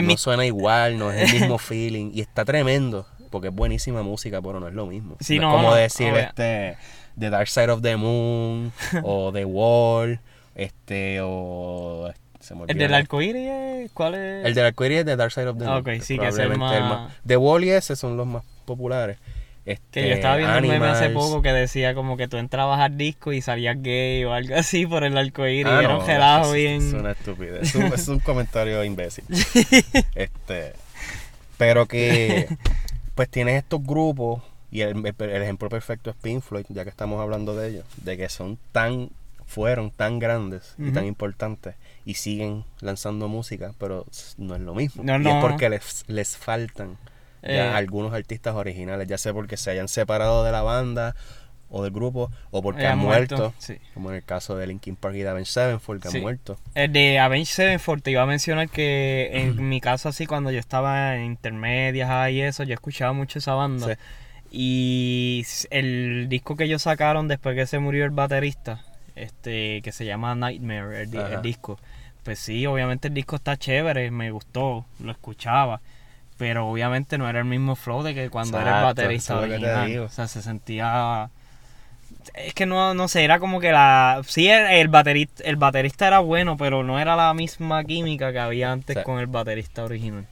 no 0.02 0.18
suena 0.18 0.46
igual, 0.46 1.00
no 1.00 1.14
es 1.14 1.32
el 1.32 1.40
mismo 1.40 1.58
feeling 1.58 2.12
y 2.14 2.20
está 2.20 2.44
tremendo 2.44 3.08
porque 3.30 3.48
es 3.48 3.54
buenísima 3.54 4.04
música, 4.04 4.42
pero 4.42 4.60
no 4.60 4.68
es 4.68 4.74
lo 4.74 4.86
mismo. 4.86 5.16
no, 5.18 5.34
es 5.34 5.40
como 5.40 5.74
decir 5.74 6.14
este 6.16 6.76
The 7.18 7.30
Dark 7.30 7.48
Side 7.48 7.72
of 7.72 7.82
the 7.82 7.96
Moon 7.96 8.74
o 9.04 9.32
The 9.32 9.46
Wall, 9.46 10.20
este 10.56 11.20
o 11.22 12.12
¿El 12.68 12.78
del 12.78 12.94
arcoíris? 12.94 13.92
¿Cuál 13.94 14.16
es? 14.16 14.46
El 14.46 14.54
del 14.54 14.66
arcoíris 14.66 15.00
es 15.00 15.06
The 15.06 15.16
Dark 15.16 15.32
Side 15.32 15.48
of 15.48 15.58
the 15.58 15.64
Moon. 15.64 15.78
Ok, 15.78 16.02
sí, 16.02 16.20
que 16.20 16.28
es 16.28 16.38
el 16.38 16.58
más... 16.58 17.14
The 17.26 17.38
Wall 17.38 17.64
y 17.64 17.70
ese 17.70 17.96
son 17.96 18.18
los 18.18 18.28
más 18.28 18.44
populares. 18.66 19.20
Este, 19.66 20.02
que 20.02 20.10
yo 20.10 20.16
estaba 20.16 20.36
viendo 20.36 20.58
un 20.58 20.68
meme 20.68 20.88
hace 20.88 21.10
poco 21.10 21.42
que 21.42 21.54
decía 21.54 21.96
como 21.96 22.18
que 22.18 22.28
tú 22.28 22.38
entrabas 22.38 22.82
al 22.82 22.98
disco 22.98 23.32
y 23.32 23.42
salías 23.42 23.82
gay 23.82 24.26
o 24.26 24.34
algo 24.34 24.56
así 24.56 24.86
por 24.86 25.06
el 25.06 25.18
arcoíris 25.18 25.72
ah, 25.72 25.82
y 25.82 25.86
era 25.86 25.98
un 25.98 26.06
relajo 26.06 26.52
bien. 26.52 26.88
Es 26.88 26.94
una 26.94 27.12
estupidez. 27.12 27.62
Es 27.62 27.76
un, 27.76 27.84
es 27.86 28.08
un 28.10 28.20
comentario 28.20 28.84
imbécil. 28.84 29.24
este, 30.16 30.74
pero 31.58 31.86
que 31.86 32.48
pues 33.16 33.30
tienes 33.30 33.56
estos 33.56 33.82
grupos, 33.84 34.42
y 34.72 34.82
el, 34.82 35.06
ejemplo 35.06 35.70
perfecto 35.70 36.10
es 36.10 36.16
Pink 36.16 36.42
Floyd, 36.42 36.66
ya 36.70 36.84
que 36.84 36.90
estamos 36.90 37.22
hablando 37.22 37.56
de 37.56 37.70
ellos, 37.70 37.86
de 37.98 38.18
que 38.18 38.28
son 38.28 38.58
tan, 38.72 39.12
fueron 39.46 39.92
tan 39.92 40.20
grandes 40.20 40.76
y 40.80 40.92
tan 40.92 41.06
importantes 41.06 41.76
y 42.06 42.16
siguen 42.16 42.66
lanzando 42.82 43.28
música, 43.28 43.74
pero 43.78 44.06
no 44.38 44.56
es 44.56 44.62
lo 44.62 44.74
mismo. 44.74 45.04
y 45.06 45.28
es 45.28 45.36
porque 45.42 45.70
les, 45.70 46.04
les 46.08 46.38
faltan 46.38 46.98
eh. 47.44 47.60
algunos 47.60 48.14
artistas 48.14 48.56
originales, 48.56 49.08
ya 49.08 49.18
sea 49.18 49.34
porque 49.34 49.58
se 49.58 49.72
hayan 49.72 49.88
separado 49.88 50.44
de 50.44 50.52
la 50.52 50.62
banda 50.62 51.16
o 51.70 51.84
del 51.84 51.92
grupo 51.92 52.32
o 52.52 52.62
porque 52.62 52.86
han 52.86 53.00
muerto, 53.00 53.54
como 53.94 54.12
en 54.12 54.18
el 54.18 54.24
caso 54.24 54.56
de 54.56 54.68
Linkin 54.68 54.96
Park 54.96 55.16
y 55.16 55.24
de 55.24 55.30
Avenged 55.30 55.52
Sevenfold 55.52 56.02
que 56.02 56.08
han 56.08 56.22
muerto. 56.22 56.58
El 56.76 56.94
de 56.94 57.20
Avenged 57.20 57.52
Sevenfold 57.52 58.04
te 58.04 58.12
iba 58.12 58.22
a 58.22 58.26
mencionar 58.28 58.70
que 58.70 59.32
en 59.34 59.68
mi 59.70 59.82
caso 59.82 60.08
así 60.08 60.28
cuando 60.28 60.52
yo 60.52 60.60
estaba 60.60 61.16
en 61.16 61.26
intermedias 61.26 62.32
y 62.32 62.42
eso, 62.42 62.64
yo 62.64 62.76
escuchaba 62.76 63.12
mucho 63.12 63.40
esa 63.40 63.56
banda. 63.56 63.98
Y 64.52 65.44
el 65.72 66.28
disco 66.30 66.56
que 66.56 66.66
ellos 66.66 66.84
sacaron 66.84 67.28
después 67.28 67.56
que 67.56 67.66
se 67.66 67.80
murió 67.80 68.06
el 68.06 68.12
baterista, 68.12 68.86
este 69.16 69.82
que 69.82 69.92
se 69.92 70.06
llama 70.06 70.36
Nightmare, 70.36 71.02
el, 71.02 71.42
disco. 71.42 71.80
Pues 72.22 72.38
sí, 72.38 72.68
obviamente 72.68 73.08
el 73.08 73.16
disco 73.16 73.36
está 73.36 73.58
chévere, 73.58 74.12
me 74.12 74.30
gustó, 74.30 74.86
lo 75.00 75.12
escuchaba 75.12 75.82
pero 76.38 76.68
obviamente 76.68 77.18
no 77.18 77.30
era 77.30 77.40
el 77.40 77.46
mismo 77.46 77.76
flow 77.76 78.04
de 78.04 78.14
que 78.14 78.30
cuando 78.30 78.60
era 78.60 78.80
el 78.80 78.84
baterista 78.86 79.38
original. 79.38 80.00
O 80.00 80.10
sea, 80.10 80.28
se 80.28 80.42
sentía 80.42 81.30
es 82.34 82.54
que 82.54 82.66
no, 82.66 82.94
no 82.94 83.08
sé, 83.08 83.24
era 83.24 83.40
como 83.40 83.60
que 83.60 83.72
la... 83.72 84.22
Sí, 84.26 84.50
el, 84.50 84.88
baterista, 84.88 85.44
el 85.44 85.56
baterista 85.56 86.08
era 86.08 86.20
bueno, 86.20 86.58
pero 86.58 86.84
no 86.84 87.00
era 87.00 87.16
la 87.16 87.34
misma 87.34 87.84
química 87.84 88.32
que 88.32 88.40
había 88.40 88.72
antes 88.72 88.98
con 89.04 89.20
el 89.20 89.28
baterista 89.28 89.84
original. 89.84 90.28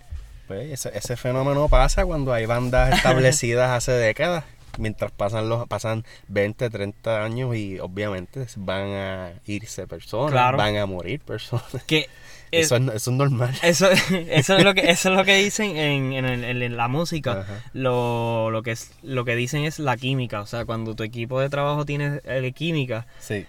Pues 0.47 0.85
ese, 0.85 1.17
fenómeno 1.17 1.69
pasa 1.69 2.05
cuando 2.05 2.33
hay 2.33 2.45
bandas 2.45 2.93
establecidas 2.95 3.69
hace 3.69 3.93
décadas, 3.93 4.43
mientras 4.77 5.11
pasan 5.11 5.47
los 5.47 5.67
pasan 5.67 6.03
20, 6.27 6.69
30 6.69 7.23
años 7.23 7.55
y 7.55 7.79
obviamente 7.79 8.45
van 8.57 8.89
a 8.89 9.31
irse 9.45 9.87
personas, 9.87 10.57
van 10.57 10.77
a 10.77 10.85
morir 10.85 11.21
personas. 11.21 11.83
Que 11.87 12.09
eso, 12.51 12.75
es, 12.75 13.07
normal. 13.07 13.57
Eso, 13.63 13.89
eso, 13.89 14.57
es 14.57 14.63
lo 14.63 14.73
que, 14.73 14.81
eso 14.91 15.09
es 15.09 15.17
lo 15.17 15.23
que 15.23 15.37
dicen 15.37 15.77
en, 15.77 16.13
en, 16.13 16.77
la 16.77 16.87
música. 16.87 17.45
Lo, 17.73 18.51
lo, 18.51 18.61
que 18.61 18.71
es, 18.71 18.91
lo 19.03 19.25
que 19.25 19.35
dicen 19.35 19.63
es 19.63 19.79
la 19.79 19.97
química. 19.97 20.41
O 20.41 20.45
sea, 20.45 20.65
cuando 20.65 20.95
tu 20.95 21.03
equipo 21.03 21.39
de 21.39 21.49
trabajo 21.49 21.85
tiene 21.85 22.19
eh, 22.25 22.51
química, 22.53 23.07
sí. 23.19 23.45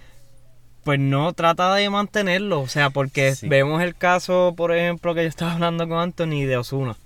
pues 0.85 1.01
no 1.01 1.33
trata 1.33 1.75
de 1.75 1.91
mantenerlo. 1.91 2.61
O 2.61 2.69
sea, 2.69 2.91
porque 2.91 3.35
vemos 3.43 3.83
el 3.83 3.97
caso, 3.97 4.55
por 4.57 4.75
ejemplo, 4.75 5.15
que 5.15 5.23
yo 5.23 5.29
estaba 5.29 5.53
hablando 5.53 5.89
con 5.89 5.99
Anthony 5.99 6.47
de 6.47 6.57
Osuna. 6.57 6.97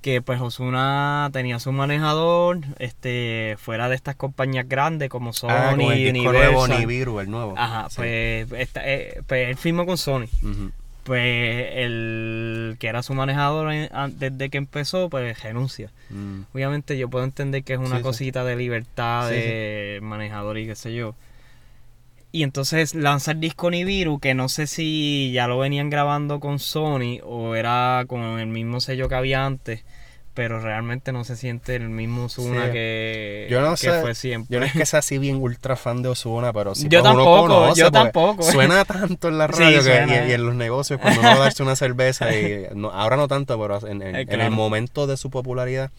Que 0.00 0.20
pues 0.20 0.40
Osuna 0.40 1.30
tenía 1.32 1.60
su 1.60 1.70
manejador 1.70 2.58
este 2.80 3.56
fuera 3.60 3.88
de 3.88 3.94
estas 3.94 4.16
compañías 4.16 4.68
grandes 4.68 5.08
como 5.08 5.30
ah, 5.30 5.32
Sony, 5.32 5.48
ah, 5.48 5.94
el 5.94 6.24
nuevo, 6.24 6.66
Nibiru, 6.66 7.20
el 7.20 7.30
nuevo. 7.30 7.54
Ajá, 7.56 7.86
pues, 7.94 8.48
eh, 8.50 9.22
pues 9.28 9.48
él 9.48 9.56
firmó 9.56 9.86
con 9.86 9.96
Sony 9.96 10.26
pues 11.04 11.68
el 11.72 12.76
que 12.78 12.88
era 12.88 13.02
su 13.02 13.14
manejador 13.14 13.72
desde 14.12 14.50
que 14.50 14.58
empezó, 14.58 15.08
pues 15.10 15.42
renuncia. 15.42 15.90
Mm. 16.10 16.42
Obviamente 16.54 16.96
yo 16.96 17.08
puedo 17.08 17.24
entender 17.24 17.64
que 17.64 17.74
es 17.74 17.78
una 17.78 18.02
cosita 18.02 18.44
de 18.44 18.56
libertad 18.56 19.28
de 19.30 19.98
manejador 20.02 20.58
y 20.58 20.66
qué 20.66 20.74
sé 20.74 20.94
yo. 20.94 21.14
Y 22.34 22.44
entonces 22.44 22.94
lanza 22.94 23.32
el 23.32 23.40
disco 23.40 23.70
Nibiru, 23.70 24.18
que 24.18 24.32
no 24.34 24.48
sé 24.48 24.66
si 24.66 25.32
ya 25.32 25.46
lo 25.48 25.58
venían 25.58 25.90
grabando 25.90 26.40
con 26.40 26.58
Sony 26.58 27.20
o 27.22 27.54
era 27.56 28.04
con 28.06 28.22
el 28.40 28.46
mismo 28.46 28.80
sello 28.80 29.08
que 29.08 29.14
había 29.14 29.44
antes 29.44 29.84
pero 30.34 30.60
realmente 30.60 31.12
no 31.12 31.24
se 31.24 31.36
siente 31.36 31.76
el 31.76 31.88
mismo 31.88 32.24
Osuna 32.24 32.70
que, 32.72 33.46
yo 33.50 33.60
no 33.60 33.76
sé, 33.76 34.00
fue 34.00 34.14
siempre. 34.14 34.52
Yo 34.52 34.60
no 34.60 34.66
es 34.66 34.72
que 34.72 34.86
sea 34.86 35.00
así 35.00 35.18
bien 35.18 35.36
ultra 35.36 35.76
fan 35.76 36.02
de 36.02 36.08
Osuna, 36.08 36.52
pero 36.52 36.74
si 36.74 36.88
yo 36.88 37.02
tampoco, 37.02 37.74
yo 37.74 37.90
tampoco. 37.90 38.42
Suena 38.42 38.84
tanto 38.84 39.28
en 39.28 39.38
la 39.38 39.46
radio 39.48 39.80
y, 39.82 40.32
en 40.32 40.46
los 40.46 40.54
negocios 40.54 41.00
cuando 41.00 41.20
uno 41.20 41.28
va 41.30 41.36
a 41.36 41.38
darse 41.40 41.62
una 41.62 41.76
cerveza 41.76 42.34
y 42.34 42.66
ahora 42.92 43.16
no 43.16 43.28
tanto, 43.28 43.60
pero 43.60 43.86
en, 43.86 44.02
en 44.02 44.40
el 44.40 44.50
momento 44.50 45.06
de 45.06 45.16
su 45.16 45.30
popularidad 45.30 45.90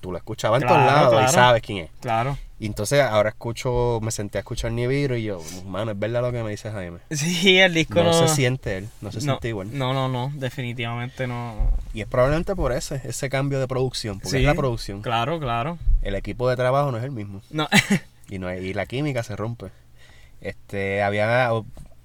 tú 0.00 0.12
la 0.12 0.18
escuchabas 0.18 0.62
en 0.62 0.68
todos 0.68 0.80
lados 0.80 1.22
y 1.28 1.32
sabes 1.32 1.62
quién 1.62 1.78
es. 1.78 1.90
Claro. 2.00 2.36
Y 2.60 2.66
entonces 2.66 3.00
ahora 3.00 3.30
escucho, 3.30 4.00
me 4.02 4.10
senté 4.10 4.36
a 4.36 4.40
escuchar 4.40 4.70
Nibiru 4.70 5.14
y 5.14 5.22
yo, 5.22 5.42
mano, 5.64 5.92
es 5.92 5.98
verdad 5.98 6.20
lo 6.20 6.30
que 6.30 6.42
me 6.42 6.50
dice 6.50 6.70
Jaime. 6.70 6.98
Sí, 7.10 7.58
el 7.58 7.72
disco 7.72 7.94
no, 7.94 8.12
no 8.12 8.12
se 8.12 8.28
siente 8.28 8.76
él, 8.76 8.88
no 9.00 9.10
se 9.10 9.22
siente 9.22 9.48
igual. 9.48 9.70
No, 9.72 9.94
no, 9.94 10.10
no, 10.10 10.30
definitivamente 10.34 11.26
no. 11.26 11.54
Y 11.94 12.02
es 12.02 12.06
probablemente 12.06 12.54
por 12.54 12.72
ese, 12.72 13.00
ese 13.04 13.30
cambio 13.30 13.60
de 13.60 13.66
producción, 13.66 14.20
porque 14.20 14.36
es 14.36 14.44
la 14.44 14.52
producción. 14.52 15.00
Claro, 15.00 15.40
claro. 15.40 15.78
El 16.02 16.14
equipo 16.14 16.50
de 16.50 16.56
trabajo 16.56 16.92
no 16.92 16.98
es 16.98 17.04
el 17.04 17.12
mismo. 17.12 17.40
No. 17.48 17.66
y 18.28 18.38
no 18.38 18.54
y 18.54 18.74
la 18.74 18.84
química 18.84 19.22
se 19.22 19.36
rompe. 19.36 19.70
Este, 20.42 21.02
había, 21.02 21.48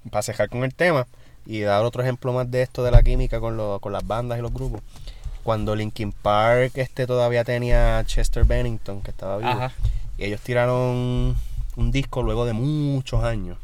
para 0.09 0.23
cejar 0.23 0.47
con 0.47 0.63
el 0.63 0.73
tema 0.73 1.05
y 1.45 1.59
dar 1.59 1.83
otro 1.83 2.01
ejemplo 2.01 2.31
más 2.31 2.49
de 2.49 2.61
esto 2.61 2.81
de 2.81 2.91
la 2.91 3.03
química 3.03 3.41
con, 3.41 3.57
lo, 3.57 3.81
con 3.81 3.91
las 3.91 4.07
bandas 4.07 4.39
y 4.39 4.41
los 4.41 4.53
grupos 4.53 4.81
cuando 5.43 5.75
Linkin 5.75 6.11
Park 6.11 6.71
este 6.75 7.05
todavía 7.05 7.43
tenía 7.43 8.03
Chester 8.05 8.45
Bennington, 8.45 9.01
que 9.01 9.11
estaba 9.11 9.37
vivo. 9.37 9.69
Y 10.17 10.25
ellos 10.25 10.41
tiraron 10.41 11.35
un 11.75 11.91
disco 11.91 12.23
luego 12.23 12.45
de 12.45 12.53
muchos 12.53 13.23
años. 13.23 13.57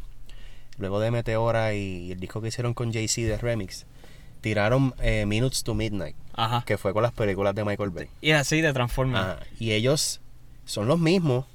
Luego 0.78 1.00
de 1.00 1.10
Meteora 1.10 1.74
y 1.74 2.12
el 2.12 2.20
disco 2.20 2.40
que 2.40 2.48
hicieron 2.48 2.74
con 2.74 2.92
Jay-Z 2.92 3.28
de 3.28 3.38
Remix. 3.38 3.86
Tiraron 4.40 4.94
eh, 5.00 5.24
Minutes 5.26 5.62
to 5.62 5.74
Midnight. 5.74 6.16
Que 6.66 6.78
fue 6.78 6.92
con 6.92 7.02
las 7.02 7.12
películas 7.12 7.54
de 7.54 7.64
Michael 7.64 7.90
Bay. 7.90 8.08
Y 8.20 8.32
así 8.32 8.60
de 8.60 8.72
Transformers. 8.72 9.38
Y 9.58 9.72
ellos 9.72 10.20
son 10.64 10.88
los 10.88 10.98
mismos. 10.98 11.46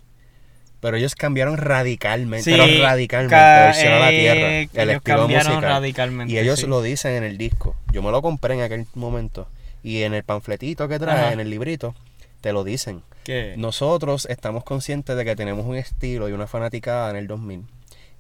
Pero 0.80 0.96
ellos 0.96 1.16
cambiaron 1.16 1.58
radicalmente. 1.58 2.52
pero 2.52 2.66
radicalmente. 2.84 3.36
la 3.36 4.10
tierra. 4.10 4.60
Eh, 4.62 4.70
el 4.74 4.90
estilo 4.92 5.28
musical. 5.28 5.62
Radicalmente, 5.62 6.34
y 6.34 6.38
ellos 6.38 6.64
lo 6.64 6.82
dicen 6.82 7.14
en 7.14 7.24
el 7.24 7.38
disco. 7.38 7.76
Yo 7.92 8.04
me 8.04 8.12
lo 8.12 8.22
compré 8.22 8.54
en 8.54 8.62
aquel 8.62 8.86
momento 8.94 9.48
y 9.84 10.04
en 10.04 10.14
el 10.14 10.24
panfletito 10.24 10.88
que 10.88 11.00
trae, 11.00 11.34
en 11.34 11.40
el 11.40 11.50
librito, 11.50 11.96
te 12.42 12.54
lo 12.54 12.64
dicen. 12.64 13.02
Nosotros 13.58 14.28
estamos 14.30 14.64
conscientes 14.64 15.16
de 15.16 15.26
que 15.26 15.36
tenemos 15.36 15.66
un 15.66 15.76
estilo 15.76 16.30
y 16.30 16.34
una 16.34 16.48
fanaticada 16.48 17.10
en 17.10 17.16
el 17.16 17.28
2000 17.28 17.66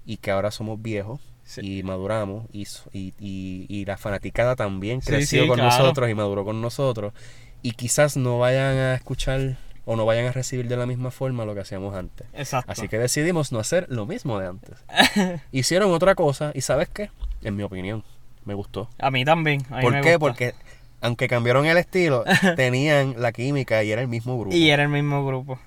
y 0.06 0.18
que 0.18 0.32
ahora 0.32 0.52
somos 0.52 0.82
viejos 0.82 1.20
y 1.62 1.84
maduramos 1.84 2.46
y, 2.52 2.68
y, 2.92 3.14
y, 3.20 3.86
la 3.86 3.98
fanaticada 3.98 4.56
también 4.56 5.00
creció 5.00 5.48
con 5.48 5.60
nosotros 5.60 6.10
y 6.10 6.14
maduró 6.14 6.44
con 6.44 6.62
nosotros 6.62 7.14
y 7.62 7.72
quizás 7.72 8.18
no 8.18 8.40
vayan 8.40 8.76
a 8.78 8.96
escuchar 8.96 9.58
o 9.86 9.96
no 9.96 10.06
vayan 10.06 10.26
a 10.26 10.32
recibir 10.34 10.68
de 10.68 10.76
la 10.76 10.86
misma 10.86 11.12
forma 11.12 11.46
lo 11.46 11.54
que 11.54 11.62
hacíamos 11.62 11.96
antes. 11.96 12.28
Exacto. 12.34 12.72
Así 12.72 12.90
que 12.90 12.98
decidimos 12.98 13.54
no 13.54 13.60
hacer 13.60 13.86
lo 13.90 14.06
mismo 14.06 14.38
de 14.40 14.48
antes. 14.48 14.78
Hicieron 15.54 15.92
otra 15.94 16.14
cosa 16.16 16.52
y 16.54 16.62
¿sabes 16.62 16.90
qué? 16.90 17.10
En 17.42 17.56
mi 17.56 17.64
opinión, 17.64 18.04
me 18.44 18.54
gustó. 18.54 18.90
A 19.00 19.12
mí 19.12 19.24
también. 19.24 19.64
¿Por 19.64 20.02
qué? 20.02 20.20
Porque 20.20 20.54
aunque 21.02 21.28
cambiaron 21.28 21.66
el 21.66 21.78
estilo, 21.78 22.24
tenían 22.56 23.16
la 23.18 23.32
química 23.32 23.84
y 23.84 23.92
era 23.92 24.02
el 24.02 24.08
mismo 24.08 24.40
grupo. 24.40 24.56
Y 24.56 24.70
era 24.70 24.84
el 24.84 24.90
mismo 24.90 25.26
grupo. 25.26 25.60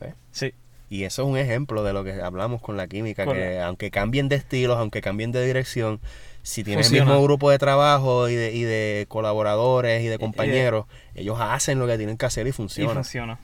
¿Eh? 0.00 0.14
Sí. 0.32 0.52
Y 0.90 1.04
eso 1.04 1.22
es 1.22 1.28
un 1.28 1.38
ejemplo 1.38 1.82
de 1.82 1.92
lo 1.92 2.04
que 2.04 2.12
hablamos 2.20 2.60
con 2.60 2.76
la 2.76 2.86
química, 2.86 3.24
que 3.24 3.60
aunque 3.60 3.90
cambien 3.90 4.28
de 4.28 4.36
estilos, 4.36 4.78
aunque 4.78 5.00
cambien 5.00 5.32
de 5.32 5.44
dirección, 5.44 5.98
si 6.42 6.62
tienen 6.62 6.84
el 6.84 6.92
mismo 6.92 7.22
grupo 7.22 7.50
de 7.50 7.58
trabajo 7.58 8.28
y 8.28 8.34
de, 8.34 8.52
y 8.52 8.62
de 8.62 9.06
colaboradores 9.08 10.02
y 10.02 10.06
de 10.06 10.18
compañeros, 10.18 10.86
ellos 11.14 11.38
hacen 11.40 11.78
lo 11.78 11.86
que 11.86 11.96
tienen 11.96 12.18
que 12.18 12.26
hacer 12.26 12.46
y 12.46 12.52
funciona. 12.52 12.92
Y 12.92 12.94
funciona. 12.94 13.38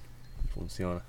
Funciona. 0.55 1.03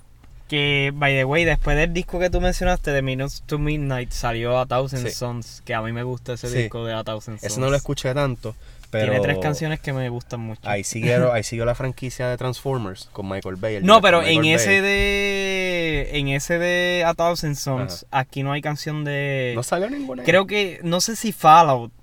Que, 0.52 0.92
by 0.94 1.16
the 1.16 1.24
way, 1.24 1.46
después 1.46 1.78
del 1.78 1.94
disco 1.94 2.20
que 2.20 2.30
tú 2.30 2.42
mencionaste, 2.42 2.92
de 2.92 3.02
Minutes 3.02 3.42
to 3.46 3.58
Midnight, 3.58 4.12
salió 4.12 4.60
A 4.60 4.66
Thousand 4.66 5.08
Sons, 5.08 5.62
que 5.64 5.74
a 5.74 5.82
mí 5.82 5.94
me 5.94 6.04
gusta 6.04 6.34
ese 6.34 6.50
disco 6.50 6.84
de 6.84 6.94
A 6.94 7.06
Thousand 7.06 7.40
Sons. 7.40 7.50
Eso 7.50 7.62
no 7.62 7.70
lo 7.70 7.78
escuché 7.78 8.14
tanto, 8.14 8.54
pero... 8.90 9.14
Tiene 9.14 9.22
tres 9.22 9.38
canciones 9.38 9.80
que 9.80 9.94
me 9.94 10.10
gustan 10.10 10.42
mucho. 10.42 10.60
Ahí 10.66 10.84
siguió, 10.84 11.32
ahí 11.34 11.44
siguió 11.44 11.64
la 11.64 11.74
franquicia 11.74 12.28
de 12.28 12.36
Transformers 12.36 13.08
con 13.14 13.30
Michael 13.30 13.56
Bay. 13.56 13.80
No, 13.82 14.02
pero 14.02 14.24
en 14.24 14.44
ese 14.44 14.82
de... 14.82 16.10
En 16.20 16.28
ese 16.28 16.60
de 16.60 17.06
A 17.06 17.14
Thousand 17.14 17.56
Sons, 17.56 18.06
aquí 18.12 18.44
no 18.44 18.52
hay 18.52 18.62
canción 18.62 19.06
de... 19.06 19.54
No 19.56 19.64
salió 19.64 19.90
ninguna. 19.90 20.24
Creo 20.24 20.48
que, 20.48 20.82
no 20.84 21.00
sé 21.00 21.16
si 21.16 21.32
Fallout, 21.32 21.94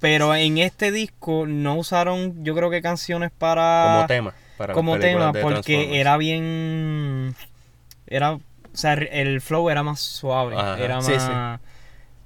pero 0.00 0.34
en 0.34 0.58
este 0.58 0.90
disco 0.90 1.46
no 1.46 1.76
usaron, 1.76 2.42
yo 2.42 2.56
creo 2.56 2.68
que 2.68 2.82
canciones 2.82 3.30
para... 3.30 3.92
Como 3.94 4.06
tema. 4.08 4.34
Para 4.56 4.74
como 4.74 4.98
tema, 4.98 5.32
porque 5.32 6.00
era 6.00 6.16
bien 6.16 7.36
era, 8.06 8.34
o 8.34 8.40
sea, 8.72 8.94
el 8.94 9.40
flow 9.40 9.70
era 9.70 9.82
más 9.82 10.00
suave, 10.00 10.56
era 10.78 11.00
más... 11.00 11.60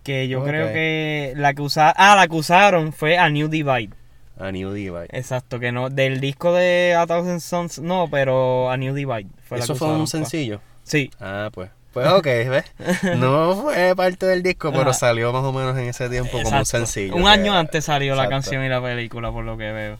Que 0.02 0.28
yo 0.28 0.42
creo 0.42 0.72
que 0.72 1.34
la 1.36 1.52
que 1.52 1.60
usaron, 1.60 1.94
ah, 1.98 2.16
la 2.16 2.26
que 2.26 2.34
usaron 2.34 2.92
fue 2.92 3.18
A 3.18 3.28
New 3.28 3.48
Divide. 3.48 3.90
A 4.38 4.50
New 4.50 4.72
Divide. 4.72 5.08
Exacto, 5.10 5.60
que 5.60 5.72
no, 5.72 5.90
del 5.90 6.20
disco 6.20 6.54
de 6.54 6.96
A 6.98 7.06
Thousand 7.06 7.40
Sons, 7.40 7.78
no, 7.80 8.08
pero 8.10 8.70
A 8.70 8.76
New 8.78 8.94
Divide. 8.94 9.28
Fue 9.44 9.58
¿Eso 9.58 9.74
fue 9.74 9.88
un 9.88 9.98
pues. 9.98 10.10
sencillo? 10.10 10.62
Sí. 10.84 11.10
Ah, 11.20 11.50
pues. 11.52 11.70
Pues 11.92 12.06
ok, 12.08 12.24
¿ves? 12.24 12.64
No 13.18 13.56
fue 13.56 13.94
parte 13.96 14.24
del 14.26 14.42
disco, 14.42 14.72
pero 14.72 14.94
salió 14.94 15.32
más 15.32 15.42
o 15.42 15.52
menos 15.52 15.76
en 15.76 15.88
ese 15.88 16.08
tiempo 16.08 16.40
como 16.42 16.58
un 16.58 16.66
sencillo. 16.66 17.16
Un 17.16 17.26
año 17.26 17.52
antes 17.54 17.84
salió 17.84 18.14
la 18.14 18.28
canción 18.28 18.64
y 18.64 18.68
la 18.68 18.80
película, 18.80 19.30
por 19.32 19.44
lo 19.44 19.58
que 19.58 19.72
veo. 19.72 19.98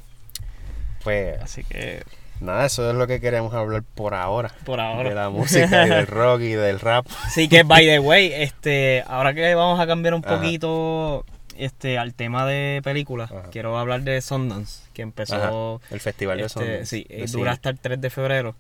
Pues. 1.03 1.41
Así 1.43 1.65
que. 1.65 2.03
Nada, 2.41 2.65
eso 2.65 2.89
es 2.89 2.97
lo 2.97 3.07
que 3.07 3.21
queremos 3.21 3.53
hablar 3.53 3.83
por 3.83 4.15
ahora. 4.15 4.51
Por 4.65 4.81
ahora. 4.81 5.09
De 5.11 5.15
la 5.15 5.29
música 5.29 5.87
y 5.87 5.91
del 5.91 6.07
rock 6.07 6.41
y 6.41 6.53
del 6.53 6.81
rap. 6.81 7.07
Sí, 7.31 7.49
que 7.49 7.63
by 7.65 7.85
the 7.85 7.99
way, 8.01 8.33
este, 8.33 9.05
ahora 9.07 9.35
que 9.35 9.55
vamos 9.55 9.79
a 9.79 9.87
cambiar 9.87 10.15
un 10.15 10.23
poquito 10.23 11.27
este 11.59 11.99
al 11.99 12.15
tema 12.15 12.47
de 12.47 12.81
películas, 12.83 13.31
quiero 13.51 13.79
hablar 13.79 14.03
de 14.03 14.21
Sundance, 14.23 14.83
que 14.95 15.03
empezó 15.03 15.83
el 15.91 16.01
festival 16.01 16.39
de 16.39 16.47
este, 16.47 16.61
Sundance. 16.61 16.87
Sí, 16.87 17.07
dura 17.33 17.53
hasta 17.53 17.69
el 17.69 17.79
3 17.79 18.01
de 18.01 18.09
febrero. 18.09 18.57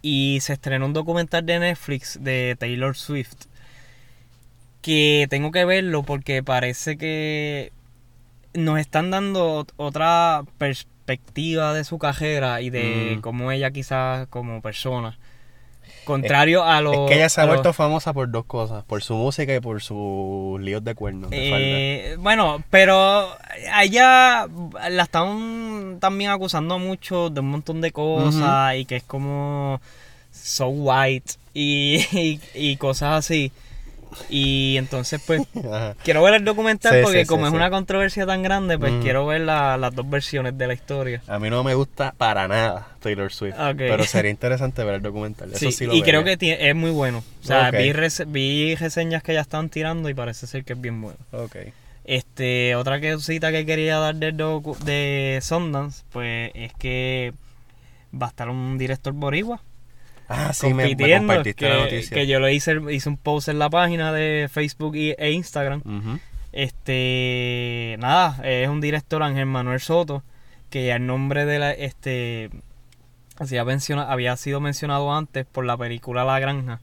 Y 0.00 0.38
se 0.40 0.54
estrenó 0.54 0.86
un 0.86 0.94
documental 0.94 1.44
de 1.44 1.58
Netflix 1.58 2.18
de 2.20 2.56
Taylor 2.58 2.96
Swift. 2.96 3.44
Que 4.80 5.28
tengo 5.30 5.52
que 5.52 5.64
verlo 5.64 6.02
porque 6.02 6.42
parece 6.42 6.96
que 6.96 7.72
nos 8.54 8.80
están 8.80 9.10
dando 9.10 9.64
otra 9.76 10.42
perspectiva 10.58 10.91
perspectiva 11.12 11.74
de 11.74 11.84
su 11.84 11.98
carrera 11.98 12.60
y 12.60 12.70
de 12.70 13.16
mm. 13.16 13.20
cómo 13.20 13.52
ella 13.52 13.70
quizás 13.70 14.26
como 14.28 14.60
persona. 14.62 15.18
Contrario 16.04 16.64
a 16.64 16.80
lo... 16.80 16.92
Es 17.04 17.10
que 17.10 17.14
ella 17.16 17.28
se 17.28 17.40
ha 17.40 17.44
vuelto 17.44 17.72
famosa 17.72 18.12
por 18.12 18.30
dos 18.30 18.44
cosas, 18.44 18.82
por 18.84 19.02
su 19.02 19.14
música 19.14 19.54
y 19.54 19.60
por 19.60 19.82
sus 19.82 20.60
líos 20.60 20.82
de 20.82 20.94
cuernos. 20.94 21.30
Eh, 21.32 22.16
bueno, 22.18 22.62
pero 22.70 23.28
a 23.72 23.84
ella 23.84 24.48
la 24.90 25.02
están 25.04 25.98
también 26.00 26.30
acusando 26.30 26.78
mucho 26.78 27.30
de 27.30 27.40
un 27.40 27.50
montón 27.50 27.80
de 27.80 27.92
cosas 27.92 28.76
y 28.76 28.84
que 28.84 28.96
es 28.96 29.04
como 29.04 29.80
so 30.32 30.68
white 30.68 31.34
y, 31.54 32.40
y 32.54 32.76
cosas 32.76 33.24
así. 33.24 33.52
Y 34.28 34.76
entonces, 34.76 35.22
pues, 35.26 35.42
quiero 36.04 36.22
ver 36.22 36.34
el 36.34 36.44
documental 36.44 37.00
porque 37.02 37.26
como 37.26 37.46
es 37.46 37.52
una 37.52 37.70
controversia 37.70 38.26
tan 38.26 38.42
grande, 38.42 38.78
pues 38.78 38.92
mm. 38.92 39.02
quiero 39.02 39.26
ver 39.26 39.42
las 39.42 39.94
dos 39.94 40.08
versiones 40.08 40.56
de 40.56 40.66
la 40.66 40.74
historia. 40.74 41.22
A 41.26 41.38
mí 41.38 41.50
no 41.50 41.62
me 41.64 41.74
gusta 41.74 42.14
para 42.16 42.48
nada 42.48 42.88
Taylor 43.00 43.32
Swift, 43.32 43.56
pero 43.76 44.04
sería 44.04 44.30
interesante 44.32 44.84
ver 44.84 44.96
el 44.96 45.02
documental. 45.02 45.52
Eso 45.52 45.70
sí, 45.70 45.86
lo 45.86 45.94
y 45.94 46.02
creo 46.02 46.24
que 46.24 46.36
es 46.40 46.74
muy 46.74 46.90
bueno. 46.90 47.22
O 47.42 47.46
sea, 47.46 47.70
vi, 47.70 47.92
vi 48.26 48.74
reseñas 48.74 49.22
que 49.22 49.34
ya 49.34 49.40
estaban 49.40 49.68
tirando 49.68 50.08
y 50.08 50.14
parece 50.14 50.46
ser 50.46 50.64
que 50.64 50.74
es 50.74 50.80
bien 50.80 51.00
bueno. 51.00 51.18
Este, 52.04 52.74
otra 52.74 53.00
cosita 53.00 53.52
que 53.52 53.64
quería 53.64 53.98
dar 53.98 54.16
de, 54.16 54.32
de 54.32 55.38
Sundance, 55.40 56.02
pues 56.10 56.50
es 56.54 56.72
que 56.74 57.32
va 58.20 58.26
a 58.26 58.30
estar 58.30 58.48
un 58.48 58.76
director 58.76 59.12
boricua 59.12 59.60
Ah, 60.32 60.52
sí, 60.52 60.72
me, 60.72 60.96
compartiste 60.96 61.54
que, 61.54 61.68
la 61.68 61.84
noticia. 61.84 62.14
Que 62.14 62.26
yo 62.26 62.40
lo 62.40 62.48
hice, 62.48 62.80
hice 62.90 63.08
un 63.08 63.16
post 63.16 63.48
en 63.48 63.58
la 63.58 63.68
página 63.68 64.12
de 64.12 64.48
Facebook 64.50 64.94
e 64.96 65.30
Instagram. 65.30 65.82
Este, 66.52 67.96
nada, 67.98 68.40
es 68.44 68.68
un 68.68 68.80
director 68.80 69.22
Ángel 69.22 69.46
Manuel 69.46 69.80
Soto, 69.80 70.22
que 70.70 70.86
ya 70.86 70.96
el 70.96 71.06
nombre 71.06 71.46
de 71.46 71.58
la, 71.58 71.72
este, 71.72 72.50
había, 73.38 73.64
menciona, 73.64 74.10
había 74.10 74.36
sido 74.36 74.60
mencionado 74.60 75.12
antes 75.14 75.46
por 75.46 75.64
la 75.64 75.76
película 75.76 76.24
La 76.24 76.38
Granja. 76.38 76.80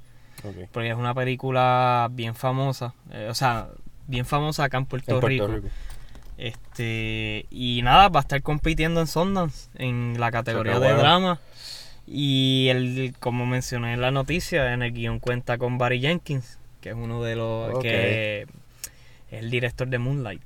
Porque 0.72 0.90
es 0.90 0.96
una 0.96 1.14
película 1.14 2.08
bien 2.12 2.34
famosa, 2.34 2.94
eh, 3.12 3.28
o 3.30 3.36
sea, 3.36 3.68
bien 4.08 4.26
famosa 4.26 4.64
acá 4.64 4.78
en 4.78 4.86
Puerto, 4.86 5.20
Rico. 5.20 5.50
Este, 6.38 7.46
y 7.52 7.82
nada, 7.84 8.08
va 8.08 8.22
a 8.22 8.22
estar 8.22 8.42
compitiendo 8.42 9.02
en 9.02 9.08
Sundance, 9.08 9.70
en 9.76 10.16
la 10.18 10.32
categoría 10.32 10.80
de 10.80 10.94
drama. 10.94 11.40
Y 12.12 12.70
el, 12.70 13.14
como 13.20 13.46
mencioné 13.46 13.94
en 13.94 14.02
la 14.02 14.10
noticia, 14.10 14.74
en 14.74 14.82
el 14.82 14.94
guion 14.94 15.20
cuenta 15.20 15.60
con 15.60 15.78
Barry 15.78 16.02
Jenkins, 16.02 16.58
que 16.82 16.90
es 16.90 16.96
uno 16.96 17.24
de 17.24 17.36
los 17.36 17.80
que 17.80 18.42
es 18.42 18.48
el 19.30 19.52
director 19.52 19.88
de 19.88 20.00
Moonlight. 20.00 20.42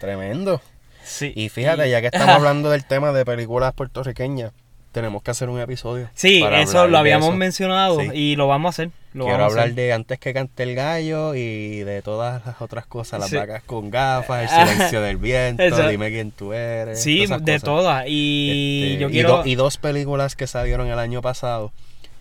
Tremendo. 0.00 0.60
Sí. 1.04 1.32
Y 1.36 1.48
fíjate, 1.48 1.88
ya 1.88 2.00
que 2.00 2.08
estamos 2.08 2.28
hablando 2.34 2.70
del 2.70 2.84
tema 2.84 3.12
de 3.12 3.24
películas 3.24 3.72
puertorriqueñas, 3.72 4.52
tenemos 4.92 5.22
que 5.22 5.30
hacer 5.30 5.48
un 5.48 5.60
episodio. 5.60 6.08
Sí, 6.14 6.42
eso 6.52 6.86
lo 6.88 6.98
habíamos 6.98 7.34
mencionado 7.34 8.00
y 8.02 8.36
lo 8.36 8.48
vamos 8.48 8.68
a 8.68 8.70
hacer. 8.70 8.90
Quiero 9.12 9.44
hablar 9.44 9.74
de 9.74 9.92
antes 9.92 10.20
que 10.20 10.32
cante 10.32 10.62
el 10.62 10.74
gallo 10.76 11.34
y 11.34 11.80
de 11.80 12.00
todas 12.00 12.46
las 12.46 12.62
otras 12.62 12.86
cosas, 12.86 13.18
las 13.18 13.32
vacas 13.32 13.62
con 13.64 13.90
gafas, 13.90 14.52
el 14.52 14.68
silencio 14.68 15.00
del 15.00 15.16
viento, 15.16 15.88
dime 15.88 16.10
quién 16.10 16.30
tú 16.30 16.52
eres. 16.52 17.02
Sí, 17.02 17.26
de 17.26 17.58
todas. 17.58 18.04
Y 18.06 18.92
este, 18.92 19.02
yo 19.02 19.10
quiero... 19.10 19.42
Y, 19.44 19.56
dos 19.56 19.78
películas 19.78 20.36
que 20.36 20.46
salieron 20.46 20.86
el 20.86 20.98
año 20.98 21.22
pasado, 21.22 21.72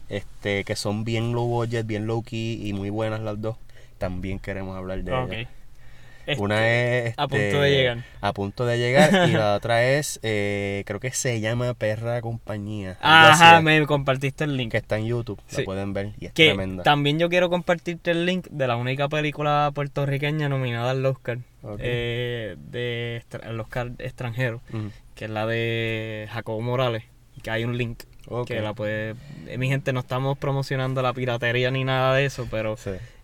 este 0.10 0.64
que 0.64 0.76
son 0.76 1.04
bien 1.06 1.34
low 1.34 1.46
budget, 1.46 1.86
bien 1.86 2.08
low 2.08 2.24
key 2.24 2.60
y 2.68 2.74
muy 2.74 2.90
buenas 2.90 3.22
las 3.22 3.40
dos. 3.40 3.56
También 4.00 4.40
queremos 4.40 4.76
hablar 4.76 5.04
de 5.04 5.12
ellas. 5.12 5.48
Una 6.38 6.70
es... 6.70 7.14
a 7.18 7.28
punto 7.28 7.62
de 7.62 7.72
llegar. 7.72 8.04
A 8.22 8.34
punto 8.34 8.66
de 8.66 8.78
llegar. 8.78 9.30
y 9.30 9.32
la 9.34 9.56
otra 9.56 9.84
es, 9.84 10.20
eh, 10.24 10.84
creo 10.86 11.00
que 11.00 11.12
se 11.12 11.40
llama 11.40 11.74
Perra 11.74 12.22
Compañía. 12.22 12.98
Ajá, 13.02 13.62
me 13.62 13.86
compartiste 13.86 14.44
el 14.44 14.58
link. 14.58 14.72
Que 14.72 14.78
está 14.78 14.98
en 14.98 15.06
YouTube, 15.06 15.42
la 15.52 15.64
pueden 15.64 15.94
ver 15.94 16.12
y 16.20 16.28
es 16.28 16.34
tremenda. 16.34 16.84
También 16.84 17.20
yo 17.20 17.30
quiero 17.30 17.50
compartirte 17.50 18.12
el 18.12 18.26
link 18.26 18.48
de 18.50 18.68
la 18.68 18.76
única 18.76 19.10
película 19.10 19.72
puertorriqueña 19.74 20.50
nominada 20.50 20.92
al 20.92 21.06
Oscar. 21.06 21.40
Eh, 21.80 22.56
de 22.72 23.24
al 23.44 23.60
Oscar 23.60 23.92
extranjero, 24.00 24.62
que 25.16 25.26
es 25.26 25.32
la 25.32 25.46
de 25.46 26.28
Jacobo 26.32 26.62
Morales, 26.62 27.04
que 27.42 27.52
hay 27.52 27.64
un 27.64 27.78
link. 27.78 28.04
Que 28.46 28.62
la 28.62 28.74
puede... 28.74 29.16
Eh, 29.48 29.58
mi 29.58 29.70
gente, 29.70 29.92
no 29.92 30.02
estamos 30.02 30.38
promocionando 30.38 31.02
la 31.02 31.14
piratería 31.14 31.72
ni 31.72 31.84
nada 31.84 32.14
de 32.14 32.26
eso, 32.26 32.48
pero... 32.52 32.78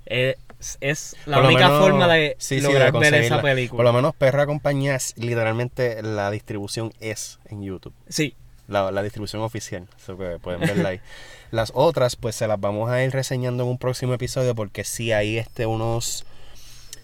Eh, 0.07 0.35
es 0.81 1.15
la 1.25 1.41
única 1.41 1.69
forma 1.79 2.07
de 2.07 2.37
lograr 2.61 2.91
ver 2.93 3.13
esa 3.15 3.41
película. 3.41 3.77
Por 3.77 3.85
lo 3.85 3.93
menos 3.93 4.15
Perra 4.15 4.45
Compañía, 4.45 4.97
literalmente 5.15 6.01
la 6.03 6.31
distribución 6.31 6.93
es 6.99 7.39
en 7.45 7.63
YouTube. 7.63 7.93
Sí. 8.09 8.35
La, 8.67 9.03
distribución 9.03 9.43
oficial, 9.43 9.87
eso 9.95 10.17
que 10.17 10.39
pueden 10.39 10.61
verla 10.61 10.89
ahí. 10.89 11.01
Las 11.51 11.71
otras, 11.75 12.15
pues 12.15 12.35
se 12.35 12.47
las 12.47 12.59
vamos 12.59 12.89
a 12.89 13.03
ir 13.03 13.11
reseñando 13.11 13.63
en 13.63 13.69
un 13.69 13.77
próximo 13.77 14.13
episodio 14.13 14.55
porque 14.55 14.83
sí 14.83 15.11
hay 15.11 15.37
este 15.37 15.67
unos 15.67 16.25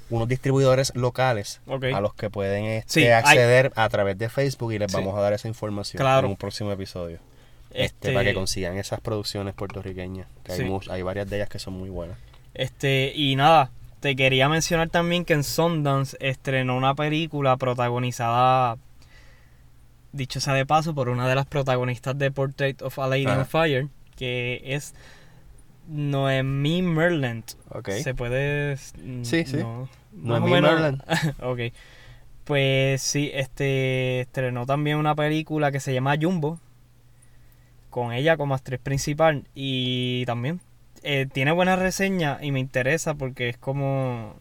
unos 0.09 0.28
distribuidores 0.28 0.91
locales 0.95 1.62
a 1.93 2.01
los 2.01 2.14
que 2.16 2.30
pueden 2.30 2.66
este, 2.66 3.14
acceder 3.14 3.72
a 3.76 3.88
través 3.88 4.18
de 4.18 4.28
Facebook 4.28 4.74
y 4.74 4.80
les 4.80 4.91
vamos 4.91 5.18
a 5.18 5.22
dar 5.22 5.34
esa 5.34 5.47
información 5.47 6.05
en 6.05 6.26
un 6.26 6.36
próximo 6.36 6.72
episodio. 6.72 7.20
Este, 7.74 8.12
para 8.12 8.24
que 8.24 8.30
este 8.30 8.39
consigan 8.39 8.78
esas 8.78 8.99
producciones 8.99 9.53
puertorriqueñas. 9.53 10.28
Que 10.43 10.51
hay, 10.51 10.80
hay 10.89 11.01
varias 11.03 11.30
de 11.30 11.38
ellas 11.38 11.49
que 11.49 11.59
son 11.59 11.74
muy 11.74 11.89
buenas. 11.89 12.18
Este, 12.54 13.14
y 13.16 13.36
nada, 13.36 13.72
te 14.02 14.16
quería 14.16 14.49
mencionar 14.49 14.89
también 14.89 15.26
que 15.26 15.34
en 15.34 15.43
Sundance 15.43 16.18
estrenó 16.20 16.76
una 16.76 16.95
película 16.95 17.56
protagonizada, 17.58 18.78
dicho 20.12 20.41
sea 20.41 20.54
de 20.54 20.66
paso, 20.66 20.93
por 20.93 21.08
una 21.08 21.30
de 21.30 21.36
las 21.36 21.45
protagonistas 21.45 22.18
de 22.18 22.32
Portrait 22.32 22.82
of 22.82 22.97
a 22.99 23.08
Lady 23.08 23.28
on 23.28 23.45
Fire, 23.45 23.88
que 24.16 24.62
es 24.66 24.93
Noemi 25.88 26.82
Merland. 26.82 27.43
Se 28.02 28.14
puede. 28.16 28.78
Sí, 28.78 29.45
sí. 29.45 29.60
Noemi 30.14 30.49
Merland. 30.49 31.04
ok. 31.41 31.60
Pues 32.43 33.02
sí, 33.02 33.30
este 33.34 34.22
estrenó 34.22 34.66
también 34.66 34.97
una 34.97 35.16
película 35.16 35.72
que 35.72 35.80
se 35.80 35.93
llama 35.93 36.16
Jumbo, 36.20 36.60
con 37.91 38.14
ella 38.14 38.36
como 38.36 38.56
actriz 38.56 38.80
principal 38.80 39.45
y 39.54 40.26
también 40.26 40.60
eh, 41.04 41.28
tiene 41.32 41.52
buena 41.52 41.76
reseña 41.76 42.38
y 42.41 42.52
me 42.52 42.60
interesa 42.60 43.16
porque 43.16 43.49
es 43.49 43.58
como 43.58 44.36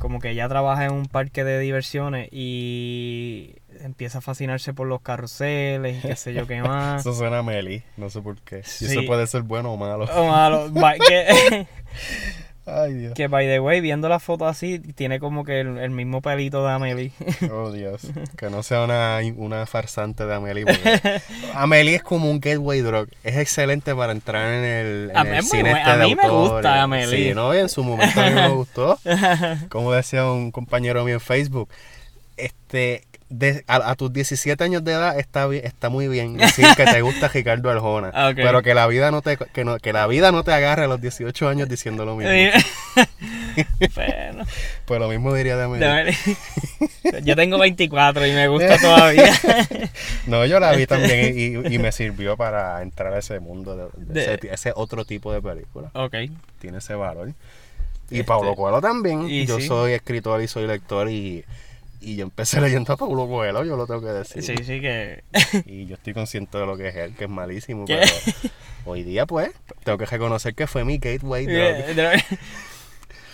como 0.00 0.18
que 0.18 0.30
ella 0.30 0.48
trabaja 0.48 0.86
en 0.86 0.92
un 0.92 1.06
parque 1.06 1.44
de 1.44 1.58
diversiones 1.60 2.28
y 2.32 3.56
empieza 3.80 4.18
a 4.18 4.20
fascinarse 4.22 4.72
por 4.72 4.86
los 4.88 5.02
carruseles 5.02 5.98
y 5.98 6.08
qué 6.08 6.16
sé 6.16 6.32
yo 6.32 6.46
qué 6.46 6.62
más. 6.66 7.02
eso 7.02 7.12
suena 7.14 7.40
a 7.40 7.42
Meli, 7.42 7.82
no 7.98 8.08
sé 8.08 8.22
por 8.22 8.40
qué. 8.40 8.62
Y 8.80 8.86
eso 8.86 9.02
puede 9.06 9.26
ser 9.26 9.42
bueno 9.42 9.72
o 9.72 9.76
malo. 9.76 10.06
O 10.16 10.26
malo. 10.26 10.70
Ay, 12.72 12.94
Dios. 12.94 13.14
Que, 13.14 13.26
by 13.26 13.46
the 13.46 13.60
way, 13.60 13.80
viendo 13.80 14.08
la 14.08 14.18
foto 14.18 14.46
así, 14.46 14.78
tiene 14.78 15.18
como 15.18 15.44
que 15.44 15.60
el, 15.60 15.90
mismo 15.90 16.22
pelito 16.22 16.64
de 16.64 16.72
Amelie. 16.72 17.12
Oh, 17.52 17.72
Dios. 17.72 18.02
Que 18.36 18.48
no 18.50 18.62
sea 18.62 18.84
una, 18.84 19.20
una 19.36 19.66
farsante 19.66 20.24
de 20.24 20.34
Amelie. 20.34 20.64
Amelie 21.54 21.96
es 21.96 22.02
como 22.02 22.30
un 22.30 22.40
gateway 22.40 22.80
drug. 22.80 23.08
Es 23.24 23.36
excelente 23.36 23.94
para 23.94 24.12
entrar 24.12 24.52
en 24.52 24.64
el, 24.64 25.12
en 25.14 25.42
cine 25.42 25.72
este 25.72 25.90
A 25.90 25.96
mí 25.96 26.14
me 26.14 26.28
gusta 26.28 26.82
Amelie. 26.82 27.28
Sí, 27.28 27.34
¿no? 27.34 27.52
en 27.52 27.68
su 27.68 27.82
momento 27.82 28.20
a 28.20 28.26
mí 28.26 28.34
me 28.34 28.48
gustó. 28.54 28.98
Como 29.68 29.92
decía 29.92 30.30
un 30.30 30.52
compañero 30.52 31.04
mío 31.04 31.14
en 31.14 31.20
Facebook. 31.20 31.68
Este, 32.36 33.04
a, 33.68 33.94
tus 33.94 34.12
17 34.12 34.62
años 34.64 34.82
de 34.82 34.92
edad 34.92 35.18
está 35.18 35.48
está 35.54 35.88
muy 35.88 36.08
bien 36.08 36.36
decir 36.36 36.66
que 36.76 36.84
te 36.84 37.00
gusta 37.00 37.28
Ricardo 37.32 37.70
Arjona, 37.70 38.10
ah, 38.12 38.32
pero 38.34 38.62
que 38.62 38.74
la 38.74 38.86
vida 38.88 39.10
no 39.10 39.22
te 39.22 39.36
que, 39.36 39.64
no, 39.64 39.78
que 39.78 39.92
la 39.92 40.06
vida 40.08 40.32
no 40.32 40.42
te 40.42 40.52
agarre 40.52 40.84
a 40.84 40.86
los 40.88 41.00
18 41.00 41.48
años 41.48 41.68
diciendo 41.68 42.04
lo 42.04 42.16
mismo. 42.16 42.32
bueno. 43.94 44.44
Pues 44.84 45.00
lo 45.00 45.08
mismo 45.08 45.32
diría 45.32 45.56
de 45.56 45.68
mí. 45.68 45.78
Yo 47.22 47.36
tengo 47.36 47.58
24 47.58 48.26
y 48.26 48.32
me 48.32 48.48
gusta 48.48 48.78
todavía. 48.78 49.32
no, 50.26 50.44
yo 50.46 50.60
la 50.60 50.72
vi 50.72 50.86
también 50.86 51.34
y, 51.70 51.78
me 51.78 51.92
sirvió 51.92 52.36
para 52.36 52.82
entrar 52.82 53.12
a 53.12 53.18
ese 53.18 53.40
mundo 53.40 53.90
de, 53.96 54.38
ese, 54.50 54.72
otro 54.74 55.04
tipo 55.04 55.32
de 55.32 55.40
película. 55.40 55.90
Ok. 55.94 56.14
Tiene 56.58 56.78
ese 56.78 56.94
valor. 56.94 57.28
Y 58.10 58.14
este, 58.14 58.24
Pablo 58.24 58.54
Coelho 58.54 58.80
también. 58.80 59.28
yo 59.46 59.60
soy 59.60 59.92
escritor 59.92 60.42
y 60.42 60.48
soy 60.48 60.66
lector 60.66 61.08
y 61.10 61.44
y 62.00 62.16
yo 62.16 62.24
empecé 62.24 62.60
leyendo 62.60 62.92
a 62.92 62.96
Paulo 62.96 63.28
Coelho, 63.28 63.64
yo 63.64 63.76
lo 63.76 63.86
tengo 63.86 64.00
que 64.00 64.08
decir. 64.08 64.42
Sí, 64.42 64.56
sí, 64.64 64.80
que... 64.80 65.22
y 65.66 65.86
yo 65.86 65.94
estoy 65.96 66.14
consciente 66.14 66.58
de 66.58 66.66
lo 66.66 66.76
que 66.76 66.88
es 66.88 66.96
él, 66.96 67.14
que 67.14 67.24
es 67.24 67.30
malísimo, 67.30 67.84
pero 67.86 68.02
hoy 68.84 69.02
día, 69.02 69.26
pues, 69.26 69.50
tengo 69.84 69.98
que 69.98 70.06
reconocer 70.06 70.54
que 70.54 70.66
fue 70.66 70.84
mi 70.84 70.98
gateway 70.98 71.46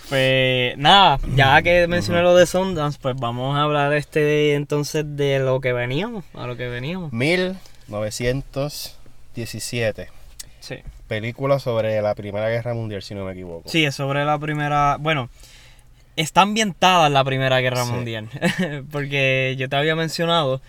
Pues 0.09 0.77
nada, 0.77 1.19
ya 1.35 1.61
que 1.61 1.87
mencioné 1.87 2.21
lo 2.21 2.35
de 2.35 2.45
Sundance, 2.45 2.97
pues 3.01 3.15
vamos 3.17 3.57
a 3.57 3.63
hablar 3.63 3.91
este 3.93 4.55
entonces 4.55 5.03
de 5.05 5.39
lo 5.39 5.59
que 5.59 5.73
veníamos, 5.73 6.23
a 6.33 6.47
lo 6.47 6.55
que 6.55 6.69
veníamos. 6.69 7.11
1917. 7.11 10.07
Sí. 10.61 10.75
Película 11.09 11.59
sobre 11.59 12.01
la 12.01 12.15
Primera 12.15 12.47
Guerra 12.49 12.73
Mundial, 12.73 13.01
si 13.01 13.15
no 13.15 13.25
me 13.25 13.33
equivoco. 13.33 13.67
Sí, 13.67 13.83
es 13.83 13.95
sobre 13.95 14.23
la 14.23 14.39
primera, 14.39 14.95
bueno, 14.97 15.29
está 16.17 16.41
ambientada 16.41 17.07
en 17.07 17.13
la 17.13 17.23
Primera 17.23 17.61
Guerra 17.61 17.85
Mundial. 17.85 18.27
Porque 18.91 19.55
yo 19.57 19.69
te 19.69 19.75
había 19.75 19.95
mencionado 19.95 20.61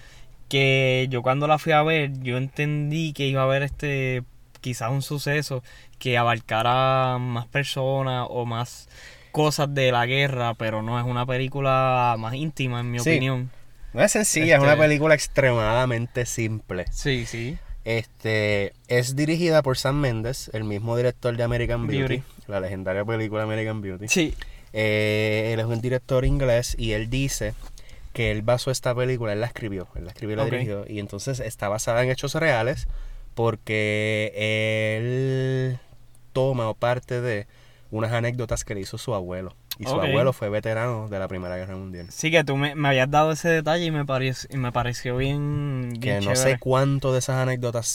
que 0.49 1.09
yo 1.11 1.23
cuando 1.23 1.49
la 1.49 1.59
fui 1.59 1.73
a 1.73 1.83
ver, 1.83 2.21
yo 2.21 2.37
entendí 2.37 3.13
que 3.13 3.27
iba 3.27 3.43
a 3.43 3.45
haber 3.45 3.63
este 3.63 4.23
quizás 4.61 4.91
un 4.91 5.03
suceso 5.03 5.63
que 5.99 6.19
abarcara 6.19 7.19
más 7.19 7.47
personas 7.47 8.27
o 8.31 8.45
más 8.45 8.89
cosas 9.33 9.73
de 9.73 9.93
la 9.93 10.07
guerra, 10.07 10.55
pero 10.55 10.83
no 10.83 10.99
es 10.99 11.07
una 11.07 11.27
película 11.27 12.17
más 12.19 12.35
íntima 12.35 12.81
en 12.81 12.91
mi 12.91 13.01
opinión. 13.01 13.51
No 13.93 14.03
es 14.03 14.13
sencilla, 14.13 14.57
es 14.57 14.61
una 14.61 14.73
este 14.73 14.83
película 14.83 15.15
extremadamente 15.15 16.27
simple. 16.27 16.87
Sí, 16.91 17.25
sí. 17.27 17.57
Este 17.85 18.75
es 18.87 19.17
dirigida 19.17 19.63
por 19.63 19.79
Sam 19.79 19.97
Mendes, 20.01 20.51
el 20.53 20.65
mismo 20.65 20.97
director 20.97 21.35
de 21.37 21.43
American 21.43 21.87
Beauty, 21.87 22.23
la 22.47 22.61
legendaria 22.61 23.05
película 23.05 23.45
American 23.45 23.81
Beauty. 23.81 24.09
Sí. 24.09 24.35
Eh, 24.73 25.51
él 25.53 25.61
es 25.61 25.67
un 25.67 25.81
director 25.81 26.25
inglés 26.25 26.75
y 26.79 26.93
él 26.93 27.11
dice 27.11 27.55
que 28.13 28.31
él 28.31 28.43
basó 28.43 28.71
esta 28.71 28.95
película, 28.95 29.33
él 29.33 29.41
la 29.41 29.47
escribió, 29.47 29.89
él 29.95 30.05
la 30.05 30.11
escribió 30.11 30.35
y 30.35 30.37
la 30.39 30.45
dirigió, 30.45 30.85
y 30.89 30.99
entonces 30.99 31.41
está 31.41 31.69
basada 31.69 32.03
en 32.03 32.11
hechos 32.11 32.35
reales 32.35 32.89
porque 33.35 34.33
él 34.35 35.79
toma 36.33 36.69
o 36.69 36.75
parte 36.75 37.21
de 37.21 37.47
unas 37.91 38.13
anécdotas 38.13 38.65
que 38.65 38.75
le 38.75 38.81
hizo 38.81 38.99
su 38.99 39.15
abuelo. 39.15 39.55
Y 39.79 39.85
su 39.85 40.01
abuelo 40.01 40.33
fue 40.33 40.49
veterano 40.49 41.09
de 41.09 41.21
la 41.21 41.29
Primera 41.29 41.57
Guerra 41.57 41.77
Mundial. 41.77 42.07
Sí, 42.11 42.33
que 42.33 42.43
tú 42.43 42.57
me, 42.57 42.73
habías 42.89 43.09
dado 43.09 43.31
ese 43.31 43.49
detalle 43.49 43.85
y 43.85 43.91
me, 43.93 44.05
pareció, 44.05 44.51
y 44.53 44.57
me 44.57 44.73
pareció 44.73 45.17
bien, 45.17 45.99
Que 46.01 46.21
no 46.21 46.35
sé 46.35 46.59
cuánto 46.59 47.13
de 47.13 47.21
esas 47.21 47.37
anécdotas 47.37 47.87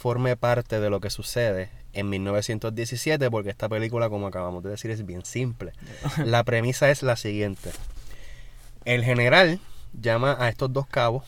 forme 0.00 0.34
parte 0.34 0.80
de 0.80 0.88
lo 0.88 0.98
que 1.00 1.10
sucede 1.10 1.68
en 1.92 2.08
1917, 2.08 3.30
porque 3.30 3.50
esta 3.50 3.68
película, 3.68 4.08
como 4.08 4.26
acabamos 4.26 4.62
de 4.64 4.70
decir, 4.70 4.90
es 4.90 5.04
bien 5.04 5.26
simple. 5.26 5.72
La 6.24 6.42
premisa 6.42 6.90
es 6.90 7.02
la 7.02 7.16
siguiente. 7.16 7.70
El 8.86 9.04
general 9.04 9.60
llama 9.92 10.36
a 10.40 10.48
estos 10.48 10.72
dos 10.72 10.86
cabos 10.86 11.24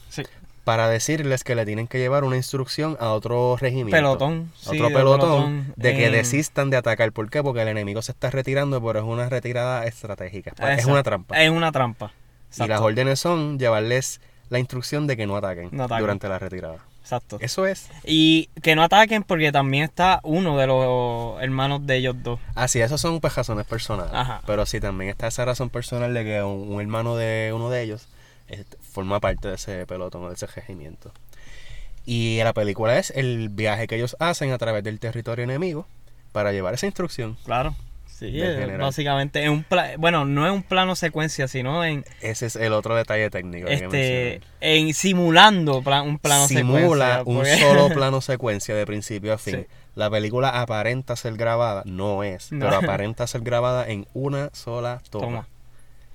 para 0.65 0.89
decirles 0.89 1.45
que 1.45 1.55
le 1.55 1.67
tienen 1.67 1.87
que 1.87 1.99
llevar 1.99 2.25
una 2.25 2.37
instrucción 2.37 2.97
a 2.99 3.11
otro 3.11 3.59
regimiento. 3.59 3.95
Pelotón. 3.95 4.53
otro 4.65 4.89
pelotón, 4.89 5.75
de 5.77 5.95
que 5.95 6.11
desistan 6.11 6.71
de 6.71 6.79
atacar. 6.79 7.13
¿Por 7.13 7.29
qué? 7.29 7.43
Porque 7.43 7.61
el 7.61 7.69
enemigo 7.69 8.01
se 8.01 8.13
está 8.13 8.31
retirando, 8.31 8.83
pero 8.83 9.01
es 9.01 9.05
una 9.05 9.29
retirada 9.29 9.85
estratégica. 9.85 10.55
Es 10.73 10.87
una 10.87 11.03
trampa. 11.03 11.43
Es 11.43 11.51
una 11.51 11.73
trampa. 11.73 12.13
Y 12.59 12.67
las 12.67 12.81
órdenes 12.81 13.21
son 13.21 13.59
llevarles 13.59 14.23
la 14.49 14.59
instrucción 14.59 15.07
de 15.07 15.19
que 15.19 15.27
no 15.27 15.37
ataquen. 15.37 15.71
durante 15.73 16.29
la 16.29 16.39
retirada. 16.39 16.79
Exacto. 17.13 17.37
Eso 17.41 17.67
es. 17.67 17.91
Y 18.05 18.49
que 18.63 18.75
no 18.75 18.83
ataquen 18.83 19.23
porque 19.23 19.53
también 19.53 19.85
está 19.85 20.21
uno 20.23 20.57
de 20.57 20.67
los 20.67 21.43
hermanos 21.43 21.87
de 21.87 21.97
ellos 21.97 22.17
dos. 22.23 22.41
Ah, 22.55 22.69
sí, 22.69 22.81
esos 22.81 23.03
son 23.03 23.21
pues 23.21 23.35
razones 23.35 23.67
personales. 23.67 24.13
Pero 24.47 24.65
sí, 24.65 24.81
también 24.81 25.11
está 25.11 25.27
esa 25.27 25.45
razón 25.45 25.69
personal 25.69 26.15
de 26.15 26.25
que 26.25 26.43
un, 26.43 26.81
hermano 26.81 27.15
de 27.17 27.53
uno 27.55 27.69
de 27.69 27.83
ellos 27.83 28.09
este, 28.49 28.79
forma 28.79 29.21
parte 29.21 29.49
de 29.49 29.57
ese 29.57 29.87
pelotón, 29.87 30.27
de 30.27 30.35
ese 30.35 30.47
regimiento. 30.47 31.13
Y 32.07 32.41
la 32.43 32.55
película 32.55 32.99
es 32.99 33.11
el 33.11 33.51
viaje 33.51 33.87
que 33.87 33.97
ellos 33.97 34.17
hacen 34.19 34.51
a 34.53 34.59
través 34.59 34.83
del 34.83 34.99
territorio 34.99 35.45
enemigo 35.45 35.87
para 36.33 36.51
llevar 36.53 36.73
esa 36.73 36.87
instrucción. 36.87 37.37
Claro. 37.45 37.77
Sí, 38.31 38.77
básicamente 38.79 39.43
es 39.43 39.49
un 39.49 39.65
bueno, 39.99 40.25
no 40.25 40.47
es 40.47 40.53
un 40.53 40.63
plano 40.63 40.95
secuencia, 40.95 41.49
sino 41.49 41.85
en 41.85 42.05
ese 42.21 42.47
es 42.47 42.57
el 42.57 42.73
otro 42.73 42.95
detalle 42.95 43.31
técnico. 43.31 43.69
Este, 43.69 44.41
en 44.61 44.95
simulando 44.95 45.79
un 45.79 46.19
plano 46.19 46.49
secuencia. 46.49 46.59
Simula 46.59 47.23
un 47.25 47.45
solo 47.47 47.89
plano 47.95 48.21
secuencia 48.21 48.75
de 48.75 48.87
principio 48.87 49.33
a 49.33 49.39
fin. 49.39 49.67
La 49.95 50.09
película 50.09 50.49
aparenta 50.49 51.17
ser 51.17 51.37
grabada, 51.37 51.83
no 51.85 52.23
es, 52.23 52.49
pero 52.51 52.77
aparenta 52.77 53.27
ser 53.27 53.43
grabada 53.43 53.87
en 53.87 54.07
una 54.15 54.51
sola 54.53 55.03
toma. 55.11 55.49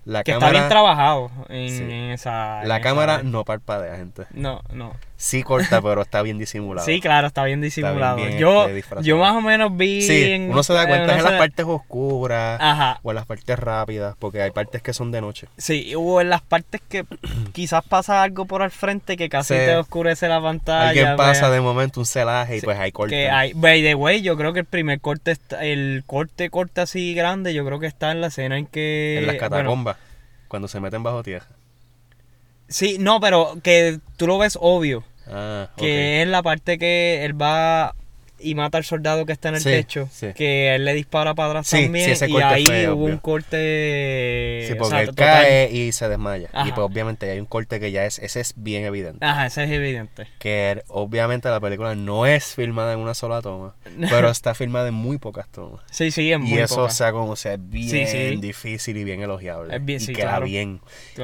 La 0.05 0.23
que 0.23 0.31
está 0.31 0.51
bien 0.51 0.69
trabajado 0.69 1.29
en, 1.49 1.91
esa. 2.11 2.63
La 2.63 2.79
cámara 2.79 3.23
no 3.23 3.43
parpadea, 3.43 3.97
gente. 3.97 4.25
No, 4.31 4.61
no. 4.71 4.93
Sí 5.17 5.41
corta, 5.41 5.81
pero 5.81 6.03
está 6.03 6.21
bien 6.21 6.37
disimulado. 6.37 6.85
Sí, 6.85 7.01
claro, 7.01 7.27
está 7.27 7.43
bien 7.43 7.59
disimulado. 7.59 8.19
yo, 8.29 8.67
este, 8.67 9.01
yo 9.01 9.17
más 9.17 9.35
o 9.35 9.41
menos 9.41 9.75
vi. 9.75 10.01
Sí, 10.03 10.47
uno 10.49 10.63
se 10.63 10.73
da 10.73 10.87
cuenta 10.87 11.17
en 11.17 11.23
las 11.23 11.33
partes 11.33 11.65
oscuras 11.67 12.59
Ajá. 12.61 12.99
o 13.01 13.11
en 13.11 13.15
las 13.15 13.25
partes 13.25 13.57
rápidas, 13.57 14.15
porque 14.17 14.43
hay 14.43 14.51
partes 14.51 14.81
que 14.81 14.93
son 14.93 15.11
de 15.11 15.19
noche. 15.19 15.47
Sí, 15.57 15.93
o 15.97 16.21
en 16.21 16.29
las 16.29 16.41
partes 16.41 16.81
que 16.87 17.03
quizás 17.51 17.83
pasa 17.83 18.21
algo 18.21 18.45
por 18.45 18.61
al 18.61 18.71
frente 18.71 19.17
que 19.17 19.27
casi 19.27 19.55
te 19.55 19.75
oscurece 19.75 20.27
la 20.27 20.41
pantalla. 20.41 20.89
Alguien 20.89 21.15
pasa 21.17 21.49
de 21.49 21.61
momento 21.61 21.99
un 21.99 22.05
celaje 22.05 22.57
y 22.57 22.61
pues 22.61 22.77
hay 22.77 22.91
corte. 22.91 23.15
Que 23.15 23.29
hay, 23.29 23.53
by 23.53 23.81
the 23.81 23.95
way, 23.95 24.21
yo 24.21 24.37
creo 24.37 24.53
que 24.53 24.59
el 24.59 24.65
primer 24.65 25.01
corte, 25.01 25.31
está, 25.31 25.65
el 25.65 26.03
corte, 26.05 26.51
corte 26.51 26.81
así 26.81 27.15
grande, 27.15 27.55
yo 27.55 27.65
creo 27.65 27.79
que 27.79 27.87
está 27.87 28.11
en 28.11 28.21
la 28.21 28.27
escena 28.27 28.57
en 28.57 28.67
que. 28.67 29.17
En 29.17 29.27
las 29.27 29.37
catacombas, 29.37 29.97
cuando 30.47 30.67
se 30.67 30.79
meten 30.79 31.01
bajo 31.01 31.23
tierra. 31.23 31.47
Sí, 32.67 32.97
no, 32.99 33.19
pero 33.19 33.57
que 33.63 33.99
tú 34.17 34.27
lo 34.27 34.37
ves 34.37 34.57
obvio. 34.59 35.03
Ah, 35.29 35.69
que 35.75 36.21
es 36.21 36.27
la 36.27 36.41
parte 36.41 36.77
que 36.77 37.25
él 37.25 37.39
va 37.39 37.93
y 38.39 38.55
mata 38.55 38.77
al 38.77 38.83
soldado 38.83 39.25
que 39.25 39.31
está 39.31 39.49
en 39.49 39.55
el 39.55 39.63
techo, 39.63 40.09
que 40.35 40.75
él 40.75 40.85
le 40.85 40.93
dispara 40.93 41.33
para 41.33 41.49
atrás 41.49 41.69
también 41.69 42.15
y 42.27 42.41
ahí 42.41 42.87
hubo 42.87 43.05
un 43.05 43.17
corte 43.17 44.65
Sí, 44.67 44.75
porque 44.75 45.01
él 45.01 45.15
cae 45.15 45.71
y 45.71 45.91
se 45.91 46.07
desmaya. 46.07 46.49
Y 46.65 46.71
pues 46.71 46.79
obviamente 46.79 47.29
hay 47.29 47.39
un 47.39 47.45
corte 47.45 47.79
que 47.79 47.91
ya 47.91 48.05
es 48.05 48.19
ese 48.19 48.39
es 48.41 48.53
bien 48.55 48.85
evidente. 48.85 49.25
Ajá, 49.25 49.47
ese 49.47 49.63
es 49.63 49.71
evidente. 49.71 50.27
Que 50.39 50.83
obviamente 50.87 51.49
la 51.49 51.59
película 51.59 51.95
no 51.95 52.25
es 52.25 52.55
filmada 52.55 52.93
en 52.93 52.99
una 52.99 53.13
sola 53.13 53.41
toma, 53.41 53.75
pero 54.09 54.29
está 54.29 54.53
filmada 54.53 54.89
en 54.89 54.93
muy 54.93 55.17
pocas 55.17 55.47
tomas. 55.49 55.81
Sí, 55.91 56.11
sí, 56.11 56.31
en 56.31 56.41
muy 56.41 56.51
Y 56.51 56.59
eso, 56.59 56.83
o 56.83 56.89
sea, 56.89 57.11
como 57.11 57.35
sea, 57.35 57.53
es 57.53 57.69
bien 57.69 58.39
difícil 58.41 58.97
y 58.97 59.03
bien 59.03 59.21
elogiable. 59.21 59.75
Es 59.75 59.83
bien, 59.83 60.01
y 60.01 60.13
queda 60.13 60.39
bien. 60.39 60.81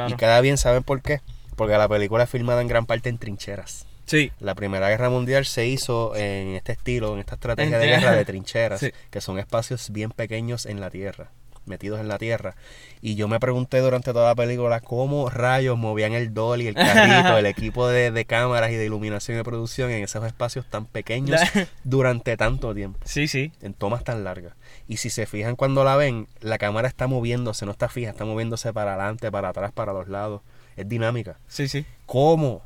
Y 0.07 0.13
queda 0.13 0.41
bien, 0.41 0.57
¿saben 0.57 0.83
por 0.83 1.01
qué? 1.01 1.21
Porque 1.55 1.77
la 1.77 1.87
película 1.87 2.23
es 2.23 2.29
filmada 2.29 2.61
en 2.61 2.67
gran 2.67 2.85
parte 2.85 3.09
en 3.09 3.17
trincheras. 3.17 3.85
Sí. 4.05 4.31
La 4.39 4.53
Primera 4.53 4.89
Guerra 4.89 5.09
Mundial 5.09 5.45
se 5.45 5.65
hizo 5.67 6.15
en 6.15 6.55
este 6.55 6.73
estilo, 6.73 7.13
en 7.13 7.19
esta 7.19 7.35
estrategia 7.35 7.79
de 7.79 7.87
guerra 7.87 8.11
de 8.11 8.25
trincheras, 8.25 8.85
que 9.09 9.21
son 9.21 9.39
espacios 9.39 9.91
bien 9.91 10.11
pequeños 10.11 10.65
en 10.65 10.81
la 10.81 10.89
tierra. 10.89 11.29
metidos 11.65 12.01
en 12.01 12.09
la 12.09 12.17
tierra. 12.17 12.55
Y 13.01 13.15
yo 13.15 13.29
me 13.29 13.39
pregunté 13.39 13.79
durante 13.79 14.11
toda 14.11 14.27
la 14.27 14.35
película 14.35 14.81
cómo 14.81 15.29
rayos 15.29 15.77
movían 15.77 16.11
el 16.11 16.33
dolly, 16.33 16.67
el 16.67 16.75
carrito, 16.75 17.37
el 17.37 17.45
equipo 17.55 17.87
de, 17.87 18.11
de 18.11 18.25
cámaras 18.25 18.71
y 18.71 18.75
de 18.75 18.85
iluminación 18.85 19.35
y 19.35 19.37
de 19.37 19.43
producción 19.45 19.89
en 19.89 20.03
esos 20.03 20.25
espacios 20.25 20.65
tan 20.69 20.85
pequeños 20.85 21.39
durante 21.85 22.35
tanto 22.35 22.73
tiempo. 22.75 22.99
Sí, 23.05 23.29
sí. 23.29 23.53
En 23.61 23.73
tomas 23.73 24.03
tan 24.03 24.25
largas. 24.25 24.53
Y 24.89 24.97
si 24.97 25.09
se 25.09 25.25
fijan 25.25 25.55
cuando 25.55 25.85
la 25.85 25.95
ven, 25.95 26.27
la 26.41 26.57
cámara 26.57 26.89
está 26.89 27.07
moviéndose, 27.07 27.65
no 27.65 27.71
está 27.71 27.87
fija, 27.87 28.09
está 28.09 28.25
moviéndose 28.25 28.73
para 28.73 28.95
adelante, 28.95 29.31
para 29.31 29.47
atrás, 29.49 29.71
para 29.71 29.93
los 29.93 30.09
lados. 30.09 30.41
Es 30.75 30.87
dinámica. 30.87 31.37
Sí, 31.47 31.67
sí. 31.67 31.85
¿Cómo? 32.05 32.61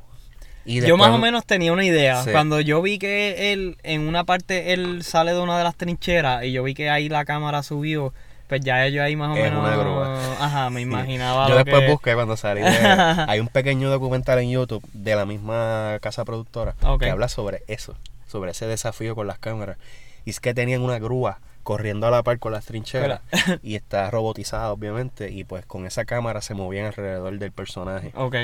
yo 0.64 0.96
más 0.96 1.10
o 1.10 1.18
menos 1.18 1.46
tenía 1.46 1.72
una 1.72 1.84
idea. 1.84 2.24
Cuando 2.30 2.60
yo 2.60 2.82
vi 2.82 2.98
que 2.98 3.52
él, 3.52 3.78
en 3.82 4.06
una 4.06 4.24
parte, 4.24 4.72
él 4.72 5.02
sale 5.02 5.32
de 5.32 5.40
una 5.40 5.56
de 5.56 5.64
las 5.64 5.74
trincheras 5.76 6.44
y 6.44 6.52
yo 6.52 6.62
vi 6.62 6.74
que 6.74 6.90
ahí 6.90 7.08
la 7.08 7.24
cámara 7.24 7.62
subió, 7.62 8.12
pues 8.48 8.60
ya 8.60 8.86
yo 8.88 9.02
ahí 9.02 9.16
más 9.16 9.30
o 9.30 9.40
menos. 9.40 10.38
Ajá, 10.40 10.70
me 10.70 10.80
imaginaba. 10.80 11.48
Yo 11.48 11.56
después 11.56 11.88
busqué 11.88 12.14
cuando 12.14 12.36
salí. 12.36 12.60
hay 13.28 13.40
un 13.40 13.48
pequeño 13.48 13.90
documental 13.90 14.38
en 14.40 14.50
YouTube 14.50 14.84
de 14.92 15.16
la 15.16 15.24
misma 15.24 15.98
casa 16.00 16.24
productora 16.24 16.74
que 16.98 17.10
habla 17.10 17.28
sobre 17.28 17.62
eso, 17.66 17.96
sobre 18.26 18.50
ese 18.50 18.66
desafío 18.66 19.14
con 19.14 19.26
las 19.26 19.38
cámaras. 19.38 19.78
Y 20.24 20.30
es 20.30 20.40
que 20.40 20.52
tenían 20.52 20.82
una 20.82 20.98
grúa 20.98 21.38
corriendo 21.68 22.06
a 22.06 22.10
la 22.10 22.22
par 22.22 22.38
con 22.38 22.50
las 22.50 22.64
trincheras 22.64 23.20
y 23.62 23.74
está 23.74 24.10
robotizada 24.10 24.72
obviamente 24.72 25.30
y 25.30 25.44
pues 25.44 25.66
con 25.66 25.84
esa 25.84 26.06
cámara 26.06 26.40
se 26.40 26.54
movían 26.54 26.86
alrededor 26.86 27.38
del 27.38 27.52
personaje. 27.52 28.10
Ok. 28.14 28.36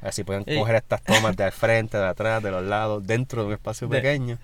Así 0.00 0.24
pueden 0.24 0.44
coger 0.44 0.76
estas 0.76 1.02
tomas 1.02 1.36
de 1.36 1.44
al 1.44 1.52
frente, 1.52 1.98
de 1.98 2.06
atrás, 2.06 2.42
de 2.42 2.50
los 2.50 2.64
lados, 2.64 3.06
dentro 3.06 3.42
de 3.42 3.48
un 3.48 3.52
espacio 3.52 3.86
pequeño. 3.86 4.38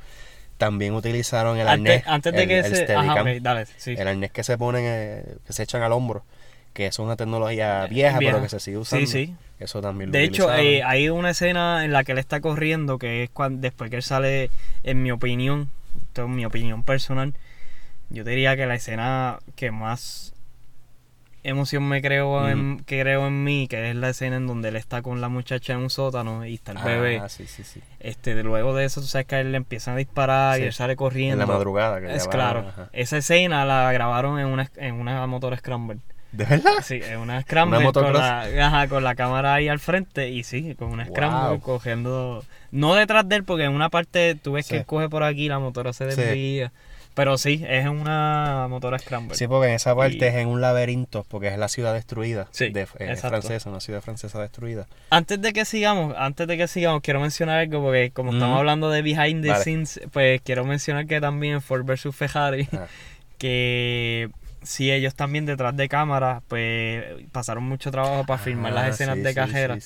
También 0.58 0.92
utilizaron 0.92 1.56
el 1.56 1.66
arnés. 1.66 2.02
Antes 2.06 2.34
de 2.34 2.46
que 2.46 2.62
se. 2.62 3.92
El 3.94 4.06
arnés 4.06 4.30
que 4.32 4.44
se 4.44 4.58
ponen, 4.58 4.84
eh, 4.86 5.24
que 5.46 5.54
se 5.54 5.62
echan 5.62 5.82
al 5.82 5.92
hombro. 5.92 6.22
Que 6.74 6.84
es 6.84 6.98
una 6.98 7.16
tecnología 7.16 7.86
vieja, 7.86 8.18
pero 8.18 8.42
que 8.42 8.50
se 8.50 8.60
sigue 8.60 8.76
usando. 8.76 9.06
Sí, 9.06 9.28
sí. 9.28 9.34
Eso 9.58 9.80
también 9.80 10.10
lo 10.10 10.12
De 10.12 10.24
hecho, 10.24 10.54
eh, 10.54 10.82
hay 10.82 11.08
una 11.08 11.30
escena 11.30 11.86
en 11.86 11.92
la 11.92 12.04
que 12.04 12.12
él 12.12 12.18
está 12.18 12.42
corriendo, 12.42 12.98
que 12.98 13.22
es 13.22 13.30
cuando 13.30 13.62
después 13.62 13.88
que 13.88 13.96
él 13.96 14.02
sale, 14.02 14.50
en 14.82 15.02
mi 15.02 15.10
opinión, 15.10 15.70
esto 16.08 16.24
es 16.24 16.28
mi 16.28 16.44
opinión 16.44 16.82
personal, 16.82 17.32
yo 18.10 18.24
diría 18.24 18.56
que 18.56 18.66
la 18.66 18.74
escena 18.74 19.38
que 19.54 19.70
más 19.70 20.34
emoción 21.48 21.88
me 21.88 22.02
creo 22.02 22.48
en, 22.48 22.78
que 22.84 23.00
creo 23.00 23.26
en 23.28 23.44
mí, 23.44 23.68
que 23.68 23.90
es 23.90 23.96
la 23.96 24.08
escena 24.08 24.36
en 24.36 24.46
donde 24.46 24.70
él 24.70 24.76
está 24.76 25.02
con 25.02 25.20
la 25.20 25.28
muchacha 25.28 25.74
en 25.74 25.80
un 25.80 25.90
sótano 25.90 26.44
y 26.44 26.54
está 26.54 26.72
el 26.72 26.78
bebé. 26.78 27.20
Ah, 27.22 27.28
sí, 27.28 27.46
sí, 27.46 27.62
sí. 27.62 27.80
Este, 28.00 28.42
luego 28.42 28.74
de 28.74 28.84
eso, 28.84 29.00
tú 29.00 29.06
sabes 29.06 29.26
que 29.26 29.36
a 29.36 29.40
él 29.40 29.52
le 29.52 29.56
empiezan 29.56 29.94
a 29.94 29.98
disparar 29.98 30.58
y 30.58 30.64
él 30.64 30.72
sale 30.72 30.96
corriendo. 30.96 31.34
En 31.34 31.48
la 31.48 31.54
madrugada. 31.54 32.00
Que 32.00 32.14
es 32.14 32.26
claro. 32.26 32.64
Esa 32.92 33.18
escena 33.18 33.64
la 33.64 33.92
grabaron 33.92 34.40
en 34.40 34.46
una, 34.46 34.70
en 34.76 34.96
una 34.96 35.24
motor 35.26 35.56
Scramble. 35.56 36.00
¿De 36.32 36.44
verdad? 36.44 36.72
Sí, 36.82 37.00
en 37.02 37.18
una 37.20 37.40
Scramble 37.42 37.92
con 37.92 38.12
la, 38.12 38.42
ajá, 38.42 38.88
con 38.88 39.04
la 39.04 39.14
cámara 39.14 39.54
ahí 39.54 39.68
al 39.68 39.78
frente 39.78 40.28
y 40.30 40.42
sí, 40.42 40.74
con 40.74 40.88
una 40.88 41.06
Scramble 41.06 41.60
cogiendo... 41.60 42.44
No 42.72 42.94
detrás 42.94 43.26
de 43.28 43.36
él, 43.36 43.44
porque 43.44 43.64
en 43.64 43.72
una 43.72 43.88
parte 43.88 44.34
tú 44.34 44.52
ves 44.52 44.68
que 44.68 44.78
él 44.78 44.84
coge 44.84 45.08
por 45.08 45.22
aquí, 45.22 45.48
la 45.48 45.60
motora 45.60 45.92
se 45.92 46.04
desvía. 46.06 46.72
Pero 47.16 47.38
sí, 47.38 47.64
es 47.66 47.88
una 47.88 48.66
motora 48.68 48.98
Scramble. 48.98 49.34
Sí, 49.34 49.46
porque 49.46 49.68
en 49.68 49.76
esa 49.76 49.96
parte 49.96 50.28
es 50.28 50.34
en 50.34 50.48
un 50.48 50.60
laberinto, 50.60 51.24
porque 51.30 51.48
es 51.48 51.56
la 51.56 51.68
ciudad 51.68 51.94
destruida. 51.94 52.46
Sí, 52.50 52.68
de, 52.68 52.82
es 52.82 53.20
francesa, 53.22 53.70
una 53.70 53.80
ciudad 53.80 54.02
francesa 54.02 54.38
destruida. 54.38 54.86
Antes 55.08 55.40
de 55.40 55.54
que 55.54 55.64
sigamos, 55.64 56.14
antes 56.18 56.46
de 56.46 56.58
que 56.58 56.68
sigamos, 56.68 57.00
quiero 57.00 57.20
mencionar 57.20 57.60
algo, 57.60 57.82
porque 57.82 58.10
como 58.10 58.34
estamos 58.34 58.58
hablando 58.58 58.90
de 58.90 59.00
behind 59.00 59.42
the 59.42 59.54
scenes, 59.62 59.98
pues 60.12 60.42
quiero 60.42 60.66
mencionar 60.66 61.06
que 61.06 61.18
también 61.18 61.62
Ford 61.62 61.86
vs 61.86 62.14
Ferrari, 62.14 62.68
que 63.38 64.28
sí, 64.62 64.92
ellos 64.92 65.14
también 65.14 65.46
detrás 65.46 65.74
de 65.74 65.88
cámara, 65.88 66.42
pues 66.48 67.02
pasaron 67.32 67.64
mucho 67.64 67.90
trabajo 67.90 68.26
para 68.26 68.42
filmar 68.42 68.74
las 68.74 68.84
ah, 68.84 68.88
escenas 68.88 69.22
de 69.22 69.32
cajera. 69.32 69.78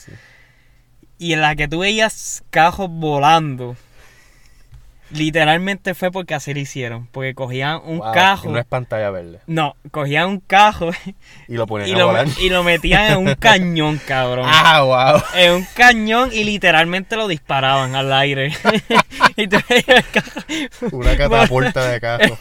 y 1.16 1.32
en 1.32 1.42
la 1.42 1.54
que 1.54 1.68
tú 1.68 1.78
veías 1.78 2.42
cajos 2.50 2.90
volando 2.90 3.76
Literalmente 5.10 5.94
fue 5.94 6.10
porque 6.10 6.34
así 6.34 6.54
lo 6.54 6.60
hicieron. 6.60 7.06
Porque 7.08 7.34
cogían 7.34 7.80
un 7.84 8.00
cajo. 8.00 8.48
No 8.50 8.58
es 8.58 8.66
pantalla 8.66 9.10
verde. 9.10 9.40
No, 9.46 9.76
cogían 9.90 10.28
un 10.28 10.40
cajo. 10.40 10.90
Y 11.48 11.54
lo 11.54 11.66
ponían 11.66 11.88
y, 11.88 11.92
lo, 11.94 12.12
y 12.40 12.48
lo 12.48 12.62
metían 12.62 13.12
en 13.12 13.18
un 13.18 13.34
cañón, 13.38 14.00
cabrón. 14.06 14.46
Ah, 14.48 14.82
wow. 14.82 15.22
En 15.34 15.52
un 15.52 15.66
cañón 15.74 16.30
y 16.32 16.44
literalmente 16.44 17.16
lo 17.16 17.26
disparaban 17.28 17.94
al 17.94 18.12
aire. 18.12 18.52
y 19.36 19.48
Una 20.92 21.16
catapulta 21.16 21.88
de 21.88 22.00
cajo. 22.00 22.38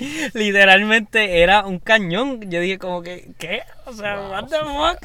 Literalmente 0.32 1.42
era 1.42 1.64
un 1.66 1.78
cañón. 1.78 2.50
Yo 2.50 2.60
dije 2.60 2.78
como 2.78 3.02
que, 3.02 3.28
¿qué? 3.38 3.62
O 3.84 3.92
sea, 3.92 4.18
what 4.18 4.46
the 4.46 4.56
fuck? 4.58 4.98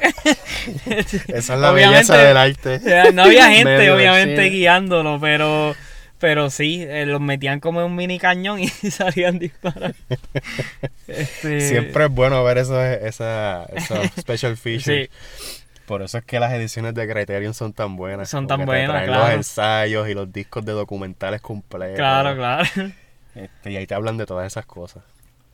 Esa 1.27 1.53
es 1.55 1.59
la 1.59 1.71
belleza 1.71 2.17
del 2.17 2.37
arte. 2.37 2.79
No 3.13 3.23
había 3.23 3.49
gente, 3.51 3.91
obviamente, 3.91 4.49
guiándolo, 4.49 5.19
pero 5.19 5.75
pero 6.19 6.49
sí, 6.49 6.83
eh, 6.83 7.05
los 7.05 7.21
metían 7.21 7.59
como 7.59 7.81
en 7.81 7.87
un 7.87 7.95
mini 7.95 8.19
cañón 8.19 8.59
y 8.59 8.67
salían 8.91 9.39
disparar. 9.39 9.95
Este, 11.07 11.61
Siempre 11.61 12.05
es 12.05 12.11
bueno 12.11 12.43
ver 12.43 12.57
esos, 12.57 12.83
esa, 12.83 13.65
esos 13.65 14.07
special 14.19 14.57
features. 14.57 15.07
Por 15.85 16.01
eso 16.01 16.17
es 16.17 16.25
que 16.25 16.39
las 16.39 16.51
ediciones 16.51 16.95
de 16.95 17.07
Criterion 17.07 17.53
son 17.53 17.73
tan 17.73 17.95
buenas. 17.95 18.27
Son 18.27 18.47
tan 18.47 18.65
buenas, 18.65 19.03
claro. 19.03 19.25
Los 19.25 19.35
ensayos 19.35 20.09
y 20.09 20.15
los 20.15 20.33
discos 20.33 20.65
de 20.65 20.71
documentales 20.71 21.41
completos. 21.41 21.97
Claro, 21.97 22.35
claro. 22.35 22.67
Este, 23.35 23.71
y 23.71 23.77
ahí 23.77 23.85
te 23.85 23.93
hablan 23.93 24.17
de 24.17 24.25
todas 24.25 24.47
esas 24.47 24.65
cosas. 24.65 25.03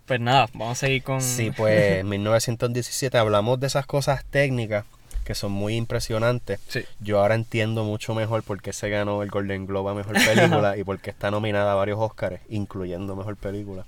Pues 0.06 0.22
nada, 0.22 0.48
vamos 0.54 0.78
a 0.78 0.88
seguir 0.88 1.04
con... 1.04 1.22
Sí, 1.22 1.52
pues 1.52 2.00
en 2.00 2.08
1917 2.08 3.18
hablamos 3.18 3.60
de 3.60 3.68
esas 3.68 3.86
cosas 3.86 4.24
técnicas 4.24 4.86
que 5.32 5.36
son 5.36 5.54
muy 5.54 5.78
impresionantes. 5.78 6.60
Yo 7.00 7.22
ahora 7.22 7.36
entiendo 7.36 7.86
mucho 7.86 8.14
mejor 8.14 8.44
por 8.44 8.62
qué 8.62 8.74
se 8.74 8.90
ganó 8.90 9.24
el 9.24 9.30
Golden 9.30 9.66
Globe 9.66 9.92
a 9.92 9.94
Mejor 9.94 10.16
Película 10.16 10.76
y 10.78 10.84
por 10.84 11.00
qué 11.00 11.10
está 11.10 11.32
nominada 11.32 11.72
a 11.72 11.76
varios 11.76 12.00
Oscars, 12.00 12.42
incluyendo 12.50 13.16
Mejor 13.16 13.38
Película. 13.38 13.86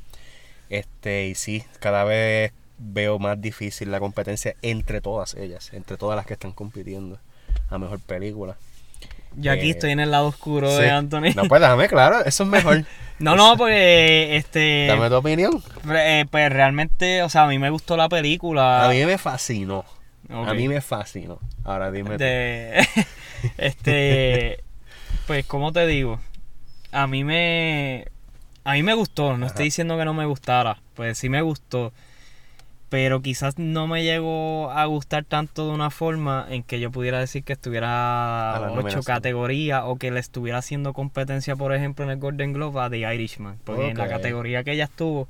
Este, 0.69 1.27
y 1.27 1.35
sí, 1.35 1.65
cada 1.81 2.05
vez 2.05 2.53
veo 2.77 3.19
más 3.19 3.41
difícil 3.41 3.91
la 3.91 3.99
competencia 3.99 4.55
entre 4.61 5.01
todas 5.01 5.33
ellas, 5.33 5.73
entre 5.73 5.97
todas 5.97 6.15
las 6.15 6.25
que 6.25 6.31
están 6.35 6.53
compitiendo 6.53 7.19
a 7.69 7.77
Mejor 7.77 7.99
Película. 7.99 8.55
Yo 9.35 9.51
aquí 9.51 9.67
eh, 9.67 9.71
estoy 9.71 9.91
en 9.91 9.99
el 9.99 10.11
lado 10.11 10.27
oscuro 10.27 10.73
de 10.77 10.89
Anthony. 10.89 11.33
No, 11.35 11.43
pues 11.49 11.59
déjame, 11.59 11.89
claro, 11.89 12.23
eso 12.23 12.43
es 12.43 12.49
mejor. 12.49 12.85
no, 13.19 13.35
no, 13.35 13.57
porque 13.57 14.37
este. 14.37 14.85
Dame 14.87 15.09
tu 15.09 15.15
opinión. 15.15 15.61
Eh, 15.93 16.23
pues 16.31 16.49
realmente, 16.53 17.21
o 17.21 17.27
sea, 17.27 17.43
a 17.43 17.47
mí 17.47 17.59
me 17.59 17.69
gustó 17.69 17.97
la 17.97 18.07
película. 18.07 18.85
A 18.85 18.89
mí 18.89 19.03
me 19.03 19.17
fascinó. 19.17 19.83
A 20.33 20.53
mí 20.53 20.67
me 20.67 20.81
fascinó. 20.81 21.39
Ahora 21.63 21.91
dime. 21.91 22.15
este. 23.57 24.63
pues, 25.27 25.45
¿cómo 25.45 25.71
te 25.71 25.85
digo? 25.85 26.19
A 26.91 27.07
mí 27.07 27.23
me. 27.23 28.07
A 28.63 28.73
mí 28.73 28.83
me 28.83 28.93
gustó. 28.93 29.37
No 29.37 29.45
estoy 29.45 29.65
diciendo 29.65 29.97
que 29.97 30.05
no 30.05 30.13
me 30.13 30.25
gustara. 30.25 30.79
Pues 30.95 31.17
sí 31.17 31.29
me 31.29 31.41
gustó. 31.41 31.91
Pero 32.89 33.21
quizás 33.21 33.57
no 33.57 33.87
me 33.87 34.03
llegó 34.03 34.69
a 34.71 34.85
gustar 34.85 35.25
tanto 35.25 35.67
de 35.67 35.73
una 35.73 35.89
forma 35.89 36.45
en 36.49 36.61
que 36.61 36.79
yo 36.79 36.91
pudiera 36.91 37.19
decir 37.19 37.43
que 37.43 37.53
estuviera 37.53 38.55
a 38.55 38.71
ocho 38.71 39.01
categorías 39.01 39.81
o 39.85 39.95
que 39.95 40.11
le 40.11 40.19
estuviera 40.19 40.59
haciendo 40.59 40.93
competencia, 40.93 41.55
por 41.55 41.73
ejemplo, 41.73 42.05
en 42.05 42.11
el 42.11 42.17
Golden 42.17 42.53
Globe 42.53 42.79
a 42.81 42.91
The 42.91 42.99
Irishman. 43.15 43.57
Porque 43.63 43.89
en 43.89 43.97
la 43.97 44.07
categoría 44.07 44.63
que 44.63 44.73
ella 44.73 44.83
estuvo, 44.83 45.27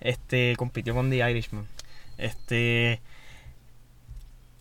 este, 0.00 0.54
compitió 0.58 0.94
con 0.94 1.08
The 1.08 1.30
Irishman. 1.30 1.64
Este 2.18 3.00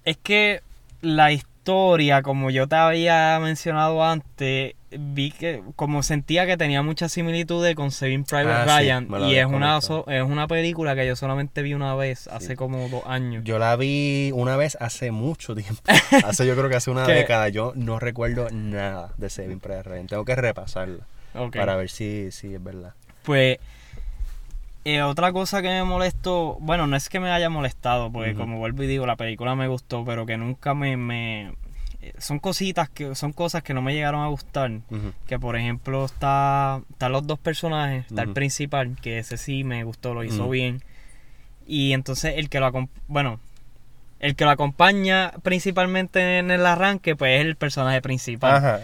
es 0.09 0.17
que 0.17 0.61
la 1.01 1.31
historia, 1.31 2.23
como 2.23 2.49
yo 2.49 2.67
te 2.67 2.75
había 2.75 3.39
mencionado 3.39 4.03
antes, 4.03 4.73
vi 4.89 5.29
que 5.29 5.61
como 5.75 6.01
sentía 6.01 6.47
que 6.47 6.57
tenía 6.57 6.81
muchas 6.81 7.11
similitudes 7.11 7.75
con 7.75 7.91
Saving 7.91 8.23
Private 8.23 8.71
ah, 8.71 8.79
Ryan 8.79 9.07
y 9.27 9.35
es 9.35 9.45
una 9.45 9.77
es 9.77 10.23
una 10.23 10.47
película 10.47 10.95
que 10.95 11.05
yo 11.05 11.15
solamente 11.15 11.61
vi 11.61 11.75
una 11.75 11.93
vez 11.93 12.27
hace 12.27 12.55
como 12.55 12.89
dos 12.89 13.03
años. 13.05 13.43
Yo 13.43 13.59
la 13.59 13.75
vi 13.75 14.31
una 14.33 14.57
vez 14.57 14.77
hace 14.81 15.11
mucho 15.11 15.53
tiempo. 15.53 15.79
hace 16.25 16.47
yo 16.47 16.55
creo 16.55 16.69
que 16.69 16.75
hace 16.77 16.89
una 16.89 17.05
década. 17.05 17.49
Yo 17.49 17.73
no 17.75 17.99
recuerdo 17.99 18.49
nada 18.49 19.13
de 19.17 19.29
Saving 19.29 19.59
Private 19.59 19.89
Ryan. 19.89 20.07
Tengo 20.07 20.25
que 20.25 20.35
repasarla 20.35 21.05
para 21.53 21.75
ver 21.75 21.91
si, 21.91 22.31
si 22.31 22.55
es 22.55 22.63
verdad. 22.63 22.95
Pues 23.21 23.59
eh, 24.95 25.03
otra 25.03 25.31
cosa 25.31 25.61
que 25.61 25.67
me 25.67 25.83
molestó, 25.83 26.57
bueno, 26.59 26.87
no 26.87 26.95
es 26.95 27.09
que 27.09 27.19
me 27.19 27.31
haya 27.31 27.49
molestado, 27.49 28.11
porque 28.11 28.33
como 28.33 28.57
vuelvo 28.57 28.83
y 28.83 28.87
digo, 28.87 29.05
la 29.05 29.15
película 29.15 29.55
me 29.55 29.67
gustó, 29.67 30.05
pero 30.05 30.25
que 30.25 30.37
nunca 30.37 30.73
me, 30.73 30.97
me 30.97 31.53
eh, 32.01 32.13
son 32.17 32.39
cositas 32.39 32.89
que 32.89 33.13
son 33.13 33.33
cosas 33.33 33.61
que 33.61 33.73
no 33.73 33.81
me 33.81 33.93
llegaron 33.93 34.21
a 34.21 34.27
gustar. 34.27 34.71
Que 35.27 35.37
por 35.37 35.55
ejemplo 35.55 36.05
está 36.05 36.81
están 36.89 37.11
los 37.11 37.27
dos 37.27 37.39
personajes 37.39 38.05
está 38.09 38.21
el 38.21 38.33
principal 38.33 38.95
que 39.01 39.19
ese 39.19 39.37
sí 39.37 39.63
me 39.63 39.83
gustó 39.83 40.13
lo 40.13 40.23
hizo 40.23 40.49
bien. 40.49 40.81
Y 41.67 41.93
entonces 41.93 42.35
el 42.37 42.49
que 42.49 42.59
lo 42.59 42.71
bueno 43.07 43.39
el 44.19 44.35
que 44.35 44.45
lo 44.45 44.51
acompaña 44.51 45.31
principalmente 45.43 46.39
en 46.39 46.51
el 46.51 46.65
arranque 46.65 47.15
pues 47.15 47.39
es 47.39 47.45
el 47.45 47.55
personaje 47.55 48.01
principal. 48.01 48.55
Ajá. 48.55 48.79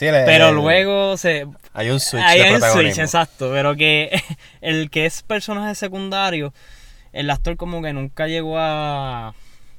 Pero 0.00 0.52
luego 0.52 1.16
se... 1.16 1.46
Hay 1.78 1.90
un 1.90 2.00
switch. 2.00 2.24
Hay 2.24 2.40
un 2.54 2.60
switch, 2.60 2.98
exacto. 2.98 3.50
Pero 3.52 3.76
que 3.76 4.20
el 4.60 4.90
que 4.90 5.06
es 5.06 5.22
personaje 5.22 5.76
secundario, 5.76 6.52
el 7.12 7.30
actor 7.30 7.56
como 7.56 7.80
que 7.80 7.92
nunca 7.92 8.26
llegó 8.26 8.58
a, 8.58 9.28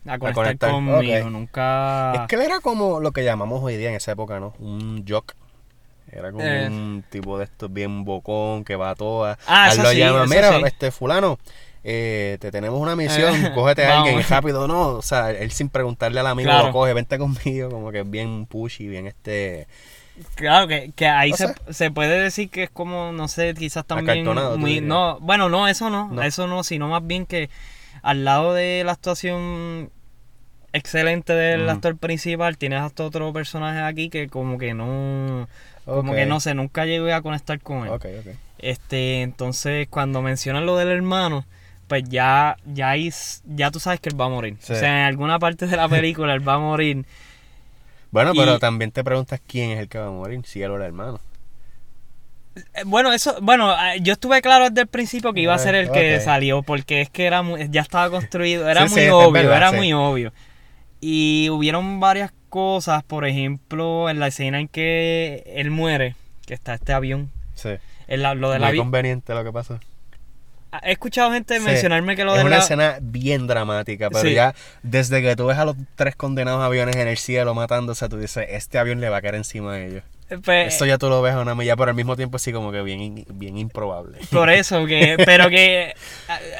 a 0.07 0.17
conectar, 0.17 0.71
conmigo, 0.71 1.29
nunca... 1.29 2.13
Es 2.15 2.21
que 2.29 2.35
él 2.35 2.43
era 2.43 2.61
como 2.61 3.01
lo 3.01 3.11
que 3.11 3.25
llamamos 3.25 3.61
hoy 3.61 3.75
día 3.75 3.89
en 3.89 3.95
esa 3.95 4.13
época, 4.13 4.39
¿no? 4.39 4.53
Un 4.59 5.03
jock. 5.05 5.33
Era 6.09 6.31
como 6.31 6.45
eh. 6.45 6.67
un 6.67 7.03
tipo 7.09 7.37
de 7.37 7.43
estos 7.43 7.71
bien 7.71 8.05
bocón 8.05 8.63
que 8.63 8.77
va 8.77 8.91
a 8.91 8.95
todas. 8.95 9.37
Ah, 9.45 9.69
eso 9.69 9.83
lo 9.83 9.91
llama, 9.91 10.25
mira, 10.25 10.57
este 10.65 10.91
fulano, 10.91 11.37
eh, 11.83 12.37
te 12.39 12.49
tenemos 12.49 12.79
una 12.79 12.95
misión, 12.95 13.45
eh, 13.45 13.51
cógete 13.55 13.85
a 13.85 13.99
alguien 13.99 14.23
rápido, 14.27 14.69
no, 14.69 14.87
o 14.87 15.01
sea, 15.01 15.31
él 15.31 15.51
sin 15.51 15.67
preguntarle 15.67 16.21
al 16.21 16.27
amigo 16.27 16.49
lo 16.51 16.71
coge, 16.71 16.93
vente 16.93 17.17
conmigo, 17.19 17.69
como 17.69 17.91
que 17.91 17.99
es 17.99 18.09
bien 18.09 18.45
pushy, 18.45 18.87
bien 18.87 19.05
este... 19.05 19.67
Claro, 20.35 20.67
que, 20.67 20.91
que 20.95 21.07
ahí 21.07 21.31
se, 21.33 21.53
se, 21.69 21.91
puede 21.91 22.19
decir 22.19 22.49
que 22.49 22.63
es 22.63 22.69
como, 22.69 23.11
no 23.11 23.27
sé, 23.27 23.53
quizás 23.53 23.85
también... 23.85 24.25
Muy, 24.57 24.81
no, 24.81 25.19
bueno, 25.19 25.49
no, 25.49 25.67
eso 25.67 25.89
no, 25.89 26.21
eso 26.21 26.47
no, 26.47 26.63
sino 26.63 26.87
más 26.89 27.05
bien 27.05 27.25
que 27.25 27.49
al 28.01 28.25
lado 28.25 28.53
de 28.53 28.83
la 28.85 28.93
actuación 28.93 29.91
excelente 30.73 31.33
del 31.33 31.67
actor 31.69 31.97
principal, 31.97 32.57
tienes 32.57 32.81
hasta 32.81 33.03
otro 33.03 33.31
personaje 33.33 33.79
aquí 33.79 34.09
que 34.09 34.27
como 34.27 34.57
que 34.57 34.73
no... 34.73 35.47
Como 35.85 36.13
que 36.13 36.25
no 36.25 36.39
sé, 36.39 36.53
nunca 36.53 36.85
llegué 36.85 37.13
a 37.13 37.21
conectar 37.21 37.59
con 37.59 37.87
él. 37.87 38.37
Este, 38.59 39.21
entonces 39.21 39.87
cuando 39.89 40.21
mencionan 40.21 40.65
lo 40.65 40.77
del 40.77 40.89
hermano, 40.89 41.45
pues 41.87 42.03
ya, 42.07 42.57
ya, 42.65 42.93
ya 43.45 43.71
tú 43.71 43.79
sabes 43.79 43.99
que 43.99 44.09
él 44.09 44.19
va 44.19 44.25
a 44.25 44.29
morir. 44.29 44.57
O 44.61 44.65
sea, 44.65 45.01
en 45.01 45.05
alguna 45.05 45.39
parte 45.39 45.65
de 45.65 45.75
la 45.75 45.89
película 45.89 46.33
él 46.33 46.47
va 46.47 46.55
a 46.55 46.59
morir. 46.59 47.05
Bueno, 48.11 48.33
pero 48.35 48.59
también 48.59 48.91
te 48.91 49.03
preguntas 49.03 49.39
quién 49.45 49.71
es 49.71 49.79
el 49.79 49.87
que 49.87 49.99
va 49.99 50.07
a 50.07 50.11
morir, 50.11 50.41
si 50.45 50.61
él 50.61 50.71
o 50.71 50.77
el 50.77 50.81
hermano. 50.81 51.19
Eh, 52.55 52.83
bueno, 52.85 53.13
eso, 53.13 53.37
bueno, 53.41 53.69
ah, 53.69 53.95
yo 53.97 54.13
estuve 54.13 54.41
claro 54.41 54.69
desde 54.69 54.81
el 54.81 54.87
principio 54.87 55.33
que 55.33 55.41
iba 55.41 55.53
a 55.53 55.59
ser 55.59 55.75
el 55.75 55.91
que 55.91 56.19
salió, 56.19 56.63
porque 56.63 57.01
es 57.01 57.09
que 57.09 57.25
era 57.25 57.43
ya 57.69 57.81
estaba 57.81 58.09
construido, 58.09 58.67
era 58.69 58.85
muy 58.87 59.09
obvio, 59.09 59.53
era 59.53 59.71
muy 59.71 59.93
obvio. 59.93 60.33
Y 61.01 61.49
hubieron 61.49 61.99
varias 61.99 62.33
cosas, 62.49 63.03
por 63.03 63.25
ejemplo, 63.25 64.09
en 64.09 64.19
la 64.19 64.27
escena 64.27 64.59
en 64.59 64.67
que 64.67 65.43
él 65.55 65.71
muere, 65.71 66.15
que 66.45 66.53
está 66.53 66.73
este 66.73 66.93
avión. 66.93 67.31
Sí. 67.53 67.69
lo 68.07 68.49
del 68.49 68.61
muy 68.61 68.77
conveniente 68.77 69.33
lo 69.33 69.43
que 69.43 69.51
pasó. 69.51 69.79
He 70.83 70.91
escuchado 70.91 71.31
gente 71.31 71.59
mencionarme 71.59 72.15
que 72.15 72.23
lo 72.23 72.33
de 72.33 72.39
Es 72.39 72.45
una 72.45 72.57
escena 72.57 72.97
bien 73.01 73.47
dramática, 73.47 74.09
pero 74.09 74.29
ya 74.29 74.53
desde 74.83 75.21
que 75.21 75.35
tú 75.35 75.47
ves 75.47 75.57
a 75.57 75.65
los 75.65 75.75
tres 75.95 76.15
condenados 76.15 76.61
aviones 76.61 76.95
en 76.95 77.07
el 77.07 77.17
cielo 77.17 77.55
matándose, 77.55 78.07
tú 78.07 78.17
dices, 78.17 78.45
este 78.49 78.77
avión 78.77 79.01
le 79.01 79.09
va 79.09 79.17
a 79.17 79.21
caer 79.21 79.35
encima 79.35 79.73
de 79.73 79.87
ellos. 79.87 80.03
Eh, 80.29 80.37
pues, 80.43 80.73
Esto 80.73 80.85
ya 80.85 80.99
tú 80.99 81.09
lo 81.09 81.23
ves 81.23 81.33
a 81.33 81.39
una 81.39 81.55
milla, 81.55 81.75
pero 81.75 81.89
al 81.89 81.95
mismo 81.95 82.15
tiempo 82.15 82.37
sí 82.37 82.53
como 82.53 82.71
que 82.71 82.83
bien, 82.83 83.25
bien 83.33 83.57
improbable. 83.57 84.19
Por 84.31 84.49
eso, 84.51 84.85
que, 84.85 85.17
pero 85.25 85.49
que 85.49 85.95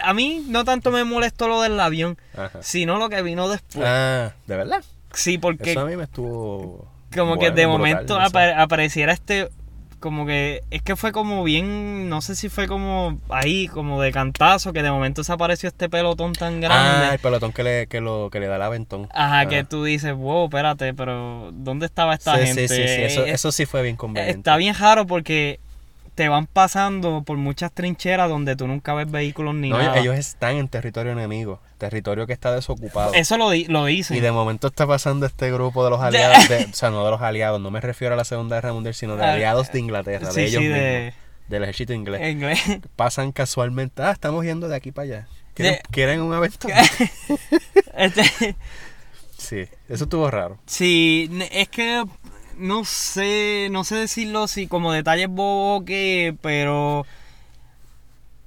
a, 0.04 0.14
mí 0.14 0.44
no 0.48 0.64
tanto 0.66 0.92
me 0.92 1.04
molestó 1.04 1.48
lo 1.48 1.62
del 1.62 1.80
avión, 1.80 2.18
sino 2.62 2.98
lo 2.98 3.10
que 3.10 3.22
vino 3.22 3.48
después. 3.48 3.86
Ah, 3.88 4.34
¿de 4.48 4.58
verdad? 4.58 4.84
Sí, 5.14 5.38
porque... 5.38 5.72
Eso 5.72 5.82
a 5.82 5.86
mí 5.86 5.96
me 5.96 6.04
estuvo... 6.04 6.88
Como 7.16 7.40
que 7.40 7.52
de 7.52 7.66
momento 7.66 8.20
apareciera 8.20 9.14
este 9.14 9.50
como 10.00 10.26
que 10.26 10.64
es 10.72 10.82
que 10.82 10.96
fue 10.96 11.12
como 11.12 11.44
bien, 11.44 12.10
no 12.10 12.22
sé 12.22 12.36
si 12.36 12.50
fue 12.50 12.68
como 12.68 13.20
ahí, 13.30 13.68
como 13.68 14.02
de 14.02 14.12
cantazo, 14.12 14.74
que 14.74 14.84
de 14.84 14.92
momento 14.92 15.24
se 15.24 15.32
apareció 15.32 15.70
este 15.70 15.90
pelotón 15.90 16.34
tan 16.34 16.62
grande. 16.62 17.08
Ah, 17.08 17.14
el 17.14 17.20
pelotón 17.20 17.52
que 17.52 17.64
le, 17.64 17.88
que 17.88 18.02
lo, 18.02 18.30
que 18.32 18.40
le 18.40 18.48
da 18.48 18.56
el 18.56 18.62
aventón. 18.62 19.08
Ajá, 19.14 19.48
que 19.48 19.64
tú 19.64 19.84
dices, 19.84 20.14
wow, 20.14 20.46
espérate, 20.46 20.94
pero 20.94 21.52
¿dónde 21.54 21.86
estaba 21.86 22.14
esta 22.14 22.38
gente? 22.38 22.68
Sí, 22.68 22.76
sí, 22.76 22.88
sí, 22.88 23.02
eso, 23.02 23.26
eh, 23.26 23.32
eso 23.32 23.52
sí 23.52 23.66
fue 23.66 23.82
bien 23.82 23.96
conveniente. 23.96 24.40
Está 24.40 24.58
bien 24.58 24.76
raro 24.76 25.06
porque 25.06 25.60
te 26.20 26.28
van 26.28 26.48
pasando 26.48 27.24
por 27.24 27.38
muchas 27.38 27.72
trincheras 27.72 28.28
donde 28.28 28.58
tú 28.58 28.68
nunca 28.68 28.94
ves 28.94 29.10
vehículos 29.10 29.56
ni 29.56 29.70
no, 29.70 29.96
Ellos 29.96 30.18
están 30.18 30.58
en 30.58 30.68
territorio 30.68 31.14
enemigo, 31.14 31.62
territorio 31.78 32.28
que 32.28 32.34
está 32.34 32.54
desocupado. 32.54 33.14
Eso 33.14 33.38
lo, 33.38 33.52
lo 33.70 33.86
dicen. 33.86 34.18
Y 34.18 34.20
de 34.20 34.34
momento 34.34 34.68
está 34.68 34.86
pasando 34.86 35.26
este 35.26 35.50
grupo 35.50 35.82
de 35.86 35.92
los 35.92 36.02
aliados, 36.02 36.44
o 36.72 36.74
sea, 36.74 36.90
no 36.90 37.06
de 37.06 37.12
los 37.12 37.22
aliados, 37.22 37.62
no 37.62 37.72
me 37.72 37.80
refiero 37.80 38.16
a 38.16 38.18
la 38.18 38.26
Segunda 38.26 38.58
Guerra 38.58 38.74
Mundial, 38.74 38.96
sino 38.96 39.16
de 39.16 39.24
ah, 39.24 39.32
aliados 39.32 39.72
de 39.72 39.80
Inglaterra, 39.80 40.30
de 40.30 40.44
ellos 40.44 40.62
mismos, 40.62 41.14
del 41.48 41.64
ejército 41.64 41.94
inglés. 41.94 42.30
inglés. 42.30 42.60
Pasan 42.98 43.32
casualmente, 43.32 44.04
ah, 44.04 44.12
estamos 44.12 44.44
yendo 44.44 44.68
de 44.68 44.76
aquí 44.76 44.92
para 44.92 45.06
allá. 45.06 45.28
¿Quieren, 45.54 45.80
¿quieren 45.90 46.20
un 46.20 46.34
aventura? 46.34 46.82
este... 47.98 48.58
Sí, 49.38 49.66
eso 49.88 50.04
estuvo 50.04 50.30
raro. 50.30 50.60
Sí, 50.66 51.30
es 51.50 51.70
que 51.70 52.04
no 52.60 52.86
sé, 52.86 53.70
no 53.72 53.84
sé 53.84 53.96
decirlo 53.96 54.48
si 54.48 54.68
como 54.68 54.92
detalles 54.92 55.30
bobo 55.30 55.86
que, 55.86 56.36
pero 56.42 57.06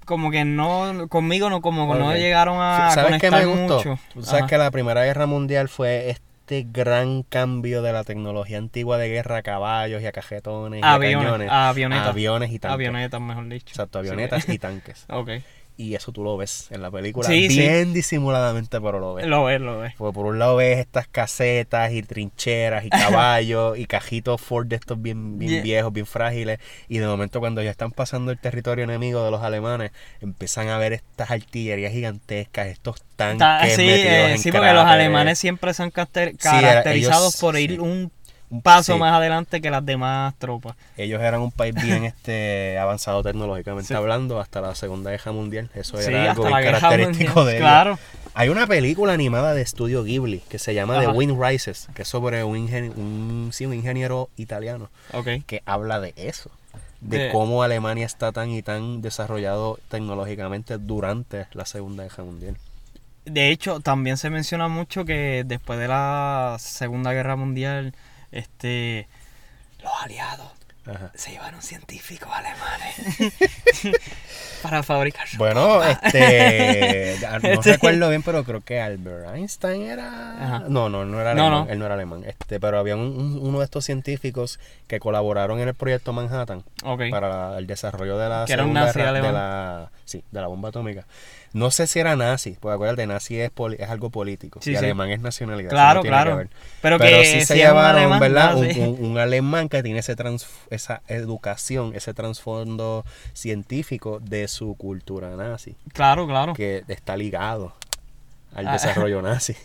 como 0.04 0.30
que 0.30 0.44
no, 0.44 1.08
conmigo 1.08 1.48
no, 1.50 1.60
como 1.60 1.94
no 1.94 2.14
llegaron 2.14 2.58
a 2.60 2.90
¿Sabes 2.90 3.20
qué 3.20 3.30
me 3.30 3.46
gustó? 3.46 3.76
mucho. 3.76 3.98
Tú 4.12 4.22
sabes 4.22 4.44
que 4.44 4.58
la 4.58 4.70
Primera 4.70 5.04
Guerra 5.04 5.26
Mundial 5.26 5.68
fue 5.68 6.10
este 6.10 6.66
gran 6.70 7.22
cambio 7.22 7.82
de 7.82 7.92
la 7.92 8.04
tecnología 8.04 8.58
antigua 8.58 8.98
de 8.98 9.08
guerra 9.08 9.38
a 9.38 9.42
caballos 9.42 10.02
y 10.02 10.06
a 10.06 10.12
cajetones 10.12 10.80
y 10.80 10.84
a 10.84 10.98
cañones. 10.98 11.48
A 11.50 11.68
avionetas. 11.70 12.08
aviones 12.08 12.52
y 12.52 12.58
tanques. 12.58 12.74
Avionetas, 12.74 13.20
mejor 13.20 13.48
dicho. 13.48 13.68
Exacto, 13.68 14.00
avionetas 14.00 14.48
y 14.48 14.58
tanques. 14.58 15.06
ok. 15.08 15.30
Y 15.82 15.96
eso 15.96 16.12
tú 16.12 16.22
lo 16.22 16.36
ves 16.36 16.68
en 16.70 16.80
la 16.80 16.90
película 16.90 17.28
bien 17.28 17.92
disimuladamente, 17.92 18.80
pero 18.80 19.00
lo 19.00 19.14
ves. 19.14 19.26
Lo 19.26 19.44
ves, 19.44 19.60
lo 19.60 19.80
ves. 19.80 19.94
Porque 19.98 20.14
por 20.14 20.26
un 20.26 20.38
lado 20.38 20.56
ves 20.56 20.78
estas 20.78 21.08
casetas 21.08 21.92
y 21.92 22.02
trincheras 22.02 22.84
y 22.84 22.90
caballos 22.90 23.76
y 23.76 23.86
cajitos 23.86 24.40
Ford 24.40 24.66
de 24.66 24.76
estos 24.76 25.02
bien, 25.02 25.38
bien 25.38 25.62
viejos, 25.62 25.92
bien 25.92 26.06
frágiles. 26.06 26.60
Y 26.88 26.98
de 26.98 27.06
momento 27.06 27.40
cuando 27.40 27.62
ya 27.62 27.70
están 27.70 27.90
pasando 27.90 28.30
el 28.30 28.38
territorio 28.38 28.84
enemigo 28.84 29.24
de 29.24 29.32
los 29.32 29.42
alemanes, 29.42 29.90
empiezan 30.20 30.68
a 30.68 30.78
ver 30.78 30.92
estas 30.92 31.30
artillerías 31.30 31.92
gigantescas, 31.92 32.68
estos 32.68 33.02
tanques. 33.16 33.74
sí, 33.74 33.82
eh, 33.88 34.36
sí 34.38 34.52
porque 34.52 34.72
los 34.72 34.86
alemanes 34.86 35.38
siempre 35.38 35.74
son 35.74 35.90
caracterizados 35.90 37.36
por 37.38 37.58
ir 37.58 37.80
un 37.80 38.12
un 38.52 38.60
paso 38.60 38.98
más 38.98 39.14
adelante 39.14 39.62
que 39.62 39.70
las 39.70 39.84
demás 39.84 40.34
tropas. 40.38 40.76
Ellos 40.98 41.22
eran 41.22 41.40
un 41.40 41.50
país 41.50 41.74
bien 41.74 42.04
este 42.04 42.78
avanzado 42.78 43.22
tecnológicamente 43.22 43.94
hablando 43.94 44.38
hasta 44.38 44.60
la 44.60 44.74
Segunda 44.74 45.10
Guerra 45.10 45.32
Mundial. 45.32 45.70
Eso 45.74 45.98
era 45.98 46.32
algo 46.32 46.44
característico 46.44 47.46
de 47.46 47.52
ellos. 47.52 47.62
Claro. 47.62 47.98
Hay 48.34 48.50
una 48.50 48.66
película 48.66 49.14
animada 49.14 49.54
de 49.54 49.62
estudio 49.62 50.04
Ghibli 50.04 50.40
que 50.50 50.58
se 50.58 50.74
llama 50.74 51.00
The 51.00 51.08
Wind 51.08 51.42
Rises, 51.42 51.88
que 51.94 52.02
es 52.02 52.08
sobre 52.08 52.44
un, 52.44 52.56
un, 52.96 53.50
un 53.58 53.74
ingeniero 53.74 54.28
italiano 54.36 54.90
que 55.46 55.62
habla 55.64 55.98
de 56.00 56.12
eso. 56.16 56.50
De, 57.00 57.30
cómo 57.32 57.62
Alemania 57.64 58.06
está 58.06 58.32
tan 58.32 58.50
y 58.50 58.62
tan 58.62 59.02
desarrollado 59.02 59.80
tecnológicamente 59.88 60.78
durante 60.78 61.46
la 61.52 61.64
Segunda 61.64 62.04
Guerra 62.04 62.22
Mundial. 62.22 62.56
De 63.24 63.50
hecho, 63.50 63.80
también 63.80 64.16
se 64.18 64.30
menciona 64.30 64.68
mucho 64.68 65.04
que 65.04 65.42
después 65.44 65.78
de 65.78 65.88
la 65.88 66.56
Segunda 66.60 67.12
Guerra 67.12 67.34
Mundial, 67.34 67.94
este, 68.32 69.08
los 69.82 69.92
aliados 70.02 70.50
se 71.14 71.30
llevaron 71.30 71.62
científicos 71.62 72.28
alemanes 72.32 73.32
para 74.62 74.82
fabricar 74.82 75.28
su 75.28 75.36
Bueno, 75.36 75.80
este, 75.82 77.16
no 77.42 77.48
este 77.48 77.72
recuerdo 77.74 78.08
bien, 78.08 78.24
pero 78.24 78.42
creo 78.42 78.62
que 78.62 78.80
Albert 78.80 79.32
Einstein 79.34 79.82
era... 79.82 80.64
No, 80.68 80.88
no, 80.88 81.04
no 81.04 81.20
era 81.20 81.32
alemán, 81.32 81.68
él 81.70 81.78
no 81.78 81.84
era 81.84 81.94
alemán. 81.94 82.24
Este, 82.26 82.58
pero 82.58 82.78
había 82.78 82.96
uno 82.96 83.58
de 83.60 83.64
estos 83.64 83.84
científicos 83.84 84.58
que 84.88 84.98
colaboraron 84.98 85.60
en 85.60 85.68
el 85.68 85.74
proyecto 85.74 86.12
Manhattan 86.12 86.64
para 87.10 87.58
el 87.58 87.66
desarrollo 87.68 88.18
de 88.18 88.28
la, 88.28 88.46
segunda, 88.48 88.92
de 88.92 89.32
la, 89.32 89.90
sí, 90.04 90.24
de 90.32 90.40
la 90.40 90.48
bomba 90.48 90.70
atómica. 90.70 91.06
No 91.52 91.70
sé 91.70 91.86
si 91.86 91.98
era 91.98 92.16
nazi, 92.16 92.56
porque 92.58 92.74
acuérdate, 92.74 93.06
nazi 93.06 93.38
es, 93.38 93.50
es 93.78 93.90
algo 93.90 94.10
político 94.10 94.60
y 94.64 94.74
alemán 94.74 95.10
es 95.10 95.20
nacionalidad. 95.20 95.70
Claro, 95.70 96.02
claro. 96.02 96.48
Pero, 96.80 96.98
que 96.98 97.24
sí 97.24 97.44
se 97.44 97.56
llevaron, 97.56 98.18
¿verdad? 98.18 98.56
Un, 98.56 99.18
alemán 99.18 99.68
que 99.68 99.82
tiene 99.82 100.00
ese 100.00 100.16
esa 100.70 101.02
educación, 101.08 101.92
ese 101.94 102.14
trasfondo 102.14 103.04
científico 103.34 104.20
de 104.20 104.48
su 104.48 104.74
cultura 104.76 105.36
nazi. 105.36 105.76
Claro, 105.92 106.26
claro. 106.26 106.54
Que 106.54 106.84
está 106.88 107.16
ligado 107.16 107.74
al 108.54 108.68
ah. 108.68 108.72
desarrollo 108.72 109.20
nazi. 109.22 109.56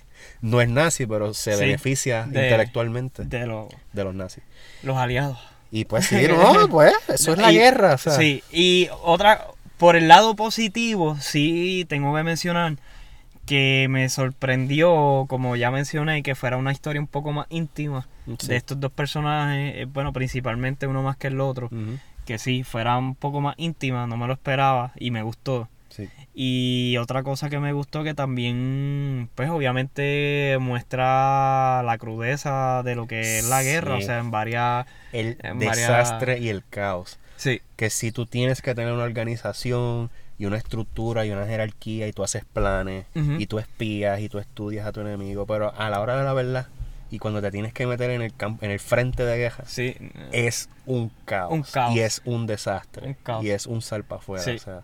No 0.41 0.61
es 0.61 0.69
nazi, 0.69 1.05
pero 1.05 1.33
se 1.33 1.55
beneficia 1.55 2.23
intelectualmente 2.25 3.23
de, 3.23 3.45
los 3.45 4.15
nazis. 4.15 4.43
Los 4.83 4.97
aliados. 4.97 5.37
Y 5.71 5.85
pues 5.85 6.07
sí, 6.07 6.27
no, 6.27 6.67
pues 6.69 6.93
eso 7.07 7.33
es 7.33 7.39
la 7.39 7.51
guerra. 7.51 7.97
Sí, 7.97 8.43
y 8.51 8.89
otra, 9.03 9.47
por 9.77 9.95
el 9.95 10.07
lado 10.07 10.35
positivo, 10.35 11.17
sí 11.19 11.85
tengo 11.87 12.15
que 12.15 12.23
mencionar 12.23 12.77
que 13.47 13.87
me 13.89 14.09
sorprendió, 14.09 15.25
como 15.29 15.55
ya 15.55 15.71
mencioné, 15.71 16.21
que 16.21 16.35
fuera 16.35 16.57
una 16.57 16.73
historia 16.73 16.99
un 16.99 17.07
poco 17.07 17.31
más 17.31 17.47
íntima 17.49 18.05
de 18.25 18.57
estos 18.57 18.79
dos 18.79 18.91
personajes, 18.91 19.73
eh, 19.75 19.85
bueno, 19.85 20.11
principalmente 20.11 20.85
uno 20.85 21.01
más 21.01 21.15
que 21.15 21.27
el 21.27 21.39
otro, 21.39 21.69
que 22.25 22.37
sí, 22.37 22.63
fuera 22.63 22.97
un 22.97 23.15
poco 23.15 23.39
más 23.39 23.55
íntima, 23.57 24.05
no 24.05 24.17
me 24.17 24.27
lo 24.27 24.33
esperaba 24.33 24.91
y 24.99 25.11
me 25.11 25.23
gustó. 25.23 25.69
Y 26.35 26.97
otra 26.97 27.23
cosa 27.23 27.49
que 27.49 27.57
me 27.57 27.73
gustó 27.73 28.03
que 28.03 28.13
también, 28.13 29.29
pues 29.33 29.49
obviamente 29.49 30.57
muestra 30.59 31.81
la 31.83 31.97
crudeza 31.97 32.83
de 32.83 32.95
lo 32.95 33.07
que 33.07 33.39
es 33.39 33.45
la 33.45 33.63
guerra, 33.63 33.95
o 33.95 34.01
sea, 34.01 34.19
en 34.19 34.29
varias... 34.29 34.85
El 35.13 35.37
desastre 35.57 36.37
y 36.39 36.49
el 36.49 36.63
caos. 36.69 37.17
Sí. 37.37 37.61
Que 37.75 37.89
si 37.89 38.11
tú 38.11 38.25
tienes 38.25 38.61
que 38.61 38.75
tener 38.75 38.91
una 38.91 39.03
organización 39.03 40.09
y 40.37 40.45
una 40.45 40.57
estructura 40.57 41.25
y 41.25 41.31
una 41.31 41.45
jerarquía 41.45 42.07
y 42.07 42.13
tú 42.13 42.23
haces 42.23 42.43
planes 42.45 43.05
y 43.15 43.47
tú 43.47 43.59
espías 43.59 44.19
y 44.19 44.29
tú 44.29 44.39
estudias 44.39 44.85
a 44.85 44.91
tu 44.91 44.99
enemigo, 44.99 45.45
pero 45.45 45.73
a 45.75 45.89
la 45.89 46.01
hora 46.01 46.17
de 46.17 46.23
la 46.23 46.33
verdad 46.33 46.67
y 47.09 47.19
cuando 47.19 47.41
te 47.41 47.51
tienes 47.51 47.73
que 47.73 47.87
meter 47.87 48.11
en 48.11 48.21
el 48.21 48.35
campo, 48.35 48.65
en 48.65 48.71
el 48.71 48.79
frente 48.79 49.23
de 49.23 49.37
guerra, 49.37 49.63
sí. 49.65 49.95
es 50.31 50.69
un 50.85 51.09
caos, 51.25 51.71
y 51.91 51.99
es 51.99 52.21
un 52.25 52.47
desastre 52.47 53.17
y 53.41 53.49
es 53.49 53.65
un 53.65 53.81
salpa 53.81 54.17
afuera, 54.17 54.43
o 54.43 54.57
sea, 54.57 54.81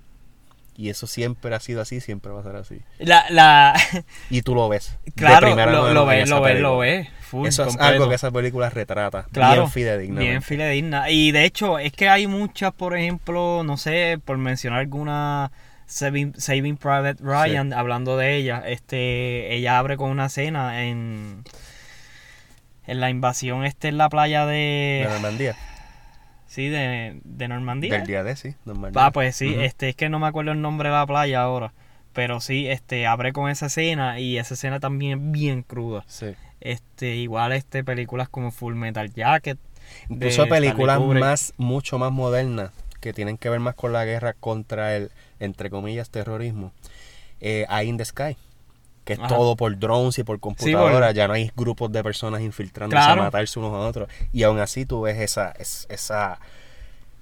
y 0.75 0.89
eso 0.89 1.07
siempre 1.07 1.53
ha 1.53 1.59
sido 1.59 1.81
así, 1.81 2.01
siempre 2.01 2.31
va 2.31 2.39
a 2.39 2.43
ser 2.43 2.55
así. 2.55 2.81
La, 2.99 3.25
la... 3.29 3.73
Y 4.29 4.41
tú 4.41 4.55
lo 4.55 4.69
ves. 4.69 4.97
Claro, 5.15 5.55
lo, 5.55 5.93
lo 5.93 6.05
ves, 6.05 6.29
lo 6.29 6.41
ves, 6.41 6.59
lo 6.59 6.77
ves. 6.77 7.07
eso 7.45 7.65
es 7.65 7.77
algo 7.77 8.09
que 8.09 8.15
esa 8.15 8.31
película 8.31 8.69
retrata. 8.69 9.25
Claro, 9.31 9.61
bien 9.61 9.71
fidedigna. 9.71 10.19
Bien 10.19 10.41
fidedigna. 10.41 11.09
Y 11.09 11.31
de 11.31 11.45
hecho, 11.45 11.79
es 11.79 11.91
que 11.93 12.09
hay 12.09 12.27
muchas, 12.27 12.73
por 12.73 12.97
ejemplo, 12.97 13.63
no 13.63 13.77
sé, 13.77 14.19
por 14.23 14.37
mencionar 14.37 14.79
alguna... 14.79 15.51
Saving, 15.85 16.77
Private 16.77 17.17
Ryan, 17.21 17.71
hablando 17.71 18.17
de 18.17 18.35
ella, 18.35 18.63
este, 18.65 19.53
ella 19.53 19.77
abre 19.77 19.95
con 19.95 20.09
una 20.09 20.25
escena 20.25 20.85
en, 20.85 21.43
en 22.87 22.99
la 22.99 23.11
invasión 23.11 23.63
este 23.63 23.89
en 23.89 23.99
la 23.99 24.09
playa 24.09 24.47
de... 24.47 25.03
De 25.03 25.09
Normandía. 25.09 25.55
Sí, 26.53 26.69
de, 26.69 27.19
de 27.23 27.47
Normandía. 27.47 27.97
Del 27.97 28.05
día 28.05 28.23
de, 28.23 28.35
sí, 28.35 28.53
Normandía. 28.63 29.03
Ah, 29.03 29.11
pues 29.11 29.35
sí, 29.35 29.55
este, 29.57 29.89
es 29.89 29.95
que 29.95 30.07
no 30.07 30.19
me 30.19 30.27
acuerdo 30.27 30.51
el 30.51 30.61
nombre 30.61 30.89
de 30.89 30.93
la 30.93 31.07
playa 31.07 31.41
ahora. 31.41 31.73
Pero 32.13 32.41
sí, 32.41 32.67
este, 32.67 33.07
abre 33.07 33.33
con 33.33 33.49
esa 33.49 33.65
escena 33.65 34.19
y 34.19 34.37
esa 34.37 34.53
escena 34.53 34.79
también 34.79 35.31
bien 35.31 35.63
cruda. 35.63 36.03
Sí. 36.05 36.35
Este, 36.61 37.15
igual 37.15 37.53
este, 37.53 37.83
películas 37.83 38.29
como 38.29 38.51
Full 38.51 38.75
Metal 38.75 39.11
Jacket. 39.11 39.57
Incluso 40.09 40.45
películas 40.47 41.01
más, 41.01 41.55
mucho 41.57 41.97
más 41.97 42.11
modernas, 42.11 42.69
que 43.01 43.13
tienen 43.13 43.39
que 43.39 43.49
ver 43.49 43.59
más 43.59 43.73
con 43.73 43.91
la 43.91 44.05
guerra 44.05 44.33
contra 44.33 44.95
el, 44.95 45.09
entre 45.39 45.71
comillas, 45.71 46.11
terrorismo. 46.11 46.71
Eh, 47.41 47.65
Eye 47.67 47.85
in 47.85 47.97
the 47.97 48.05
Sky 48.05 48.37
que 49.03 49.13
es 49.13 49.19
todo 49.27 49.55
por 49.55 49.77
drones 49.77 50.17
y 50.19 50.23
por 50.23 50.39
computadora, 50.39 51.11
ya 51.11 51.27
no 51.27 51.33
hay 51.33 51.51
grupos 51.55 51.91
de 51.91 52.03
personas 52.03 52.41
infiltrándose 52.41 53.01
a 53.01 53.15
matarse 53.15 53.59
unos 53.59 53.73
a 53.73 53.79
otros. 53.79 54.09
Y 54.31 54.43
aún 54.43 54.59
así 54.59 54.85
tú 54.85 55.01
ves 55.01 55.19
esa, 55.19 55.53
esa, 55.89 56.39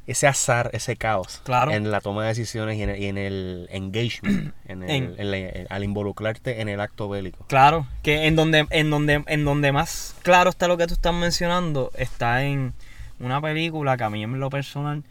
ese 0.05 0.27
azar, 0.27 0.69
ese 0.73 0.95
caos 0.95 1.41
en 1.71 1.89
la 1.89 2.01
toma 2.01 2.23
de 2.23 2.29
decisiones 2.29 2.77
y 2.77 2.83
en 2.83 3.17
el, 3.17 3.67
engagement, 3.71 4.53
en 4.65 4.83
el, 4.83 5.67
al 5.69 5.83
involucrarte 5.83 6.61
en 6.61 6.69
el 6.69 6.79
acto 6.81 7.09
bélico. 7.09 7.45
Claro, 7.47 7.87
que 8.03 8.27
en 8.27 8.35
donde, 8.35 8.67
en 8.69 8.89
donde, 8.89 9.23
en 9.25 9.45
donde 9.45 9.71
más 9.71 10.15
claro 10.21 10.49
está 10.49 10.67
lo 10.67 10.77
que 10.77 10.87
tú 10.87 10.93
estás 10.93 11.13
mencionando, 11.13 11.91
está 11.95 12.43
en 12.43 12.73
una 13.19 13.41
película 13.41 13.97
que 13.97 14.03
a 14.03 14.09
mí 14.09 14.23
en 14.23 14.39
lo 14.39 14.49
personal 14.49 15.03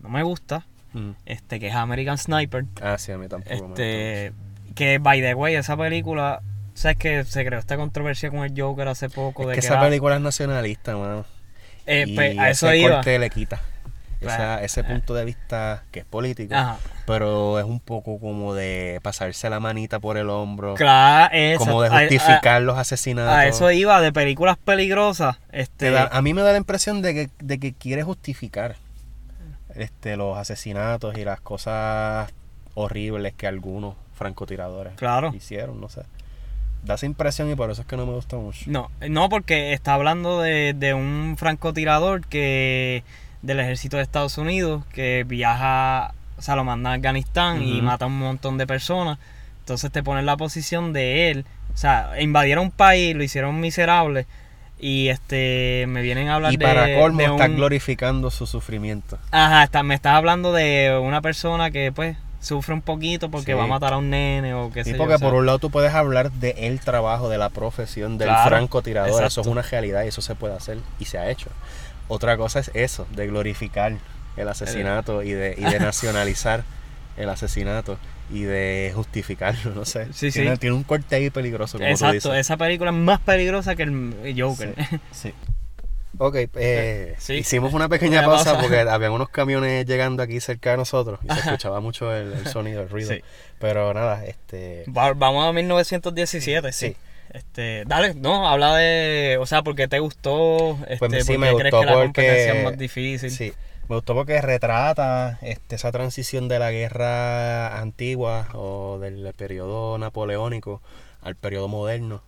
no 0.00 0.08
me 0.08 0.22
gusta, 0.22 0.66
mm. 0.92 1.10
este, 1.26 1.58
que 1.58 1.68
es 1.68 1.74
American 1.74 2.18
Sniper. 2.18 2.66
Ah, 2.80 2.98
sí, 2.98 3.10
a 3.12 3.18
mí 3.18 3.26
tampoco. 3.28 3.54
Este, 3.54 4.32
que, 4.74 4.98
by 4.98 5.20
the 5.20 5.34
way, 5.34 5.54
esa 5.54 5.76
película, 5.76 6.42
¿sabes 6.74 6.96
que 6.96 7.24
se 7.24 7.44
creó 7.44 7.58
esta 7.58 7.76
controversia 7.76 8.30
con 8.30 8.44
el 8.44 8.52
Joker 8.56 8.88
hace 8.88 9.08
poco? 9.08 9.50
Es 9.50 9.58
que, 9.58 9.66
esa 9.66 9.80
película 9.80 10.16
es 10.16 10.20
nacionalista, 10.20 10.96
mano. 10.96 11.24
Eh, 11.86 12.12
pues, 12.14 12.38
a 12.38 12.50
eso 12.50 12.72
iba. 12.72 12.96
corte 12.96 13.18
le 13.18 13.30
quita. 13.30 13.60
ese 14.62 14.84
punto 14.84 15.14
de 15.14 15.24
vista 15.24 15.84
que 15.90 16.00
es 16.00 16.04
político, 16.06 16.54
pero 17.06 17.58
es 17.58 17.64
un 17.64 17.78
poco 17.78 18.18
como 18.18 18.54
de 18.54 18.98
pasarse 19.02 19.50
la 19.50 19.60
manita 19.60 20.00
por 20.00 20.16
el 20.16 20.30
hombro, 20.30 20.74
claro, 20.74 21.30
como 21.58 21.82
de 21.82 21.90
justificar 21.90 22.62
los 22.62 22.78
asesinatos. 22.78 23.34
A 23.34 23.46
eso 23.46 23.70
iba, 23.70 24.00
de 24.00 24.12
películas 24.12 24.56
peligrosas. 24.56 25.36
Este... 25.52 25.96
a 25.96 26.22
mí 26.22 26.32
me 26.32 26.42
da 26.42 26.52
la 26.52 26.58
impresión 26.58 27.02
de 27.02 27.14
que, 27.14 27.30
de 27.38 27.58
que 27.58 27.74
quiere 27.74 28.02
justificar 28.02 28.76
este, 29.74 30.16
los 30.16 30.38
asesinatos 30.38 31.18
y 31.18 31.24
las 31.24 31.40
cosas 31.40 32.32
horribles 32.74 33.34
que 33.34 33.46
algunos 33.46 33.94
francotiradores 34.14 34.94
claro. 34.94 35.32
hicieron, 35.34 35.80
no 35.80 35.88
sé. 35.88 36.02
Da 36.82 36.94
esa 36.94 37.06
impresión 37.06 37.50
y 37.50 37.54
por 37.54 37.70
eso 37.70 37.82
es 37.82 37.86
que 37.86 37.96
no 37.96 38.04
me 38.06 38.12
gusta 38.12 38.36
mucho. 38.36 38.64
No, 38.66 38.90
no 39.08 39.28
porque 39.28 39.72
está 39.72 39.94
hablando 39.94 40.40
de, 40.40 40.74
de 40.74 40.92
un 40.92 41.36
francotirador 41.38 42.26
que 42.26 43.02
del 43.44 43.60
ejército 43.60 43.96
de 43.96 44.02
Estados 44.02 44.38
Unidos 44.38 44.84
que 44.92 45.24
viaja, 45.26 46.14
o 46.36 46.42
sea, 46.42 46.56
lo 46.56 46.64
manda 46.64 46.90
a 46.90 46.94
Afganistán 46.94 47.62
y 47.62 47.82
mata 47.82 48.06
a 48.06 48.08
un 48.08 48.18
montón 48.18 48.58
de 48.58 48.66
personas. 48.66 49.18
Entonces 49.60 49.90
te 49.90 50.02
pone 50.02 50.20
en 50.20 50.26
la 50.26 50.36
posición 50.36 50.92
de 50.92 51.30
él. 51.30 51.46
O 51.72 51.76
sea, 51.76 52.20
invadieron 52.20 52.64
un 52.64 52.70
país, 52.70 53.14
lo 53.14 53.22
hicieron 53.22 53.60
miserable. 53.60 54.26
Y 54.78 55.08
este 55.08 55.86
me 55.88 56.02
vienen 56.02 56.28
a 56.28 56.34
hablar 56.34 56.52
y 56.52 56.58
para 56.58 56.98
colmo 56.98 57.20
está 57.20 57.48
glorificando 57.48 58.30
su 58.30 58.46
sufrimiento. 58.46 59.18
Ajá, 59.30 59.62
está, 59.62 59.82
me 59.82 59.94
estás 59.94 60.14
hablando 60.14 60.52
de 60.52 60.98
una 61.02 61.22
persona 61.22 61.70
que 61.70 61.92
pues 61.92 62.16
sufre 62.44 62.74
un 62.74 62.82
poquito 62.82 63.30
porque 63.30 63.54
va 63.54 63.64
a 63.64 63.66
matar 63.66 63.94
a 63.94 63.96
un 63.96 64.10
nene 64.10 64.52
o 64.54 64.70
qué 64.70 64.84
sé 64.84 64.92
yo. 64.92 64.98
porque 64.98 65.18
por 65.18 65.34
un 65.34 65.46
lado 65.46 65.58
tú 65.58 65.70
puedes 65.70 65.94
hablar 65.94 66.30
de 66.30 66.50
el 66.58 66.80
trabajo, 66.80 67.28
de 67.28 67.38
la 67.38 67.48
profesión 67.48 68.18
del 68.18 68.28
francotirador. 68.46 69.24
Eso 69.24 69.40
es 69.40 69.46
una 69.46 69.62
realidad 69.62 70.04
y 70.04 70.08
eso 70.08 70.20
se 70.20 70.34
puede 70.34 70.54
hacer 70.54 70.78
y 70.98 71.06
se 71.06 71.18
ha 71.18 71.30
hecho. 71.30 71.48
Otra 72.06 72.36
cosa 72.36 72.60
es 72.60 72.70
eso, 72.74 73.06
de 73.12 73.26
glorificar 73.26 73.94
el 74.36 74.48
asesinato 74.48 75.22
y 75.22 75.32
de, 75.32 75.54
y 75.56 75.64
de 75.64 75.78
nacionalizar 75.80 76.64
el 77.16 77.30
asesinato 77.30 77.96
y 78.30 78.42
de 78.42 78.92
justificarlo, 78.94 79.74
no 79.74 79.84
sé. 79.86 80.08
Sí, 80.12 80.30
tiene, 80.30 80.56
tiene, 80.58 80.76
un 80.76 80.82
corte 80.82 81.16
ahí 81.16 81.30
peligroso. 81.30 81.78
Como 81.78 81.88
Exacto, 81.88 82.34
esa 82.34 82.56
película 82.58 82.90
es 82.90 82.96
más 82.96 83.20
peligrosa 83.20 83.74
que 83.74 83.84
el 83.84 84.34
Joker. 84.38 84.74
sí. 85.12 85.32
Ok, 86.18 86.36
eh, 86.54 87.16
hicimos 87.28 87.72
una 87.72 87.88
pequeña 87.88 88.24
pausa 88.24 88.58
porque 88.60 88.80
había 88.80 89.10
unos 89.10 89.28
camiones 89.28 89.84
llegando 89.86 90.22
aquí 90.22 90.40
cerca 90.40 90.70
de 90.70 90.76
nosotros 90.76 91.18
y 91.24 91.32
se 91.32 91.40
escuchaba 91.40 91.80
mucho 91.80 92.14
el, 92.14 92.46
sonido, 92.46 92.82
el 92.82 92.88
ruido. 92.88 93.14
Pero 93.58 93.92
nada, 93.94 94.24
este... 94.24 94.84
vamos 94.86 95.48
a 95.48 95.52
1917, 95.52 96.72
sí. 96.72 96.96
Este, 97.30 97.84
dale, 97.86 98.14
no, 98.14 98.48
habla 98.48 98.76
de, 98.76 99.38
o 99.40 99.46
sea, 99.46 99.62
porque 99.62 99.88
te 99.88 99.98
gustó, 99.98 100.78
este, 100.86 100.98
pues 100.98 101.26
sí, 101.26 101.36
me 101.36 101.50
gustó 101.50 101.68
crees 101.68 101.74
que 101.74 101.86
la 101.86 101.94
competencia 101.94 102.54
es 102.54 102.64
más 102.64 102.78
difícil. 102.78 103.30
Sí, 103.30 103.52
me 103.88 103.96
gustó 103.96 104.14
porque 104.14 104.40
retrata 104.40 105.38
este, 105.42 105.74
esa 105.74 105.90
transición 105.90 106.46
de 106.46 106.60
la 106.60 106.70
guerra 106.70 107.80
antigua 107.80 108.48
o 108.52 109.00
del 109.00 109.32
periodo 109.34 109.98
napoleónico 109.98 110.80
al 111.22 111.34
periodo 111.34 111.66
moderno, 111.66 112.22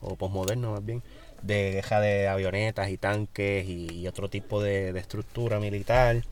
o 0.00 0.16
posmoderno 0.16 0.72
más 0.72 0.84
bien 0.84 1.02
de 1.42 1.72
guerra 1.72 2.00
de 2.00 2.28
avionetas 2.28 2.90
y 2.90 2.96
tanques 2.96 3.66
y, 3.66 4.06
otro 4.06 4.28
tipo 4.28 4.62
de, 4.62 4.90
estructura 4.98 5.58
militar. 5.58 6.22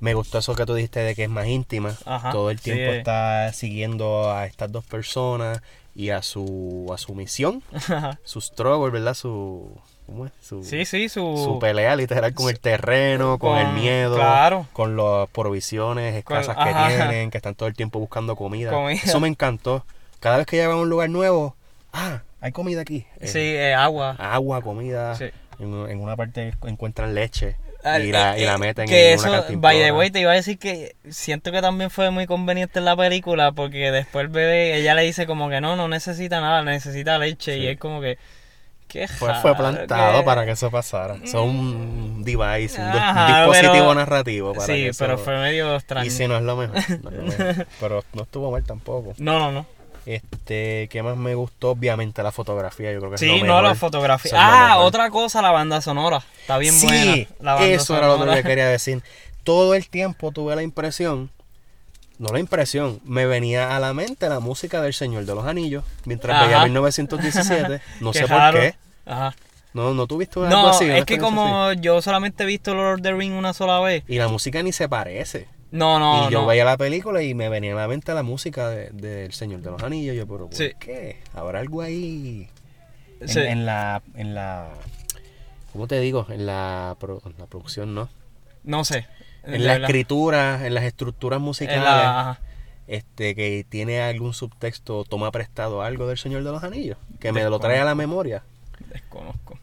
Me 0.00 0.14
gustó 0.14 0.38
eso 0.38 0.54
que 0.54 0.64
tú 0.64 0.74
dijiste 0.74 1.00
de 1.00 1.14
que 1.14 1.24
es 1.24 1.30
más 1.30 1.46
íntima. 1.46 1.96
Todo 2.32 2.50
el 2.50 2.60
tiempo 2.60 2.92
está 2.92 3.52
siguiendo 3.52 4.30
a 4.30 4.46
estas 4.46 4.70
dos 4.70 4.84
personas 4.84 5.60
y 5.94 6.10
a 6.10 6.22
su, 6.22 6.88
a 6.94 6.98
su 6.98 7.14
misión, 7.14 7.62
su 8.22 8.40
struggle, 8.40 8.90
¿verdad? 8.90 9.14
Su, 9.14 9.76
¿cómo 10.06 10.26
es? 10.26 10.32
Su, 10.40 10.62
sí, 10.62 10.84
sí, 10.84 11.08
su... 11.08 11.20
su 11.44 11.58
pelea 11.58 11.96
literal 11.96 12.32
con 12.34 12.48
el 12.48 12.60
terreno, 12.60 13.38
con, 13.40 13.58
el 13.58 13.72
miedo, 13.72 14.16
con 14.72 14.96
las 14.96 15.28
provisiones 15.30 16.14
escasas 16.14 16.56
que 16.56 16.72
tienen, 16.72 17.30
que 17.32 17.38
están 17.38 17.56
todo 17.56 17.68
el 17.68 17.74
tiempo 17.74 17.98
buscando 17.98 18.36
comida. 18.36 18.72
Eso 18.92 19.18
me 19.18 19.26
encantó. 19.26 19.84
Cada 20.20 20.36
vez 20.36 20.46
que 20.46 20.56
llegan 20.56 20.72
a 20.72 20.76
un 20.76 20.88
lugar 20.88 21.10
nuevo, 21.10 21.56
ah, 21.92 22.22
hay 22.40 22.52
comida 22.52 22.80
aquí. 22.82 23.06
Sí, 23.22 23.38
eh, 23.38 23.74
agua. 23.74 24.16
Agua, 24.18 24.62
comida. 24.62 25.16
En, 25.58 26.00
una 26.00 26.16
parte 26.16 26.52
encuentran 26.64 27.14
leche. 27.14 27.56
y, 27.84 28.12
la, 28.12 28.38
y 28.38 28.44
la 28.44 28.54
eh, 28.54 28.58
meten 28.58 28.88
que 28.88 29.12
en 29.12 29.18
eso, 29.18 29.28
una 29.28 29.44
by 29.50 29.78
the 29.78 29.92
way, 29.92 30.10
te 30.10 30.20
iba 30.20 30.32
a 30.32 30.34
decir 30.34 30.58
que 30.58 30.94
siento 31.08 31.50
que 31.50 31.60
también 31.60 31.90
fue 31.90 32.10
muy 32.10 32.26
conveniente 32.26 32.78
en 32.78 32.84
la 32.84 32.96
película 32.96 33.52
porque 33.52 33.90
después 33.90 34.24
el 34.24 34.28
bebé, 34.28 34.76
ella 34.76 34.94
le 34.94 35.02
dice 35.02 35.26
como 35.26 35.48
que 35.48 35.60
no, 35.60 35.74
no 35.74 35.88
necesita 35.88 36.40
nada, 36.40 36.62
necesita 36.62 37.18
leche 37.18 37.58
y 37.58 37.66
es 37.66 37.78
como 37.78 38.00
que... 38.00 38.18
Qué 38.86 39.06
fue, 39.06 39.34
fue 39.42 39.54
plantado 39.54 40.24
para 40.24 40.46
que 40.46 40.52
eso 40.52 40.70
pasara. 40.70 41.18
Son 41.26 41.46
un 41.46 42.24
device, 42.24 42.80
un, 42.80 42.90
dispositivo 42.90 43.94
narrativo 43.94 44.54
para 44.54 44.64
Sí, 44.64 44.88
pero 44.98 45.18
fue 45.18 45.36
medio 45.36 45.74
extraño. 45.74 46.06
Y 46.06 46.10
si 46.10 46.26
no 46.26 46.38
es 46.38 46.42
lo 46.42 46.56
mejor. 46.56 46.76
No 47.02 47.10
es 47.10 47.16
lo 47.16 47.22
mejor. 47.24 47.66
pero 47.80 48.04
no 48.14 48.22
estuvo 48.22 48.50
mal 48.50 48.64
tampoco. 48.64 49.12
No, 49.18 49.38
no, 49.38 49.52
no. 49.52 49.66
Este, 50.08 50.88
¿qué 50.90 51.02
más 51.02 51.18
me 51.18 51.34
gustó? 51.34 51.72
Obviamente 51.72 52.22
la 52.22 52.32
fotografía, 52.32 52.90
yo 52.92 52.98
creo 52.98 53.10
que 53.10 53.18
sí, 53.18 53.30
es 53.30 53.42
lo 53.42 53.46
no, 53.46 53.60
la 53.60 53.74
fotografía. 53.74 54.32
ah, 54.34 54.78
otra 54.78 55.10
cosa, 55.10 55.42
la 55.42 55.50
banda 55.50 55.82
sonora. 55.82 56.22
Está 56.40 56.56
bien 56.56 56.80
buena. 56.80 57.26
La 57.40 57.52
banda 57.52 57.68
eso 57.68 57.94
era 57.94 58.16
lo 58.16 58.32
que 58.32 58.42
quería 58.42 58.66
decir. 58.70 59.02
Todo 59.44 59.74
el 59.74 59.90
tiempo 59.90 60.32
tuve 60.32 60.56
la 60.56 60.62
impresión, 60.62 61.30
no 62.18 62.30
la 62.30 62.40
impresión, 62.40 63.00
me 63.04 63.26
venía 63.26 63.76
a 63.76 63.80
la 63.80 63.92
mente 63.92 64.30
la 64.30 64.40
música 64.40 64.80
del 64.80 64.94
Señor 64.94 65.26
de 65.26 65.34
los 65.34 65.44
Anillos 65.44 65.84
mientras 66.06 66.40
veía 66.40 66.64
1917. 66.64 67.82
No 68.00 68.14
sé 68.14 68.26
por 68.26 68.52
qué. 68.52 68.76
Ajá. 69.04 69.34
No, 69.74 69.92
no 69.92 70.06
tuviste 70.06 70.38
una 70.38 70.48
no, 70.48 70.80
es 70.80 71.04
que 71.04 71.18
como 71.18 71.70
yo 71.74 72.00
solamente 72.00 72.44
he 72.44 72.46
visto 72.46 72.74
Lord 72.74 72.94
of 72.94 73.02
the 73.02 73.12
Ring 73.12 73.34
una 73.34 73.52
sola 73.52 73.78
vez. 73.80 74.04
Y 74.08 74.16
la 74.16 74.28
música 74.28 74.62
ni 74.62 74.72
se 74.72 74.88
parece. 74.88 75.48
No, 75.70 75.98
no. 75.98 76.28
Y 76.28 76.32
yo 76.32 76.46
veía 76.46 76.64
la 76.64 76.76
película 76.76 77.22
y 77.22 77.34
me 77.34 77.48
venía 77.48 77.72
a 77.72 77.76
la 77.76 77.88
mente 77.88 78.14
la 78.14 78.22
música 78.22 78.68
del 78.68 78.96
de, 78.96 79.32
Señor 79.32 79.60
de 79.60 79.70
los 79.70 79.82
Anillos. 79.82 80.16
Yo, 80.16 80.26
pero 80.26 80.48
¿por 80.48 80.74
qué? 80.78 81.20
¿Habrá 81.34 81.60
algo 81.60 81.82
ahí? 81.82 82.48
En, 83.20 83.66
la. 83.66 84.02
En 84.14 84.34
la 84.34 84.70
¿Cómo 85.72 85.86
te 85.86 86.00
digo? 86.00 86.26
En 86.30 86.46
la, 86.46 86.96
la 87.38 87.46
producción, 87.46 87.94
¿no? 87.94 88.08
No 88.64 88.84
sé. 88.84 89.06
En 89.44 89.64
la, 89.64 89.76
escritura, 89.76 90.66
en 90.66 90.74
las 90.74 90.84
estructuras 90.84 91.40
musicales. 91.40 92.38
este 92.86 93.34
que 93.34 93.64
tiene 93.68 94.00
algún 94.00 94.34
subtexto 94.34 95.04
toma 95.04 95.30
prestado 95.30 95.82
algo 95.82 96.06
del 96.06 96.18
Señor 96.18 96.44
de 96.44 96.52
los 96.52 96.62
Anillos, 96.64 96.98
que 97.20 97.32
me 97.32 97.44
lo 97.44 97.58
trae 97.58 97.78
a 97.78 97.84
la 97.84 97.94
memoria. 97.94 98.42
Desconozco. 98.90 99.58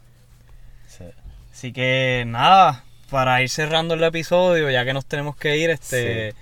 Así 1.52 1.72
que 1.72 2.24
nada, 2.26 2.84
para 3.10 3.42
ir 3.42 3.48
cerrando 3.48 3.94
el 3.94 4.02
episodio, 4.02 4.70
ya 4.70 4.84
que 4.84 4.92
nos 4.92 5.06
tenemos 5.06 5.36
que 5.36 5.56
ir, 5.56 5.70
este 5.70 6.34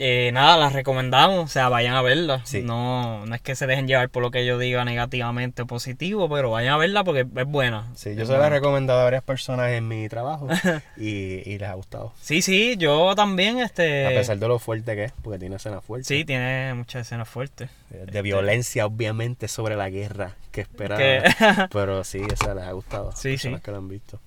eh, 0.00 0.30
nada, 0.32 0.56
las 0.56 0.72
recomendamos, 0.72 1.44
o 1.44 1.48
sea, 1.48 1.68
vayan 1.68 1.94
a 1.94 2.02
verla. 2.02 2.44
No, 2.62 3.26
no 3.26 3.34
es 3.34 3.40
que 3.40 3.56
se 3.56 3.66
dejen 3.66 3.88
llevar 3.88 4.08
por 4.10 4.22
lo 4.22 4.30
que 4.30 4.46
yo 4.46 4.56
diga 4.56 4.84
negativamente 4.84 5.62
o 5.62 5.66
positivo, 5.66 6.28
pero 6.28 6.50
vayan 6.52 6.74
a 6.74 6.76
verla 6.76 7.02
porque 7.02 7.26
es 7.34 7.46
buena. 7.46 7.88
Sí, 7.96 8.14
yo 8.14 8.24
se 8.24 8.38
la 8.38 8.46
he 8.46 8.50
recomendado 8.50 9.00
a 9.00 9.04
varias 9.04 9.24
personas 9.24 9.72
en 9.72 9.88
mi 9.88 10.08
trabajo 10.08 10.46
y, 10.96 11.42
y, 11.44 11.58
les 11.58 11.68
ha 11.68 11.74
gustado. 11.74 12.12
Sí, 12.20 12.42
sí, 12.42 12.76
yo 12.78 13.16
también, 13.16 13.58
este... 13.58 14.06
A 14.06 14.10
pesar 14.10 14.38
de 14.38 14.46
lo 14.46 14.60
fuerte 14.60 14.94
que 14.94 15.04
es, 15.04 15.12
porque 15.20 15.40
tiene 15.40 15.56
escenas 15.56 15.84
fuertes. 15.84 16.06
Sí, 16.06 16.24
tiene 16.24 16.74
muchas 16.74 17.04
escenas 17.04 17.28
fuertes. 17.28 17.68
De, 17.90 18.04
este, 18.04 18.22
violencia, 18.22 18.86
obviamente, 18.86 19.48
sobre 19.48 19.74
la 19.74 19.90
guerra 19.90 20.36
que 20.52 20.60
esperaba. 20.60 21.68
pero 21.72 22.04
sí, 22.04 22.22
esa 22.32 22.54
les 22.54 22.64
ha 22.64 22.72
gustado. 22.72 23.10
Sí, 23.16 23.30
personas 23.30 23.62
que 23.62 23.72
la 23.72 23.78
han 23.78 23.88
visto. 23.88 24.20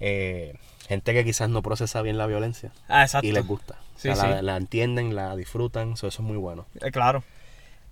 Eh, 0.00 0.54
gente 0.88 1.12
que 1.14 1.24
quizás 1.24 1.48
no 1.48 1.62
procesa 1.62 2.02
bien 2.02 2.18
la 2.18 2.26
violencia. 2.26 2.72
Ah, 2.88 3.06
y 3.22 3.32
les 3.32 3.46
gusta. 3.46 3.76
La, 4.02 4.56
entienden, 4.56 5.14
la 5.14 5.34
disfrutan, 5.36 5.92
eso 5.92 6.08
es 6.08 6.20
muy 6.20 6.36
bueno. 6.36 6.66
Eh, 6.80 6.90
claro. 6.90 7.24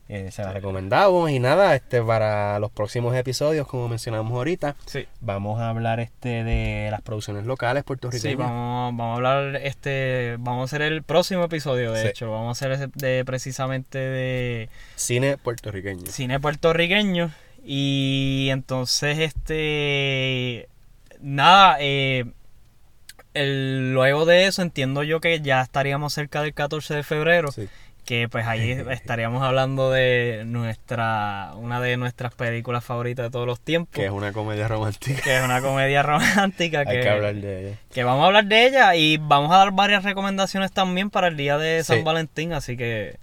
Eh, 0.08 0.30
se 0.30 0.42
la 0.42 0.52
recomendamos 0.52 1.30
y 1.30 1.38
nada, 1.38 1.74
este 1.74 2.02
para 2.02 2.58
los 2.58 2.70
próximos 2.70 3.14
episodios, 3.16 3.66
como 3.66 3.88
mencionamos 3.88 4.32
ahorita, 4.32 4.76
vamos 5.20 5.60
a 5.60 5.70
hablar 5.70 6.00
este 6.00 6.44
de 6.44 6.88
las 6.90 7.00
producciones 7.00 7.46
locales 7.46 7.84
puertorriqueñas. 7.84 8.32
Sí, 8.32 8.34
vamos, 8.34 8.94
vamos 8.96 9.14
a 9.14 9.14
hablar, 9.14 9.56
este, 9.62 10.36
vamos 10.40 10.62
a 10.62 10.64
hacer 10.64 10.82
el 10.82 11.02
próximo 11.02 11.44
episodio, 11.44 11.92
de 11.92 12.08
hecho, 12.08 12.30
vamos 12.30 12.48
a 12.48 12.50
hacer 12.50 12.90
de 12.90 13.24
precisamente 13.24 13.96
de 13.96 14.68
cine 14.96 15.38
puertorriqueño. 15.38 16.04
Cine 16.06 16.40
puertorriqueño. 16.40 17.30
Y 17.64 18.48
entonces, 18.50 19.18
este, 19.18 20.68
nada, 21.22 21.76
eh, 21.80 22.24
luego 23.34 24.26
de 24.26 24.46
eso 24.46 24.62
entiendo 24.62 25.02
yo 25.02 25.20
que 25.20 25.40
ya 25.40 25.62
estaríamos 25.62 26.12
cerca 26.12 26.42
del 26.42 26.54
14 26.54 26.94
de 26.94 27.02
febrero. 27.02 27.50
Que 28.04 28.28
pues 28.28 28.46
ahí 28.48 28.70
estaríamos 28.90 29.42
hablando 29.44 29.90
de 29.92 30.42
nuestra 30.44 31.52
una 31.54 31.80
de 31.80 31.96
nuestras 31.96 32.34
películas 32.34 32.84
favoritas 32.84 33.26
de 33.26 33.30
todos 33.30 33.46
los 33.46 33.60
tiempos. 33.60 33.94
Que 33.94 34.06
es 34.06 34.10
una 34.10 34.32
comedia 34.32 34.66
romántica. 34.66 35.22
Que 35.22 35.38
es 35.38 35.44
una 35.44 35.60
comedia 35.60 36.02
romántica. 36.04 36.80
Hay 36.80 37.00
que, 37.00 37.08
hablar 37.08 37.36
de 37.36 37.68
ella. 37.68 37.78
Que 37.92 38.02
vamos 38.02 38.24
a 38.24 38.26
hablar 38.26 38.46
de 38.46 38.66
ella 38.66 38.94
y 38.96 39.18
vamos 39.18 39.52
a 39.52 39.58
dar 39.58 39.70
varias 39.70 40.02
recomendaciones 40.02 40.72
también 40.72 41.10
para 41.10 41.28
el 41.28 41.36
día 41.36 41.58
de 41.58 41.84
San 41.84 42.02
Valentín, 42.02 42.52
así 42.52 42.76
que 42.76 43.18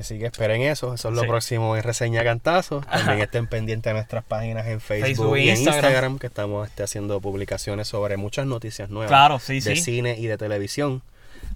Así 0.00 0.18
que 0.18 0.26
esperen 0.26 0.62
eso, 0.62 0.94
eso 0.94 1.08
es 1.10 1.14
lo 1.14 1.22
próximo 1.22 1.76
en 1.76 1.82
Reseña 1.82 2.24
Cantazos. 2.24 2.86
También 2.90 3.20
estén 3.20 3.46
pendientes 3.46 3.90
de 3.90 3.94
nuestras 3.94 4.24
páginas 4.24 4.66
en 4.66 4.80
Facebook, 4.80 5.36
y 5.36 5.50
en 5.50 5.58
Instagram. 5.58 6.18
que 6.18 6.26
estamos 6.26 6.66
este, 6.66 6.82
haciendo 6.82 7.20
publicaciones 7.20 7.86
sobre 7.88 8.16
muchas 8.16 8.46
noticias 8.46 8.88
nuevas 8.88 9.46
de 9.46 9.76
cine 9.76 10.16
y 10.18 10.26
de 10.26 10.38
televisión. 10.38 11.02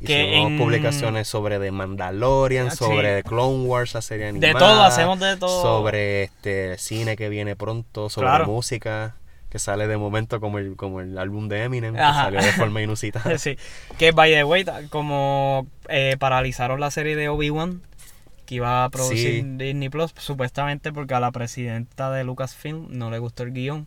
Hicimos 0.01 0.61
publicaciones 0.61 1.27
sobre 1.27 1.59
The 1.59 1.71
Mandalorian, 1.71 2.69
ah, 2.69 2.71
sobre 2.71 3.23
Clone 3.23 3.65
Wars, 3.65 3.95
la 3.95 4.03
serie 4.03 4.29
animada. 4.29 4.53
De 4.53 4.59
todo, 4.59 4.83
hacemos 4.83 5.21
de 5.21 5.37
todo. 5.39 5.63
Sobre 5.63 6.25
este 6.25 6.77
cine 6.77 7.17
que 7.17 7.31
viene 7.31 7.57
pronto, 7.57 8.11
sobre 8.11 8.45
música 8.45 9.15
que 9.55 9.61
sale 9.61 9.87
de 9.87 9.97
momento 9.97 10.41
como 10.41 10.59
el, 10.59 10.75
como 10.75 11.01
el 11.01 11.17
álbum 11.17 11.49
de 11.49 11.63
Eminem, 11.63 11.95
que 11.95 12.01
salió 12.01 12.43
de 12.43 12.53
forma 12.55 12.83
inusitada. 12.83 13.39
sí, 13.39 13.57
que 13.99 14.11
by 14.11 14.33
the 14.33 14.43
way, 14.43 14.67
como 14.91 15.69
eh, 15.89 16.17
paralizaron 16.19 16.81
la 16.81 16.91
serie 16.91 17.15
de 17.15 17.29
Obi-Wan, 17.29 17.81
que 18.45 18.57
iba 18.57 18.85
a 18.85 18.91
producir 18.91 19.45
Disney 19.57 19.89
Plus, 19.89 20.13
supuestamente 20.17 20.93
porque 20.93 21.15
a 21.15 21.21
la 21.21 21.33
presidenta 21.33 22.11
de 22.11 22.25
Lucasfilm 22.25 22.87
no 22.91 23.11
le 23.11 23.19
gustó 23.19 23.43
el 23.43 23.53
guion. 23.53 23.87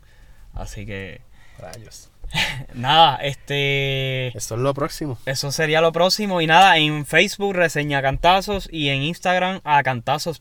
Así 0.53 0.85
que. 0.85 1.21
Rayos. 1.59 2.09
nada, 2.73 3.17
este. 3.17 4.37
Eso 4.37 4.55
es 4.55 4.61
lo 4.61 4.73
próximo. 4.73 5.17
Eso 5.25 5.51
sería 5.51 5.81
lo 5.81 5.91
próximo. 5.91 6.41
Y 6.41 6.47
nada, 6.47 6.77
en 6.77 7.05
Facebook 7.05 7.53
reseña 7.53 8.01
cantazos 8.01 8.67
y 8.71 8.89
en 8.89 9.03
Instagram 9.03 9.61
a 9.63 9.81
cantazos 9.83 10.39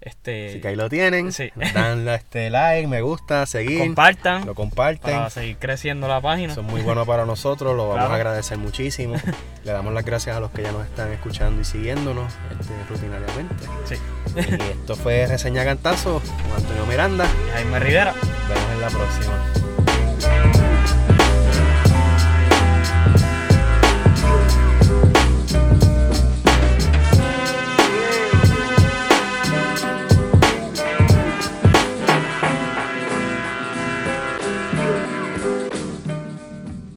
este, 0.00 0.48
Así 0.48 0.60
que 0.60 0.68
ahí 0.68 0.76
lo 0.76 0.88
tienen. 0.88 1.32
Sí. 1.32 1.50
Dan 1.74 2.08
este 2.08 2.50
like, 2.50 2.86
me 2.86 3.00
gusta, 3.00 3.46
seguir. 3.46 3.78
Compartan. 3.80 4.46
Lo 4.46 4.54
comparten. 4.54 5.16
Para 5.16 5.30
seguir 5.30 5.56
creciendo 5.58 6.08
la 6.08 6.20
página. 6.20 6.54
Son 6.54 6.64
muy 6.64 6.82
buenos 6.82 7.06
para 7.06 7.24
nosotros, 7.24 7.76
lo 7.76 7.88
vamos 7.88 8.10
a 8.10 8.14
agradecer 8.14 8.58
muchísimo. 8.58 9.14
Le 9.64 9.72
damos 9.72 9.92
las 9.92 10.04
gracias 10.04 10.36
a 10.36 10.40
los 10.40 10.50
que 10.50 10.62
ya 10.62 10.72
nos 10.72 10.86
están 10.86 11.12
escuchando 11.12 11.60
y 11.60 11.64
siguiéndonos 11.64 12.32
este, 12.58 12.72
rutinariamente. 12.88 13.54
Sí. 13.84 13.96
Y 14.36 14.62
esto 14.80 14.94
fue 14.94 15.26
Reseña 15.26 15.64
Cantazo 15.64 16.22
con 16.42 16.56
Antonio 16.56 16.86
Miranda. 16.86 17.26
Y 17.48 17.50
Jaime 17.52 17.78
Rivera. 17.80 18.12
Nos 18.12 18.48
vemos 18.48 18.72
en 18.72 18.80
la 18.80 18.88
próxima. 18.88 19.57